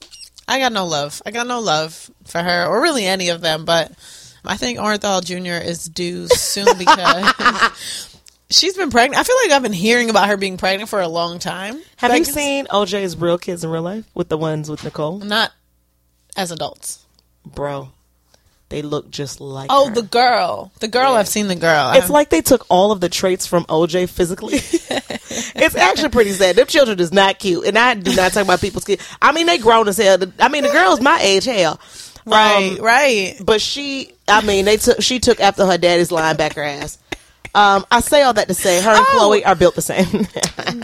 I 0.47 0.59
got 0.59 0.71
no 0.71 0.85
love. 0.85 1.21
I 1.25 1.31
got 1.31 1.47
no 1.47 1.59
love 1.59 2.09
for 2.25 2.41
her 2.41 2.65
or 2.65 2.81
really 2.81 3.05
any 3.05 3.29
of 3.29 3.41
them, 3.41 3.65
but 3.65 3.91
I 4.45 4.57
think 4.57 4.79
Orenthal 4.79 5.23
Jr. 5.23 5.63
is 5.65 5.85
due 5.85 6.27
soon 6.27 6.65
because 6.77 8.19
she's 8.49 8.77
been 8.77 8.91
pregnant. 8.91 9.19
I 9.19 9.23
feel 9.23 9.35
like 9.43 9.51
I've 9.51 9.63
been 9.63 9.73
hearing 9.73 10.09
about 10.09 10.29
her 10.29 10.37
being 10.37 10.57
pregnant 10.57 10.89
for 10.89 11.01
a 11.01 11.07
long 11.07 11.39
time. 11.39 11.81
Have 11.97 12.15
you 12.15 12.23
seen 12.23 12.65
OJ's 12.67 13.17
real 13.17 13.37
kids 13.37 13.63
in 13.63 13.69
real 13.69 13.81
life 13.81 14.05
with 14.13 14.29
the 14.29 14.37
ones 14.37 14.69
with 14.69 14.83
Nicole? 14.83 15.19
Not 15.19 15.51
as 16.37 16.51
adults. 16.51 17.03
Bro, 17.45 17.89
they 18.69 18.81
look 18.81 19.09
just 19.11 19.39
like. 19.41 19.67
Oh, 19.69 19.89
her. 19.89 19.95
the 19.95 20.01
girl. 20.01 20.71
The 20.79 20.87
girl, 20.87 21.13
I've 21.13 21.27
seen 21.27 21.47
the 21.47 21.55
girl. 21.55 21.91
It's 21.91 22.03
I'm- 22.05 22.11
like 22.11 22.29
they 22.29 22.41
took 22.41 22.65
all 22.69 22.91
of 22.91 22.99
the 23.01 23.09
traits 23.09 23.45
from 23.45 23.63
OJ 23.65 24.09
physically. 24.09 24.55
it's 25.55 25.75
actually 25.75 26.09
pretty 26.09 26.31
sad. 26.31 26.55
Them 26.55 26.67
children 26.67 26.99
is 26.99 27.11
not 27.13 27.39
cute, 27.39 27.65
and 27.65 27.77
I 27.77 27.93
do 27.93 28.15
not 28.15 28.33
talk 28.33 28.43
about 28.43 28.61
people's 28.61 28.83
kids. 28.85 29.07
I 29.21 29.31
mean, 29.31 29.45
they 29.45 29.57
grown 29.57 29.87
as 29.87 29.97
hell. 29.97 30.17
I 30.39 30.49
mean, 30.49 30.63
the 30.63 30.69
girl's 30.71 31.01
my 31.01 31.19
age, 31.21 31.45
hell. 31.45 31.79
right, 32.25 32.77
Um, 32.79 32.83
right. 32.83 33.35
But 33.43 33.61
she, 33.61 34.11
I 34.27 34.41
mean, 34.45 34.65
they 34.65 34.77
took. 34.77 35.01
She 35.01 35.19
took 35.19 35.39
after 35.39 35.65
her 35.65 35.77
daddy's 35.77 36.09
linebacker 36.09 36.65
ass. 36.65 36.97
Um, 37.53 37.85
I 37.91 37.99
say 38.01 38.21
all 38.23 38.33
that 38.33 38.47
to 38.47 38.53
say, 38.53 38.81
her 38.81 38.91
and 38.91 39.05
Oh. 39.07 39.29
Khloé 39.31 39.45
are 39.45 39.55
built 39.55 39.75
the 39.75 39.81
same. 39.81 40.27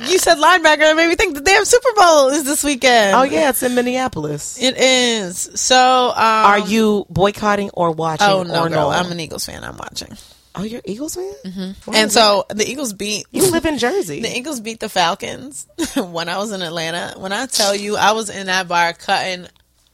You 0.08 0.18
said 0.20 0.38
linebacker. 0.38 0.78
That 0.80 0.96
made 0.96 1.08
me 1.10 1.16
think 1.16 1.36
the 1.36 1.42
damn 1.42 1.66
Super 1.66 1.90
Bowl 1.96 2.30
is 2.30 2.44
this 2.44 2.64
weekend. 2.64 3.16
oh 3.16 3.24
yeah, 3.24 3.50
it's 3.50 3.62
in 3.64 3.76
Minneapolis. 3.76 4.62
It 4.62 4.78
is. 4.78 5.50
So, 5.56 6.10
um, 6.10 6.14
Are 6.18 6.60
you 6.60 7.06
boycotting 7.10 7.70
or 7.74 7.92
watching? 7.92 8.28
Oh 8.28 8.44
no, 8.44 8.68
girl! 8.68 8.70
no? 8.70 8.90
I'm 8.90 9.12
an 9.12 9.20
Eagles 9.20 9.46
fan. 9.46 9.64
I'm 9.64 9.78
watching, 9.78 10.16
Oh, 10.56 10.64
you're 10.64 10.82
Eagles 10.86 11.16
fan. 11.16 11.34
Mm-hmm. 11.46 11.94
and 11.96 12.12
so 12.12 12.46
the 12.50 12.66
Eagles 12.70 12.94
beat 12.94 13.26
you 13.32 13.50
live 13.52 13.66
in 13.66 13.78
Jersey. 13.78 14.22
The 14.24 14.36
Eagles 14.36 14.60
beat 14.60 14.80
the 14.80 14.90
Falcons 14.90 15.68
when 15.96 16.30
I 16.30 16.38
was 16.38 16.52
in 16.52 16.62
Atlanta. 16.62 17.18
When 17.20 17.32
I 17.34 17.46
tell 17.48 17.76
you, 17.76 17.96
I 17.98 18.12
was 18.14 18.30
in 18.30 18.48
that 18.48 18.68
bar 18.68 18.94
cutting 18.94 19.48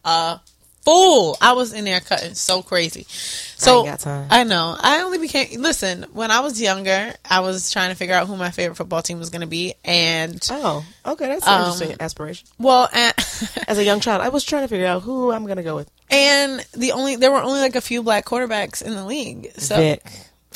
a 0.06 0.40
fool. 0.88 1.38
I 1.42 1.52
was 1.54 1.74
in 1.74 1.84
there 1.86 2.00
cutting 2.00 2.34
so 2.34 2.62
crazy. 2.62 3.06
So 3.10 3.86
time. 3.98 4.28
I 4.30 4.44
know. 4.46 4.76
I 4.80 5.02
only 5.02 5.18
became 5.18 5.62
listen. 5.62 6.06
When 6.14 6.32
I 6.32 6.40
was 6.40 6.62
younger, 6.62 7.14
I 7.30 7.42
was 7.42 7.72
trying 7.72 7.90
to 7.90 7.96
figure 7.96 8.16
out 8.16 8.28
who 8.28 8.38
my 8.38 8.52
favorite 8.52 8.76
football 8.76 9.02
team 9.02 9.20
was 9.20 9.30
going 9.30 9.42
to 9.42 9.48
be, 9.48 9.74
and 9.84 10.40
Oh, 10.50 10.86
okay, 11.06 11.28
that's 11.28 11.46
an 11.46 11.54
Um, 11.54 11.60
interesting 11.74 11.98
aspiration. 12.00 12.48
well, 12.58 12.88
and, 12.94 13.14
As 13.68 13.78
a 13.78 13.84
young 13.84 14.00
child, 14.00 14.22
I 14.22 14.30
was 14.30 14.44
trying 14.46 14.62
to 14.64 14.68
figure 14.70 14.86
out 14.88 15.02
who 15.04 15.32
I'm 15.32 15.46
gonna 15.46 15.64
go 15.64 15.76
with. 15.76 15.90
and 16.10 16.66
the 16.74 16.94
only 16.94 17.18
there 17.18 17.32
were 17.32 17.42
only 17.44 17.60
like 17.60 17.76
a 17.76 17.82
few 17.82 18.02
black 18.04 18.26
quarterbacks 18.26 18.82
in 18.82 18.94
the 18.96 19.04
league. 19.06 19.52
So, 19.58 19.76
Vic. 19.76 20.04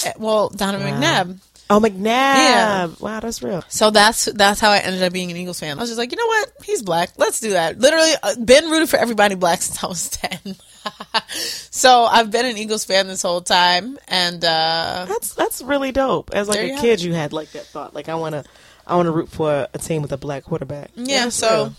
eh, 0.06 0.14
well, 0.18 0.48
Donovan 0.50 0.94
McNabb. 0.94 1.38
Oh, 1.72 1.80
McNabb. 1.80 2.04
Yeah. 2.04 2.88
Wow, 3.00 3.22
that's 3.22 3.42
real. 3.42 3.64
So 3.70 3.92
that's 3.92 4.26
that's 4.26 4.60
how 4.60 4.72
I 4.72 4.80
ended 4.80 5.04
up 5.04 5.14
being 5.14 5.32
an 5.32 5.38
Eagles 5.38 5.60
fan. 5.62 5.78
I 5.78 5.82
was 5.82 5.90
just 5.90 5.98
like, 5.98 6.12
you 6.12 6.18
know 6.18 6.28
what? 6.28 6.52
He's 6.66 6.84
black. 6.84 7.12
Let's 7.18 7.40
do 7.40 7.52
that. 7.52 7.80
Literally, 7.80 8.12
uh, 8.22 8.36
been 8.44 8.70
rooted 8.70 8.90
for 8.90 8.98
everybody 8.98 9.36
black 9.36 9.62
since 9.62 9.82
I 9.82 9.88
was 9.88 10.10
ten. 10.10 10.56
so 11.30 12.04
I've 12.04 12.30
been 12.30 12.46
an 12.46 12.58
Eagles 12.58 12.84
fan 12.84 13.08
this 13.08 13.22
whole 13.22 13.40
time, 13.40 13.98
and 14.10 14.44
uh, 14.44 15.06
That's 15.08 15.34
that's 15.34 15.62
really 15.62 15.94
dope. 15.94 16.32
As 16.34 16.50
like 16.50 16.60
a 16.60 16.68
you 16.68 16.78
kid, 16.78 17.02
you 17.02 17.14
had 17.14 17.32
like 17.32 17.52
that 17.52 17.68
thought, 17.68 17.94
like 17.94 18.10
I 18.10 18.16
want 18.16 18.34
to, 18.34 18.44
I 18.86 18.98
want 18.98 19.06
to 19.06 19.12
root 19.12 19.30
for 19.30 19.68
a 19.74 19.78
team 19.78 20.02
with 20.02 20.12
a 20.12 20.18
black 20.18 20.44
quarterback. 20.44 20.92
yeah, 20.96 21.24
that's 21.26 21.38
so 21.38 21.64
real. 21.64 21.76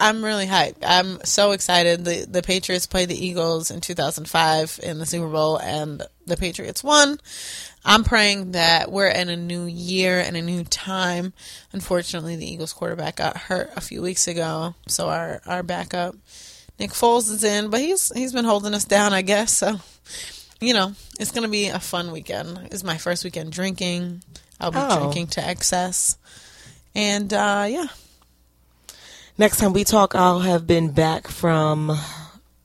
I'm 0.00 0.24
really 0.24 0.46
hyped. 0.46 0.84
I'm 0.86 1.18
so 1.24 1.52
excited. 1.52 2.04
The 2.04 2.26
the 2.28 2.42
Patriots 2.42 2.86
played 2.86 3.08
the 3.08 3.26
Eagles 3.26 3.70
in 3.70 3.80
2005 3.80 4.80
in 4.82 4.98
the 4.98 5.06
Super 5.06 5.28
Bowl, 5.28 5.56
and 5.56 6.02
the 6.26 6.36
Patriots 6.36 6.84
won. 6.84 7.18
I'm 7.84 8.04
praying 8.04 8.52
that 8.52 8.92
we're 8.92 9.08
in 9.08 9.28
a 9.30 9.36
new 9.36 9.64
year 9.64 10.20
and 10.20 10.36
a 10.36 10.42
new 10.42 10.64
time. 10.64 11.32
Unfortunately, 11.72 12.36
the 12.36 12.50
Eagles 12.50 12.72
quarterback 12.74 13.16
got 13.16 13.36
hurt 13.36 13.70
a 13.74 13.80
few 13.80 14.02
weeks 14.02 14.28
ago, 14.28 14.74
so 14.86 15.08
our 15.08 15.40
our 15.46 15.62
backup 15.62 16.14
Nick 16.78 16.90
Foles 16.90 17.30
is 17.30 17.42
in, 17.44 17.70
but 17.70 17.80
he's 17.80 18.12
he's 18.14 18.32
been 18.32 18.44
holding 18.44 18.74
us 18.74 18.84
down, 18.84 19.12
I 19.14 19.22
guess. 19.22 19.52
So, 19.56 19.80
you 20.60 20.74
know, 20.74 20.92
it's 21.18 21.30
gonna 21.32 21.48
be 21.48 21.68
a 21.68 21.80
fun 21.80 22.12
weekend. 22.12 22.68
It's 22.70 22.84
my 22.84 22.98
first 22.98 23.24
weekend 23.24 23.52
drinking. 23.52 24.22
I'll 24.60 24.70
be 24.72 24.78
Oh. 24.78 24.98
drinking 25.00 25.28
to 25.28 25.46
excess, 25.46 26.18
and 26.94 27.32
uh, 27.32 27.66
yeah, 27.68 27.86
Next 29.38 29.56
time 29.58 29.72
we 29.72 29.84
talk, 29.84 30.14
I'll 30.14 30.40
have 30.40 30.66
been 30.66 30.90
back 30.90 31.26
from 31.28 31.96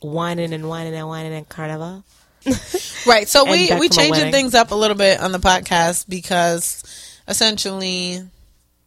whining 0.02 0.54
and 0.54 0.68
whining 0.68 0.94
and 0.94 1.08
whining 1.08 1.32
and 1.34 1.48
carnival. 1.48 2.04
Right. 3.08 3.28
So 3.30 3.44
we 3.46 3.72
we 3.80 3.88
changing 3.90 4.32
things 4.32 4.56
up 4.56 4.72
a 4.72 4.76
little 4.76 4.98
bit 4.98 5.20
on 5.20 5.32
the 5.32 5.38
podcast 5.40 6.10
because 6.10 6.84
essentially 7.28 8.22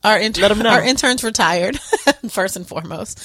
our 0.03 0.19
inter- 0.19 0.43
Let 0.43 0.51
'em 0.53 0.59
know. 0.61 0.71
our 0.71 0.83
interns 0.83 1.23
retired 1.23 1.79
first 2.29 2.57
and 2.57 2.67
foremost. 2.67 3.19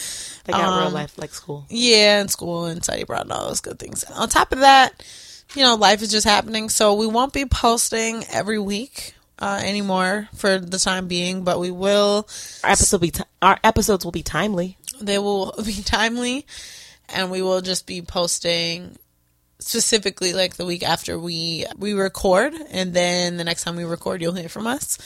They 0.46 0.54
got 0.54 0.78
real 0.78 0.88
Um, 0.88 0.94
life 0.94 1.18
like 1.18 1.34
school. 1.34 1.66
Yeah, 1.70 2.20
and 2.20 2.30
school 2.30 2.66
and 2.66 2.84
study 2.84 3.02
abroad 3.02 3.22
and 3.24 3.32
all 3.32 3.48
those 3.48 3.62
good 3.62 3.80
things. 3.80 4.04
On 4.06 4.28
top 4.30 4.52
of 4.52 4.60
that, 4.60 5.04
you 5.56 5.62
know, 5.64 5.76
life 5.76 6.02
is 6.02 6.12
just 6.12 6.26
happening. 6.26 6.70
So 6.70 6.94
we 6.96 7.08
won't 7.08 7.34
be 7.34 7.46
posting 7.46 8.24
every 8.32 8.60
week 8.60 9.16
uh, 9.40 9.62
anymore 9.64 10.30
for 10.36 10.60
the 10.60 10.78
time 10.80 11.08
being, 11.08 11.44
but 11.44 11.60
we 11.60 11.72
will. 11.72 12.28
Our 12.64 12.72
episodes 12.72 12.92
will 12.92 13.00
be 13.00 13.12
ti 13.12 13.24
our 13.42 13.60
episodes 13.64 14.04
will 14.06 14.12
be 14.12 14.24
timely. 14.24 14.78
They 15.02 15.18
will 15.18 15.54
be 15.66 15.82
timely, 15.82 16.46
and 17.10 17.32
we 17.32 17.42
will 17.42 17.62
just 17.62 17.88
be 17.88 18.02
posting 18.02 18.98
specifically 19.68 20.34
like 20.34 20.56
the 20.56 20.66
week 20.66 20.84
after 20.84 21.18
we 21.20 21.66
we 21.78 21.94
record, 21.94 22.54
and 22.72 22.94
then 22.94 23.38
the 23.38 23.44
next 23.44 23.64
time 23.64 23.76
we 23.76 23.84
record, 23.84 24.22
you'll 24.22 24.34
hear 24.34 24.50
from 24.50 24.68
us. 24.68 24.98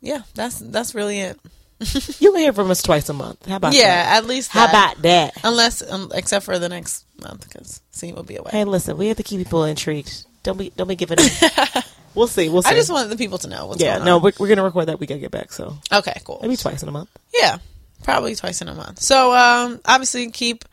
Yeah, 0.00 0.22
that's 0.34 0.58
that's 0.58 0.94
really 0.94 1.20
it. 1.20 1.38
you'll 2.20 2.36
hear 2.36 2.52
from 2.54 2.70
us 2.70 2.82
twice 2.82 3.08
a 3.08 3.12
month. 3.12 3.44
How 3.46 3.56
about 3.56 3.74
Yeah, 3.74 3.82
that? 4.04 4.16
at 4.22 4.26
least 4.26 4.50
How 4.50 4.64
about 4.66 5.02
that? 5.02 5.32
unless 5.44 5.82
um, 5.90 6.10
except 6.14 6.44
for 6.46 6.58
the 6.58 6.68
next 6.70 7.04
month 7.20 7.46
because 7.48 7.82
C 7.90 8.12
will 8.12 8.22
be 8.22 8.36
away. 8.36 8.50
Hey, 8.50 8.64
listen, 8.64 8.96
we 8.96 9.08
have 9.08 9.18
to 9.18 9.22
keep 9.22 9.38
people 9.38 9.64
intrigued. 9.64 10.24
Don't 10.42 10.56
be 10.56 10.70
don't 10.70 10.88
be 10.88 10.96
giving. 10.96 11.18
up. 11.20 11.84
we'll 12.14 12.28
see. 12.28 12.48
We'll 12.48 12.62
see. 12.62 12.70
I 12.70 12.74
just 12.74 12.90
wanted 12.90 13.08
the 13.10 13.16
people 13.16 13.38
to 13.38 13.48
know 13.48 13.66
what's 13.66 13.82
yeah, 13.82 13.98
no, 13.98 14.18
we're, 14.18 14.32
we're 14.38 14.48
gonna 14.48 14.62
record 14.64 14.86
that 14.86 14.98
We 15.00 15.06
gotta 15.06 15.20
get 15.20 15.32
back, 15.32 15.52
so 15.52 15.76
Okay, 15.92 16.18
cool. 16.24 16.38
maybe 16.40 16.56
twice 16.56 16.82
in 16.82 16.88
a 16.88 16.92
month. 16.92 17.10
Yeah, 17.34 17.58
probably 18.04 18.34
twice 18.36 18.62
in 18.62 18.68
a 18.68 18.74
month. 18.74 19.00
So 19.00 19.34
um, 19.34 19.80
obviously 19.84 20.30
keep 20.30 20.64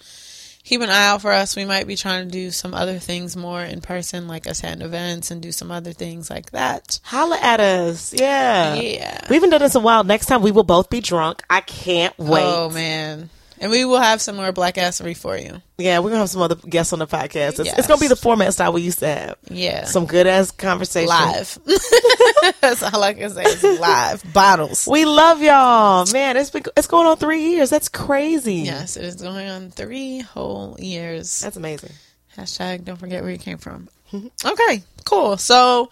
keep 0.63 0.81
an 0.81 0.89
eye 0.89 1.07
out 1.07 1.21
for 1.21 1.31
us. 1.31 1.55
We 1.55 1.65
might 1.65 1.87
be 1.87 1.95
trying 1.95 2.25
to 2.25 2.31
do 2.31 2.51
some 2.51 2.73
other 2.73 2.99
things 2.99 3.35
more 3.35 3.61
in 3.61 3.81
person, 3.81 4.27
like 4.27 4.45
attend 4.45 4.81
events 4.81 5.31
and 5.31 5.41
do 5.41 5.51
some 5.51 5.71
other 5.71 5.93
things 5.93 6.29
like 6.29 6.51
that. 6.51 6.99
Holla 7.03 7.37
at 7.41 7.59
us. 7.59 8.13
Yeah. 8.13 8.75
Yeah. 8.75 9.27
We 9.29 9.35
haven't 9.35 9.51
done 9.51 9.61
this 9.61 9.75
in 9.75 9.81
a 9.81 9.85
while. 9.85 10.03
Next 10.03 10.27
time 10.27 10.41
we 10.41 10.51
will 10.51 10.63
both 10.63 10.89
be 10.89 11.01
drunk. 11.01 11.43
I 11.49 11.61
can't 11.61 12.17
wait. 12.17 12.43
Oh 12.43 12.69
man, 12.69 13.29
and 13.59 13.71
we 13.71 13.85
will 13.85 13.99
have 13.99 14.21
some 14.21 14.35
more 14.35 14.51
black 14.51 14.75
assery 14.75 15.15
for 15.15 15.37
you. 15.37 15.61
Yeah, 15.77 15.99
we're 15.99 16.09
gonna 16.09 16.19
have 16.21 16.29
some 16.29 16.41
other 16.41 16.55
guests 16.55 16.93
on 16.93 16.99
the 16.99 17.07
podcast. 17.07 17.59
It's, 17.59 17.65
Yes. 17.65 17.79
it's 17.79 17.87
gonna 17.87 17.99
be 17.99 18.07
the 18.07 18.15
format 18.15 18.53
style 18.53 18.73
we 18.73 18.81
used 18.81 18.99
to 18.99 19.07
have. 19.07 19.37
Yeah, 19.49 19.85
Some 19.85 20.05
good 20.05 20.27
ass 20.27 20.51
conversation. 20.51 21.09
live. 21.09 21.57
That's 22.61 22.83
all 22.83 23.01
I 23.03 23.13
can 23.13 23.29
say. 23.29 23.43
Is 23.43 23.63
live 23.79 24.23
bottles. 24.33 24.87
We 24.89 25.05
love 25.05 25.41
y'all, 25.41 26.05
man. 26.13 26.37
It's 26.37 26.49
been 26.49 26.63
it's 26.77 26.87
going 26.87 27.07
on 27.07 27.17
three 27.17 27.51
years. 27.51 27.69
That's 27.69 27.89
crazy. 27.89 28.55
Yes, 28.55 28.97
it 28.97 29.03
is 29.05 29.15
going 29.15 29.47
on 29.49 29.69
three 29.71 30.19
whole 30.19 30.75
years. 30.79 31.39
that's 31.39 31.57
amazing. 31.57 31.91
Hashtag 32.37 32.83
don't 32.83 32.97
forget 32.97 33.21
where 33.21 33.31
you 33.31 33.37
came 33.37 33.57
from. 33.57 33.89
okay, 34.45 34.83
cool. 35.05 35.37
So 35.37 35.89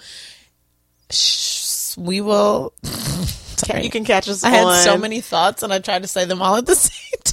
sh- 1.10 1.96
we 1.98 2.22
will. 2.22 2.74
Sorry. 2.84 3.32
You 3.84 3.90
can 3.92 4.06
catch 4.06 4.28
us 4.28 4.44
I 4.44 4.50
had 4.50 4.82
so 4.84 4.98
many 4.98 5.22
thoughts 5.22 5.62
and 5.62 5.72
I 5.72 5.78
tried 5.80 6.02
to 6.02 6.08
say 6.08 6.26
them 6.26 6.42
all 6.42 6.56
at 6.56 6.66
the 6.66 6.74
same 6.76 7.20
time. 7.24 7.31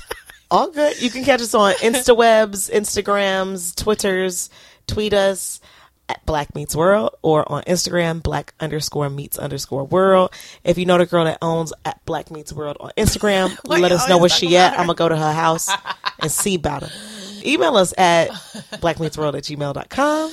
All 0.51 0.70
good. 0.70 1.01
You 1.01 1.11
can 1.11 1.24
catch 1.24 1.40
us 1.40 1.55
on 1.55 1.72
InstaWebs, 1.74 2.70
Instagrams, 2.70 3.74
Twitters, 3.76 4.51
tweet 4.86 5.12
us 5.12 5.61
at 6.09 6.24
Black 6.24 6.55
Meets 6.55 6.74
World 6.74 7.14
or 7.22 7.51
on 7.51 7.62
Instagram, 7.64 8.22
Black 8.22 8.55
underscore 8.61 9.11
meets 9.11 9.38
underscore 9.38 9.84
world. 9.84 10.32
If 10.64 10.78
you 10.78 10.86
know 10.86 10.99
the 10.99 11.07
girl 11.07 11.24
that 11.24 11.38
owns 11.42 11.72
at 11.84 12.03
Black 12.07 12.30
Meets 12.30 12.53
World 12.53 12.76
on 12.80 12.90
Instagram, 12.96 13.57
let 13.64 13.92
us 13.92 14.09
know 14.09 14.18
where 14.18 14.30
she 14.30 14.57
at. 14.57 14.72
I'm 14.72 14.86
gonna 14.86 14.94
go 14.94 15.09
to 15.09 15.16
her 15.16 15.32
house 15.32 15.68
and 16.20 16.30
see 16.32 16.55
about 16.55 16.82
her. 16.82 16.90
Email 17.44 17.76
us 17.76 17.94
at 17.96 18.28
blackmeetsworld 18.80 19.36
at 19.36 19.44
gmail.com. 19.44 20.32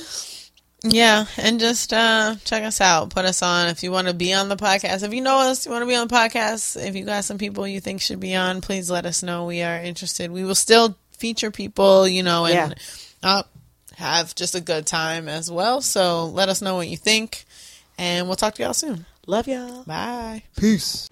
Yeah, 0.88 1.26
and 1.36 1.58
just 1.60 1.92
uh, 1.92 2.36
check 2.44 2.62
us 2.64 2.80
out. 2.80 3.10
Put 3.10 3.24
us 3.24 3.42
on 3.42 3.68
if 3.68 3.82
you 3.82 3.90
want 3.90 4.08
to 4.08 4.14
be 4.14 4.32
on 4.34 4.48
the 4.48 4.56
podcast. 4.56 5.02
If 5.02 5.12
you 5.14 5.20
know 5.20 5.38
us, 5.38 5.64
you 5.66 5.72
want 5.72 5.82
to 5.82 5.86
be 5.86 5.94
on 5.96 6.08
the 6.08 6.14
podcast. 6.14 6.82
If 6.82 6.94
you 6.94 7.04
got 7.04 7.24
some 7.24 7.38
people 7.38 7.66
you 7.66 7.80
think 7.80 8.00
should 8.00 8.20
be 8.20 8.34
on, 8.34 8.60
please 8.60 8.90
let 8.90 9.06
us 9.06 9.22
know. 9.22 9.46
We 9.46 9.62
are 9.62 9.76
interested. 9.78 10.30
We 10.30 10.44
will 10.44 10.54
still 10.54 10.96
feature 11.18 11.50
people, 11.50 12.06
you 12.06 12.22
know, 12.22 12.44
and 12.46 12.74
Yeah. 13.22 13.28
uh, 13.28 13.42
have 13.96 14.34
just 14.34 14.54
a 14.54 14.60
good 14.60 14.86
time 14.86 15.28
as 15.28 15.50
well. 15.50 15.80
So 15.80 16.26
let 16.26 16.48
us 16.48 16.60
know 16.62 16.76
what 16.76 16.88
you 16.88 16.96
think, 16.96 17.44
and 17.98 18.26
we'll 18.26 18.36
talk 18.36 18.54
to 18.56 18.62
y'all 18.62 18.74
soon. 18.74 19.06
Love 19.26 19.48
y'all. 19.48 19.82
Bye. 19.84 20.42
Peace. 20.56 21.08